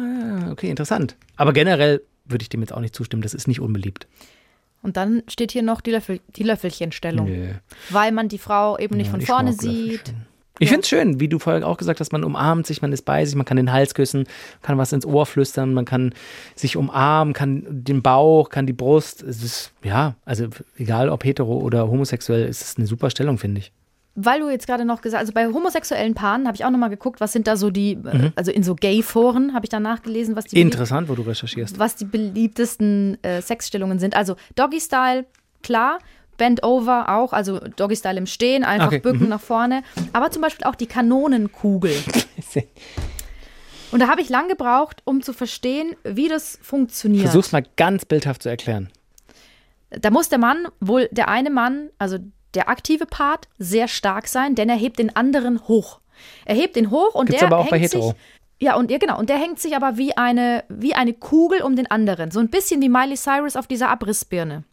okay, 0.53 0.71
interessant. 0.71 1.17
Aber 1.35 1.53
generell 1.53 2.01
würde 2.27 2.43
ich 2.43 2.49
dem 2.49 2.61
jetzt 2.61 2.73
auch 2.73 2.81
nicht 2.81 2.95
zustimmen, 2.95 3.23
das 3.23 3.35
ist 3.35 3.49
nicht 3.49 3.61
unbeliebt. 3.61 4.07
Und 4.81 4.97
dann 4.97 5.25
steht 5.27 5.51
hier 5.51 5.63
noch 5.63 5.81
die, 5.81 5.91
Löffel, 5.91 6.21
die 6.37 6.45
Löffelchenstellung. 6.45 7.27
Nö. 7.27 7.49
Weil 7.91 8.13
man 8.13 8.29
die 8.29 8.39
Frau 8.39 8.79
eben 8.79 8.97
nicht 8.97 9.09
Ja, 9.09 9.11
von 9.11 9.21
vorne 9.21 9.51
mag 9.51 9.63
Löffelchen. 9.63 10.27
Ich 10.61 10.69
finde 10.69 10.83
es 10.83 10.89
schön, 10.89 11.19
wie 11.21 11.29
du 11.29 11.39
vorher 11.39 11.67
auch 11.67 11.79
gesagt 11.79 12.01
hast, 12.01 12.13
man 12.13 12.23
umarmt 12.23 12.67
sich, 12.67 12.83
man 12.83 12.93
ist 12.93 13.03
bei 13.03 13.25
sich, 13.25 13.35
man 13.35 13.47
kann 13.47 13.57
den 13.57 13.73
Hals 13.73 13.95
küssen, 13.95 14.27
kann 14.63 14.77
was 14.79 14.93
ins 14.93 15.07
Ohr 15.07 15.25
flüstern, 15.25 15.73
man 15.73 15.87
kann 15.87 16.15
sich 16.55 16.77
umarmen, 16.77 17.33
kann 17.33 17.65
den 17.69 18.03
Bauch, 18.03 18.51
kann 18.51 18.67
die 18.67 18.75
Brust. 18.75 19.23
Es 19.23 19.43
ist, 19.43 19.73
ja, 19.83 20.15
also 20.27 20.49
egal 20.77 21.09
ob 21.09 21.25
hetero 21.25 21.57
oder 21.59 21.89
homosexuell, 21.91 22.45
es 22.45 22.61
ist 22.61 22.79
eine 22.79 22.87
super 22.87 23.09
Stellung, 23.11 23.39
finde 23.39 23.61
ich. 23.61 23.73
Weil 24.17 24.41
du 24.41 24.51
jetzt 24.51 24.67
gerade 24.67 24.85
noch 24.85 25.01
gesagt 25.01 25.21
also 25.21 25.33
bei 25.33 25.47
homosexuellen 25.47 26.15
Paaren 26.15 26.47
habe 26.47 26.57
ich 26.57 26.65
auch 26.65 26.71
noch 26.71 26.79
mal 26.79 26.89
geguckt, 26.89 27.21
was 27.21 27.33
sind 27.33 27.47
da 27.47 27.57
so 27.57 27.71
die, 27.71 27.93
äh, 27.93 28.31
also 28.35 28.51
in 28.51 28.63
so 28.63 28.75
Gay-Foren 28.75 29.55
habe 29.55 29.65
ich 29.65 29.71
dann 29.71 29.83
nachgelesen, 29.83 30.37
was 30.37 30.45
die 30.45 30.61
Interessant, 30.61 31.09
wo 31.09 31.15
du 31.15 31.23
recherchierst. 31.23 31.79
was 31.79 31.97
die 31.97 32.05
beliebtesten 32.05 33.17
äh, 33.23 33.41
Sexstellungen 33.41 33.99
sind. 33.99 34.15
Also 34.15 34.37
Doggy 34.57 34.81
Style, 34.81 35.25
klar. 35.63 35.99
Bend 36.41 36.65
over 36.65 37.11
auch, 37.11 37.35
also 37.35 37.59
Doggy 37.59 37.95
Style 37.95 38.17
im 38.17 38.27
Stehen, 38.27 38.65
einfach 38.65 38.87
Okay, 38.87 39.01
bücken 39.01 39.29
nach 39.29 39.43
vorne. 39.43 39.83
Aber 40.15 40.31
zum 40.31 40.41
Beispiel 40.41 40.67
auch 40.67 40.75
die 40.75 40.87
Kanonenkugel. 40.87 41.95
Und 43.93 44.01
da 44.01 44.09
habe 44.09 44.23
ich 44.23 44.31
lang 44.31 44.49
gebraucht, 44.49 45.03
um 45.05 45.21
zu 45.23 45.35
verstehen, 45.35 45.97
wie 46.03 46.29
das 46.29 46.59
funktioniert. 46.63 47.25
Versuch's 47.25 47.53
mal 47.53 47.63
ganz 47.77 48.07
bildhaft 48.07 48.43
zu 48.43 48.49
erklären. 48.49 48.89
Da 49.91 50.11
muss 50.11 50.31
der 50.31 50.39
Mann, 50.39 50.67
wohl 50.81 51.09
der 51.11 51.29
eine 51.29 51.51
Mann, 51.51 51.91
also 51.99 52.17
der 52.55 52.71
aktive 52.71 53.05
Part, 53.05 53.49
sehr 53.59 53.87
stark 53.87 54.27
sein, 54.27 54.55
denn 54.55 54.71
er 54.71 54.77
hebt 54.77 54.99
den 54.99 55.15
anderen 55.15 55.69
hoch. 55.69 56.01
Er 56.47 56.55
hebt 56.55 56.75
den 56.75 56.91
hoch 56.91 57.15
und 57.15 57.27
Gibt's 57.27 57.41
der 57.41 57.49
aber 57.49 57.59
auch 57.59 57.65
hängt 57.65 57.71
bei 57.73 57.81
hetero. 57.81 58.13
sich 58.13 58.17
ja, 58.63 58.77
und 58.77 58.91
ja, 58.91 58.99
genau. 58.99 59.19
Und 59.19 59.31
der 59.31 59.39
hängt 59.39 59.59
sich 59.59 59.75
aber 59.75 59.97
wie 59.97 60.17
eine, 60.17 60.65
wie 60.69 60.95
eine 60.95 61.15
Kugel 61.15 61.63
um 61.63 61.77
den 61.77 61.91
anderen. 61.91 62.31
So 62.31 62.41
ein 62.41 62.49
bisschen 62.49 62.83
wie 62.83 62.91
Miley 62.91 63.17
Cyrus 63.17 63.57
auf 63.57 63.67
dieser 63.67 63.89
Abrissbirne. 63.89 64.65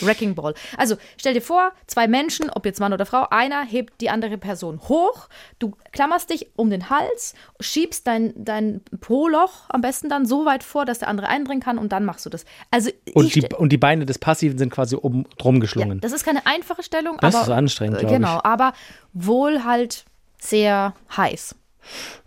Wrecking 0.00 0.34
Ball. 0.34 0.54
Also 0.76 0.96
stell 1.16 1.34
dir 1.34 1.42
vor, 1.42 1.72
zwei 1.86 2.08
Menschen, 2.08 2.50
ob 2.50 2.66
jetzt 2.66 2.80
Mann 2.80 2.92
oder 2.92 3.06
Frau, 3.06 3.26
einer 3.30 3.64
hebt 3.64 4.00
die 4.00 4.10
andere 4.10 4.38
Person 4.38 4.80
hoch, 4.88 5.28
du 5.58 5.76
klammerst 5.92 6.30
dich 6.30 6.48
um 6.56 6.70
den 6.70 6.90
Hals, 6.90 7.34
schiebst 7.60 8.06
dein, 8.06 8.32
dein 8.36 8.80
Po-Loch 9.00 9.68
am 9.68 9.80
besten 9.80 10.08
dann 10.08 10.26
so 10.26 10.44
weit 10.44 10.62
vor, 10.62 10.84
dass 10.84 10.98
der 10.98 11.08
andere 11.08 11.28
eindringen 11.28 11.62
kann 11.62 11.78
und 11.78 11.92
dann 11.92 12.04
machst 12.04 12.26
du 12.26 12.30
das. 12.30 12.44
Also 12.70 12.90
Und 13.14 13.34
die, 13.34 13.46
und 13.56 13.70
die 13.70 13.78
Beine 13.78 14.06
des 14.06 14.18
Passiven 14.18 14.58
sind 14.58 14.70
quasi 14.70 14.96
oben 14.96 15.24
drum 15.38 15.56
ja, 15.56 15.60
geschlungen. 15.60 16.00
das 16.00 16.12
ist 16.12 16.24
keine 16.24 16.46
einfache 16.46 16.82
Stellung, 16.82 17.18
Das 17.20 17.34
aber 17.34 17.44
ist 17.44 17.50
anstrengend, 17.50 17.96
äh, 17.98 18.00
glaub 18.00 18.12
ich. 18.12 18.16
Genau, 18.16 18.40
aber 18.42 18.72
wohl 19.12 19.64
halt 19.64 20.04
sehr 20.40 20.94
heiß. 21.16 21.54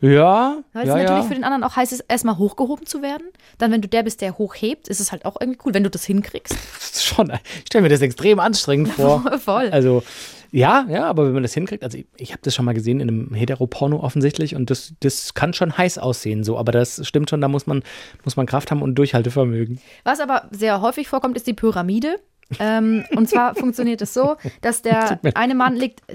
Ja, 0.02 0.58
Weil 0.74 0.84
es 0.84 0.88
ja, 0.88 0.96
natürlich 0.96 1.24
ja. 1.24 1.24
für 1.24 1.34
den 1.34 1.44
anderen 1.44 1.64
auch 1.64 1.76
heiß 1.76 1.92
ist, 1.92 2.06
erstmal 2.08 2.38
hochgehoben 2.38 2.86
zu 2.86 3.02
werden. 3.02 3.28
Dann, 3.58 3.72
wenn 3.72 3.82
du 3.82 3.88
der 3.88 4.04
bist, 4.04 4.22
der 4.22 4.38
hochhebt, 4.38 4.88
ist 4.88 5.00
es 5.00 5.12
halt 5.12 5.26
auch 5.26 5.38
irgendwie 5.40 5.60
cool, 5.66 5.74
wenn 5.74 5.84
du 5.84 5.90
das 5.90 6.06
hinkriegst. 6.06 6.56
Das 6.80 7.04
schon, 7.04 7.30
ich 7.30 7.68
stelle 7.68 7.84
mir 7.84 7.90
das 7.90 8.02
extrem 8.02 8.40
anstrengend 8.40 8.90
vor. 8.90 9.24
Voll. 9.40 9.70
Also, 9.70 10.04
ja, 10.52 10.86
ja, 10.90 11.06
aber 11.06 11.26
wenn 11.26 11.34
man 11.34 11.44
das 11.44 11.54
hinkriegt, 11.54 11.84
also 11.84 11.98
ich, 11.98 12.08
ich 12.18 12.32
habe 12.32 12.42
das 12.44 12.56
schon 12.56 12.66
mal 12.66 12.74
gesehen 12.74 13.00
in 13.00 13.10
einem 13.10 13.34
Heteroporno 13.34 14.00
offensichtlich 14.00 14.56
und 14.56 14.70
das, 14.70 14.94
das 15.02 15.34
kann 15.34 15.54
schon 15.54 15.78
heiß 15.78 15.98
aussehen, 15.98 16.44
so, 16.44 16.58
aber 16.58 16.72
das 16.72 17.06
stimmt 17.06 17.30
schon, 17.30 17.42
da 17.42 17.48
muss 17.48 17.68
man, 17.68 17.84
muss 18.24 18.38
man 18.38 18.46
Kraft 18.46 18.72
haben 18.72 18.82
und 18.82 18.96
Durchhaltevermögen. 18.96 19.80
Was 20.04 20.20
aber 20.20 20.48
sehr 20.52 20.82
häufig 20.82 21.08
vorkommt, 21.08 21.36
ist 21.36 21.48
die 21.48 21.54
Pyramide. 21.54 22.20
Ähm, 22.60 23.04
und 23.16 23.30
zwar 23.30 23.56
funktioniert 23.56 24.02
es 24.02 24.14
so, 24.14 24.36
dass 24.62 24.82
der 24.82 25.20
eine 25.36 25.56
Mann 25.56 25.76
liegt. 25.76 26.02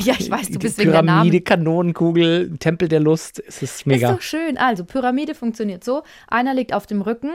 Ja, 0.00 0.14
ich 0.18 0.30
weiß, 0.30 0.50
du 0.50 0.58
bist 0.58 0.78
wegen 0.78 0.92
der 0.92 1.02
Namen. 1.02 1.30
Pyramide, 1.30 1.40
Kanonenkugel, 1.42 2.56
Tempel 2.58 2.88
der 2.88 3.00
Lust, 3.00 3.42
es 3.46 3.62
ist 3.62 3.86
mega. 3.86 4.10
Ist 4.10 4.16
doch 4.16 4.22
schön. 4.22 4.56
Also, 4.56 4.84
Pyramide 4.84 5.34
funktioniert 5.34 5.84
so: 5.84 6.02
einer 6.28 6.54
liegt 6.54 6.72
auf 6.72 6.86
dem 6.86 7.02
Rücken, 7.02 7.30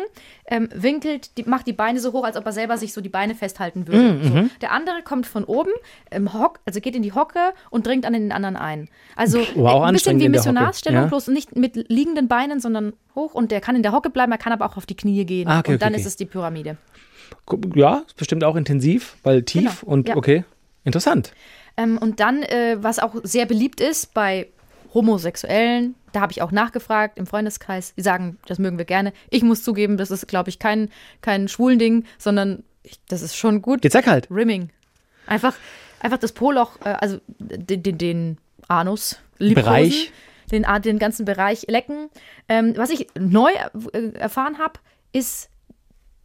ähm, 0.45 0.69
winkelt, 0.73 1.37
die, 1.37 1.43
macht 1.43 1.67
die 1.67 1.73
Beine 1.73 1.99
so 1.99 2.13
hoch, 2.13 2.23
als 2.23 2.37
ob 2.37 2.45
er 2.45 2.51
selber 2.51 2.77
sich 2.77 2.93
so 2.93 3.01
die 3.01 3.09
Beine 3.09 3.35
festhalten 3.35 3.87
würde. 3.87 4.13
Mhm, 4.13 4.23
so. 4.23 4.49
Der 4.61 4.71
andere 4.71 5.01
kommt 5.03 5.27
von 5.27 5.43
oben, 5.43 5.71
ähm, 6.11 6.33
hock, 6.33 6.59
also 6.65 6.79
geht 6.79 6.95
in 6.95 7.03
die 7.03 7.13
Hocke 7.13 7.53
und 7.69 7.85
dringt 7.85 8.05
an 8.05 8.13
den 8.13 8.31
anderen 8.31 8.55
ein. 8.55 8.89
Also, 9.15 9.39
Wow, 9.55 9.83
ein 9.83 9.93
bisschen 9.93 10.19
wie 10.19 10.29
Missionarsstellung, 10.29 11.03
ja. 11.03 11.07
bloß 11.07 11.27
nicht 11.27 11.55
mit 11.55 11.89
liegenden 11.89 12.27
Beinen, 12.27 12.59
sondern 12.59 12.93
hoch. 13.15 13.33
Und 13.33 13.51
der 13.51 13.61
kann 13.61 13.75
in 13.75 13.83
der 13.83 13.91
Hocke 13.91 14.09
bleiben, 14.09 14.31
er 14.31 14.37
kann 14.37 14.53
aber 14.53 14.65
auch 14.65 14.77
auf 14.77 14.85
die 14.85 14.95
Knie 14.95 15.25
gehen. 15.25 15.47
Ah, 15.47 15.59
okay, 15.59 15.73
und 15.73 15.81
dann 15.81 15.89
okay, 15.89 16.01
ist 16.01 16.05
okay. 16.05 16.09
es 16.09 16.15
die 16.17 16.25
Pyramide. 16.25 16.77
Ja, 17.75 18.03
bestimmt 18.17 18.43
auch 18.43 18.55
intensiv, 18.55 19.17
weil 19.23 19.43
tief 19.43 19.81
Genau, 19.81 19.91
und 19.91 20.09
ja. 20.09 20.15
okay, 20.15 20.43
interessant. 20.83 21.33
Ähm, 21.77 21.97
und 21.97 22.19
dann, 22.19 22.43
äh, 22.43 22.77
was 22.79 22.99
auch 22.99 23.15
sehr 23.23 23.45
beliebt 23.45 23.81
ist 23.81 24.13
bei 24.13 24.47
Homosexuellen, 24.93 25.95
da 26.11 26.21
habe 26.21 26.31
ich 26.31 26.41
auch 26.41 26.51
nachgefragt 26.51 27.17
im 27.17 27.25
Freundeskreis, 27.25 27.93
die 27.95 28.01
sagen, 28.01 28.37
das 28.45 28.59
mögen 28.59 28.77
wir 28.77 28.85
gerne. 28.85 29.13
Ich 29.29 29.43
muss 29.43 29.63
zugeben, 29.63 29.97
das 29.97 30.11
ist, 30.11 30.27
glaube 30.27 30.49
ich, 30.49 30.59
kein, 30.59 30.89
kein 31.21 31.47
schwulen 31.47 31.79
Ding, 31.79 32.05
sondern 32.17 32.63
ich, 32.83 32.99
das 33.07 33.21
ist 33.21 33.35
schon 33.35 33.61
gut. 33.61 33.83
Jetzt 33.83 33.93
sag 33.93 34.07
halt. 34.07 34.27
Rimming. 34.29 34.69
Einfach, 35.27 35.55
einfach 35.99 36.17
das 36.17 36.33
Poloch, 36.33 36.77
äh, 36.83 36.89
also 36.99 37.19
den, 37.29 37.83
den, 37.83 37.97
den 37.97 38.37
Anus, 38.67 39.19
liebkosen, 39.37 39.65
Bereich. 39.65 40.11
Den, 40.51 40.65
den 40.83 40.99
ganzen 40.99 41.25
Bereich 41.25 41.65
lecken. 41.67 42.09
Ähm, 42.49 42.73
was 42.75 42.89
ich 42.89 43.07
neu 43.17 43.51
äh, 43.93 44.11
erfahren 44.17 44.57
habe, 44.57 44.79
ist, 45.13 45.49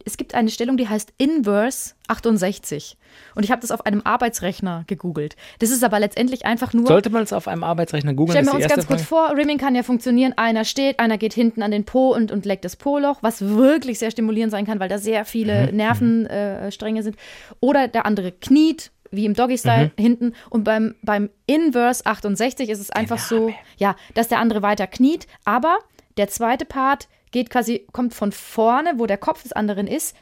es 0.07 0.17
gibt 0.17 0.33
eine 0.33 0.49
Stellung, 0.49 0.77
die 0.77 0.87
heißt 0.89 1.13
Inverse 1.17 1.93
68. 2.07 2.97
Und 3.35 3.43
ich 3.43 3.51
habe 3.51 3.61
das 3.61 3.71
auf 3.71 3.85
einem 3.85 4.01
Arbeitsrechner 4.03 4.83
gegoogelt. 4.87 5.35
Das 5.59 5.69
ist 5.69 5.83
aber 5.83 5.99
letztendlich 5.99 6.45
einfach 6.45 6.73
nur. 6.73 6.87
Sollte 6.87 7.09
man 7.09 7.23
es 7.23 7.33
auf 7.33 7.47
einem 7.47 7.63
Arbeitsrechner 7.63 8.13
googeln? 8.13 8.31
Stellen 8.37 8.45
wir 8.47 8.53
uns 8.55 8.67
ganz 8.73 8.87
kurz 8.87 9.03
Frage. 9.03 9.29
vor, 9.31 9.37
Rimming 9.37 9.57
kann 9.57 9.75
ja 9.75 9.83
funktionieren. 9.83 10.33
Einer 10.37 10.65
steht, 10.65 10.99
einer 10.99 11.17
geht 11.17 11.33
hinten 11.33 11.61
an 11.61 11.71
den 11.71 11.83
Po 11.85 12.13
und, 12.13 12.31
und 12.31 12.45
leckt 12.45 12.65
das 12.65 12.75
Po-Loch, 12.75 13.17
was 13.21 13.41
wirklich 13.41 13.99
sehr 13.99 14.11
stimulierend 14.11 14.51
sein 14.51 14.65
kann, 14.65 14.79
weil 14.79 14.89
da 14.89 14.97
sehr 14.97 15.25
viele 15.25 15.67
Mhm, 15.71 15.75
Nervenstränge 15.77 16.67
äh, 16.67 16.71
Stränge 16.71 17.03
sind. 17.03 17.17
Oder 17.59 17.87
der 17.87 18.05
andere 18.05 18.31
kniet, 18.31 18.91
wie 19.11 19.25
im 19.25 19.33
Doggy-Style, 19.33 19.91
Mhm. 19.97 20.01
hinten. 20.01 20.33
Und 20.49 20.63
beim, 20.63 20.95
beim 21.01 21.29
Inverse 21.45 22.05
68 22.05 22.69
ist 22.69 22.79
es 22.79 22.91
einfach 22.91 23.19
so, 23.19 23.53
ja, 23.77 23.95
dass 24.15 24.27
der 24.27 24.39
andere 24.39 24.61
weiter 24.61 24.87
kniet. 24.87 25.27
Aber 25.45 25.77
der 26.17 26.27
zweite 26.27 26.65
Part 26.65 27.07
geht 27.31 27.49
quasi, 27.49 27.85
kommt 27.91 28.13
von 28.13 28.31
vorne, 28.31 28.93
wo 28.97 29.05
der 29.05 29.17
Kopf 29.17 29.43
des 29.43 29.51
anderen 29.53 29.87
ist, 29.87 30.15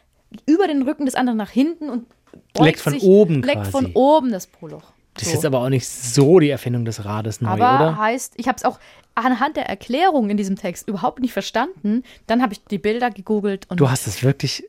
über 0.45 0.67
den 0.67 0.81
Rücken 0.81 1.05
des 1.05 1.15
anderen 1.15 1.37
nach 1.37 1.49
hinten 1.51 1.89
und 1.89 2.05
Leckt 2.59 2.81
von 2.81 2.93
sich, 2.93 3.03
oben 3.03 3.41
leckt 3.43 3.61
quasi. 3.61 3.71
von 3.71 3.91
oben 3.93 4.31
das 4.31 4.47
Po-Loch. 4.47 4.91
Das 5.13 5.23
So. 5.23 5.29
ist 5.29 5.33
jetzt 5.35 5.45
aber 5.45 5.59
auch 5.59 5.69
nicht 5.69 5.87
so 5.87 6.39
die 6.39 6.49
Erfindung 6.49 6.83
des 6.83 7.05
Rades 7.05 7.39
neu, 7.39 7.49
Aber 7.51 7.75
oder? 7.75 7.97
heißt, 7.97 8.33
ich 8.35 8.47
habe 8.49 8.57
es 8.57 8.65
auch 8.65 8.79
anhand 9.13 9.55
der 9.55 9.69
Erklärung 9.69 10.29
in 10.29 10.35
diesem 10.35 10.57
Text 10.57 10.89
überhaupt 10.89 11.21
nicht 11.21 11.31
verstanden. 11.31 12.03
Dann 12.27 12.41
habe 12.41 12.51
ich 12.51 12.65
die 12.65 12.77
Bilder 12.79 13.11
gegoogelt 13.11 13.65
und 13.69 13.79
Du 13.79 13.89
hast 13.89 14.07
es 14.07 14.23
wirklich, 14.23 14.65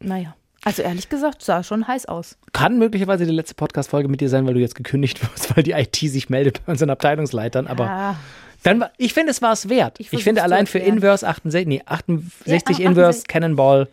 naja. 0.00 0.34
Also 0.64 0.82
ehrlich 0.82 1.08
gesagt, 1.08 1.40
sah 1.42 1.62
schon 1.62 1.86
heiß 1.86 2.06
aus. 2.06 2.36
kann 2.52 2.78
möglicherweise 2.78 3.24
die 3.24 3.32
letzte 3.32 3.54
Podcast-Folge 3.54 4.08
mit 4.08 4.20
dir 4.20 4.28
sein, 4.28 4.46
weil 4.46 4.54
du 4.54 4.60
jetzt 4.60 4.74
gekündigt 4.74 5.22
wirst, 5.22 5.54
weil 5.56 5.62
die 5.62 5.70
IT 5.72 5.96
sich 5.96 6.28
meldet 6.28 6.66
bei 6.66 6.72
unseren 6.72 6.90
Abteilungsleitern. 6.90 7.66
Aber 7.68 7.88
Ah, 7.88 8.16
dann, 8.62 8.80
war- 8.80 8.90
ich 8.98 9.14
finde, 9.14 9.30
es 9.30 9.40
war 9.42 9.52
es 9.52 9.68
wert. 9.68 10.00
Ich 10.00 10.12
Ich, 10.12 10.24
finde 10.24 10.42
allein 10.42 10.66
für. 10.66 10.78
Inverse 10.78 11.26
68, 11.26 11.66
nee, 11.68 11.82
68 11.86 12.78
Ja, 12.78 12.88
Inverse, 12.88 13.18
68. 13.20 13.28
Cannonball, 13.28 13.88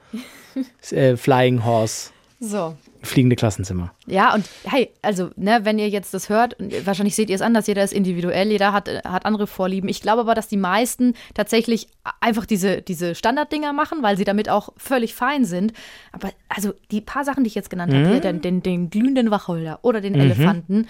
äh, 0.92 1.16
Flying 1.18 1.64
Horse, 1.66 2.12
so. 2.40 2.76
fliegende 3.02 3.36
Klassenzimmer. 3.36 3.94
Ja, 4.08 4.34
und 4.34 4.46
hey, 4.66 4.90
also, 5.02 5.30
ne, 5.36 5.60
wenn 5.64 5.80
ihr 5.80 5.90
jetzt 5.90 6.14
das 6.14 6.30
hört, 6.30 6.56
wahrscheinlich 6.84 7.16
seht 7.16 7.30
ihr 7.30 7.36
es 7.36 7.42
anders, 7.42 7.68
jeder 7.68 7.84
ist 7.84 7.94
individuell, 7.94 8.50
jeder 8.52 8.74
hat, 8.74 8.88
äh, 8.88 9.02
hat 9.06 9.26
andere 9.26 9.48
Vorlieben. 9.48 9.90
Ich 9.90 10.02
glaube 10.02 10.22
aber, 10.22 10.34
dass 10.36 10.48
die 10.48 10.58
meisten 10.58 11.14
tatsächlich 11.34 11.88
einfach 12.20 12.46
diese, 12.46 12.82
diese 12.82 13.16
Standarddinger 13.16 13.74
machen, 13.74 14.02
weil 14.02 14.18
sie 14.18 14.24
damit 14.26 14.50
auch 14.50 14.70
völlig 14.78 15.14
fein 15.16 15.46
sind. 15.46 15.74
Aber 16.12 16.32
also 16.50 16.74
die 16.92 17.02
paar 17.02 17.24
Sachen, 17.26 17.44
die 17.44 17.48
ich 17.50 17.56
jetzt 17.56 17.70
genannt 17.70 17.94
habe, 17.94 18.08
hier, 18.08 18.20
den, 18.20 18.42
den, 18.42 18.62
den 18.64 18.90
glühenden 18.90 19.32
Wacholder 19.32 19.80
oder 19.84 20.02
den 20.02 20.16
Elefanten 20.16 20.88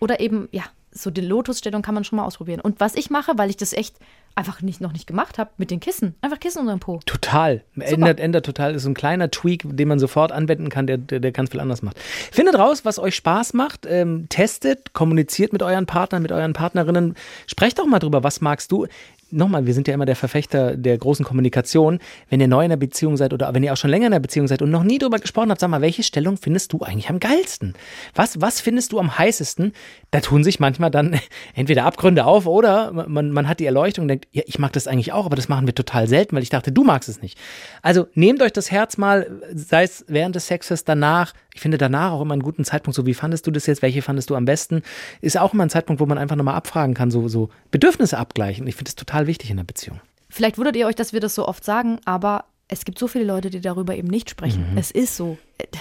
oder 0.00 0.20
eben, 0.20 0.48
ja, 0.52 0.64
so 0.92 1.10
die 1.10 1.20
Lotusstellung 1.20 1.82
kann 1.82 1.94
man 1.94 2.04
schon 2.04 2.16
mal 2.16 2.24
ausprobieren. 2.24 2.60
Und 2.60 2.80
was 2.80 2.94
ich 2.94 3.10
mache, 3.10 3.32
weil 3.36 3.50
ich 3.50 3.56
das 3.56 3.72
echt 3.72 3.96
einfach 4.34 4.62
nicht, 4.62 4.80
noch 4.80 4.92
nicht 4.92 5.06
gemacht 5.06 5.38
habe, 5.38 5.50
mit 5.56 5.70
den 5.70 5.80
Kissen. 5.80 6.14
Einfach 6.22 6.40
Kissen 6.40 6.60
unter 6.60 6.72
dem 6.72 6.80
Po. 6.80 7.00
Total. 7.04 7.62
Ändert, 7.78 8.20
ändert 8.20 8.46
total. 8.46 8.74
Ist 8.74 8.84
so 8.84 8.90
ein 8.90 8.94
kleiner 8.94 9.30
Tweak, 9.30 9.62
den 9.64 9.88
man 9.88 9.98
sofort 9.98 10.32
anwenden 10.32 10.68
kann, 10.68 10.86
der, 10.86 10.98
der, 10.98 11.20
der 11.20 11.32
ganz 11.32 11.50
viel 11.50 11.60
anders 11.60 11.82
macht. 11.82 11.98
Findet 11.98 12.56
raus, 12.56 12.84
was 12.84 12.98
euch 12.98 13.14
Spaß 13.16 13.52
macht. 13.54 13.86
Ähm, 13.86 14.26
testet, 14.28 14.94
kommuniziert 14.94 15.52
mit 15.52 15.62
euren 15.62 15.86
Partnern, 15.86 16.22
mit 16.22 16.32
euren 16.32 16.52
Partnerinnen. 16.52 17.14
Sprecht 17.46 17.78
doch 17.78 17.86
mal 17.86 17.98
drüber, 17.98 18.22
was 18.22 18.40
magst 18.40 18.72
du. 18.72 18.86
Nochmal, 19.34 19.64
wir 19.64 19.72
sind 19.72 19.88
ja 19.88 19.94
immer 19.94 20.04
der 20.04 20.14
Verfechter 20.14 20.76
der 20.76 20.98
großen 20.98 21.24
Kommunikation. 21.24 22.00
Wenn 22.28 22.38
ihr 22.38 22.48
neu 22.48 22.60
in 22.60 22.66
einer 22.66 22.76
Beziehung 22.76 23.16
seid 23.16 23.32
oder 23.32 23.54
wenn 23.54 23.62
ihr 23.62 23.72
auch 23.72 23.78
schon 23.78 23.88
länger 23.88 24.08
in 24.08 24.12
einer 24.12 24.20
Beziehung 24.20 24.46
seid 24.46 24.60
und 24.60 24.70
noch 24.70 24.82
nie 24.82 24.98
drüber 24.98 25.18
gesprochen 25.18 25.50
habt, 25.50 25.58
sag 25.58 25.70
mal, 25.70 25.80
welche 25.80 26.02
Stellung 26.02 26.36
findest 26.36 26.74
du 26.74 26.80
eigentlich 26.80 27.08
am 27.08 27.18
geilsten? 27.18 27.72
Was, 28.14 28.42
was 28.42 28.60
findest 28.60 28.92
du 28.92 28.98
am 28.98 29.16
heißesten? 29.16 29.72
Da 30.10 30.20
tun 30.20 30.44
sich 30.44 30.60
manchmal 30.60 30.90
dann 30.90 31.18
entweder 31.54 31.86
Abgründe 31.86 32.26
auf 32.26 32.46
oder 32.46 32.92
man, 32.92 33.30
man 33.30 33.48
hat 33.48 33.58
die 33.58 33.64
Erleuchtung 33.64 34.02
und 34.02 34.08
denkt, 34.08 34.28
ja, 34.32 34.42
ich 34.46 34.58
mag 34.58 34.74
das 34.74 34.86
eigentlich 34.86 35.14
auch, 35.14 35.24
aber 35.24 35.36
das 35.36 35.48
machen 35.48 35.66
wir 35.66 35.74
total 35.74 36.08
selten, 36.08 36.36
weil 36.36 36.42
ich 36.42 36.50
dachte, 36.50 36.70
du 36.70 36.84
magst 36.84 37.08
es 37.08 37.22
nicht. 37.22 37.38
Also 37.80 38.08
nehmt 38.12 38.42
euch 38.42 38.52
das 38.52 38.70
Herz 38.70 38.98
mal, 38.98 39.40
sei 39.54 39.84
es 39.84 40.04
während 40.08 40.36
des 40.36 40.46
Sexes, 40.46 40.84
danach. 40.84 41.32
Ich 41.54 41.60
finde 41.60 41.78
danach 41.78 42.12
auch 42.12 42.22
immer 42.22 42.32
einen 42.32 42.42
guten 42.42 42.64
Zeitpunkt, 42.64 42.96
so 42.96 43.06
wie 43.06 43.14
fandest 43.14 43.46
du 43.46 43.50
das 43.50 43.66
jetzt, 43.66 43.82
welche 43.82 44.02
fandest 44.02 44.30
du 44.30 44.36
am 44.36 44.44
besten? 44.44 44.82
Ist 45.20 45.38
auch 45.38 45.52
immer 45.52 45.64
ein 45.64 45.70
Zeitpunkt, 45.70 46.00
wo 46.00 46.06
man 46.06 46.18
einfach 46.18 46.36
nochmal 46.36 46.54
abfragen 46.54 46.94
kann, 46.94 47.10
so, 47.10 47.28
so 47.28 47.50
Bedürfnisse 47.70 48.18
abgleichen. 48.18 48.66
Ich 48.66 48.76
finde 48.76 48.88
das 48.88 48.96
total 48.96 49.26
wichtig 49.26 49.50
in 49.50 49.58
der 49.58 49.64
Beziehung. 49.64 50.00
Vielleicht 50.30 50.56
wundert 50.56 50.76
ihr 50.76 50.86
euch, 50.86 50.94
dass 50.94 51.12
wir 51.12 51.20
das 51.20 51.34
so 51.34 51.46
oft 51.46 51.62
sagen, 51.62 51.98
aber 52.06 52.46
es 52.68 52.86
gibt 52.86 52.98
so 52.98 53.06
viele 53.06 53.24
Leute, 53.24 53.50
die 53.50 53.60
darüber 53.60 53.94
eben 53.94 54.08
nicht 54.08 54.30
sprechen. 54.30 54.72
Mhm. 54.72 54.78
Es 54.78 54.90
ist 54.90 55.16
so. 55.16 55.36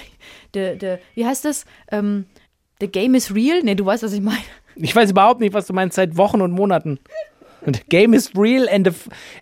De, 0.54 0.76
de, 0.76 0.98
wie 1.16 1.26
heißt 1.26 1.46
es? 1.46 1.66
Ähm, 1.90 2.26
the 2.82 2.88
game 2.88 3.16
is 3.16 3.34
real? 3.34 3.62
Nee, 3.64 3.76
du 3.76 3.86
weißt, 3.86 4.04
was 4.04 4.12
ich 4.12 4.20
meine. 4.20 4.44
Ich 4.76 4.94
weiß 4.94 5.12
überhaupt 5.12 5.40
nicht, 5.40 5.54
was 5.54 5.66
du 5.68 5.74
meinst, 5.74 5.96
seit 5.96 6.18
Wochen 6.18 6.42
und 6.42 6.52
Monaten. 6.52 7.00
Und 7.66 7.90
game 7.90 8.14
is 8.14 8.36
real 8.36 8.68
and 8.70 8.88
the, 8.88 8.94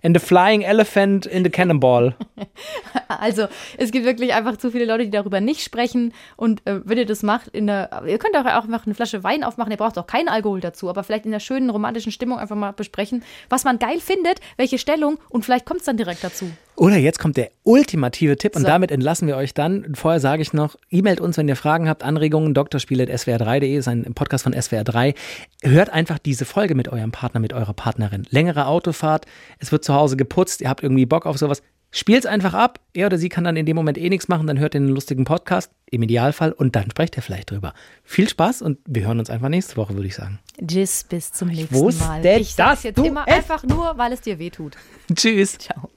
and 0.03 0.17
the 0.17 0.25
flying 0.25 0.63
elephant 0.63 1.25
in 1.25 1.43
the 1.43 1.49
cannonball. 1.49 2.15
Also, 3.07 3.47
es 3.77 3.91
gibt 3.91 4.05
wirklich 4.05 4.33
einfach 4.33 4.57
zu 4.57 4.71
viele 4.71 4.85
Leute, 4.85 5.03
die 5.05 5.09
darüber 5.09 5.41
nicht 5.41 5.61
sprechen. 5.61 6.13
Und 6.37 6.65
äh, 6.67 6.79
wenn 6.85 6.97
ihr 6.97 7.05
das 7.05 7.23
macht, 7.23 7.49
der, 7.53 8.03
ihr 8.05 8.17
könnt 8.17 8.35
auch 8.37 8.45
einfach 8.45 8.85
eine 8.85 8.95
Flasche 8.95 9.23
Wein 9.23 9.43
aufmachen, 9.43 9.71
ihr 9.71 9.77
braucht 9.77 9.97
auch 9.97 10.07
keinen 10.07 10.29
Alkohol 10.29 10.61
dazu, 10.61 10.89
aber 10.89 11.03
vielleicht 11.03 11.25
in 11.25 11.31
der 11.31 11.39
schönen 11.39 11.69
romantischen 11.69 12.11
Stimmung 12.11 12.37
einfach 12.37 12.55
mal 12.55 12.71
besprechen, 12.71 13.23
was 13.49 13.63
man 13.63 13.79
geil 13.79 13.99
findet, 13.99 14.39
welche 14.57 14.77
Stellung 14.77 15.17
und 15.29 15.43
vielleicht 15.43 15.65
kommt 15.65 15.79
es 15.79 15.85
dann 15.85 15.97
direkt 15.97 16.23
dazu. 16.23 16.51
Oder 16.79 16.95
jetzt 16.97 17.19
kommt 17.19 17.35
der 17.37 17.51
ultimative 17.63 18.37
Tipp 18.37 18.55
und 18.55 18.61
So. 18.61 18.67
damit 18.67 18.89
entlassen 18.89 19.27
wir 19.27 19.35
euch 19.35 19.53
dann. 19.53 19.93
Vorher 19.95 20.19
sage 20.19 20.41
ich 20.41 20.53
noch, 20.53 20.75
e-mailt 20.89 21.19
uns, 21.19 21.35
wenn 21.37 21.47
ihr 21.47 21.57
Fragen 21.57 21.89
habt, 21.89 22.03
Anregungen, 22.03 22.53
drspiel.swr3.de 22.53 23.75
ist 23.75 23.87
ein 23.87 24.13
Podcast 24.15 24.45
von 24.45 24.53
SWR3. 24.55 25.13
Hört 25.61 25.89
einfach 25.89 26.19
diese 26.19 26.45
Folge 26.45 26.75
mit 26.75 26.87
eurem 26.87 27.11
Partner, 27.11 27.39
mit 27.41 27.53
eurer 27.53 27.73
Partnerin. 27.73 28.25
Längere 28.29 28.65
Autofahrt, 28.67 29.25
es 29.59 29.71
wird 29.71 29.83
zu 29.83 29.93
Hause 29.93 30.15
geputzt, 30.17 30.61
ihr 30.61 30.69
habt 30.69 30.81
irgendwie 30.81 31.05
Bock 31.05 31.25
auf 31.25 31.37
sowas. 31.37 31.61
Spiel's 31.91 32.25
einfach 32.27 32.53
ab. 32.53 32.79
Er 32.93 33.07
oder 33.07 33.17
sie 33.17 33.29
kann 33.29 33.43
dann 33.43 33.57
in 33.57 33.65
dem 33.65 33.75
Moment 33.75 33.97
eh 33.97 34.09
nichts 34.09 34.27
machen, 34.27 34.45
dann 34.47 34.59
hört 34.59 34.75
ihr 34.75 34.79
einen 34.79 34.89
lustigen 34.89 35.25
Podcast, 35.25 35.71
im 35.91 36.01
Idealfall, 36.03 36.51
und 36.53 36.75
dann 36.75 36.89
sprecht 36.91 37.17
ihr 37.17 37.23
vielleicht 37.23 37.51
drüber. 37.51 37.73
Viel 38.03 38.29
Spaß 38.29 38.61
und 38.61 38.77
wir 38.87 39.05
hören 39.07 39.19
uns 39.19 39.29
einfach 39.29 39.49
nächste 39.49 39.75
Woche, 39.75 39.95
würde 39.95 40.07
ich 40.07 40.15
sagen. 40.15 40.39
Tschüss, 40.65 41.03
bis 41.03 41.33
zum 41.33 41.47
nächsten 41.49 41.97
Mal. 41.97 42.25
Ich 42.25 42.53
sag's 42.55 42.83
jetzt 42.83 42.99
immer 42.99 43.25
es- 43.27 43.33
einfach 43.35 43.63
nur, 43.63 43.97
weil 43.97 44.13
es 44.13 44.21
dir 44.21 44.37
wehtut. 44.39 44.77
Tschüss. 45.15 45.57
Ciao. 45.57 45.89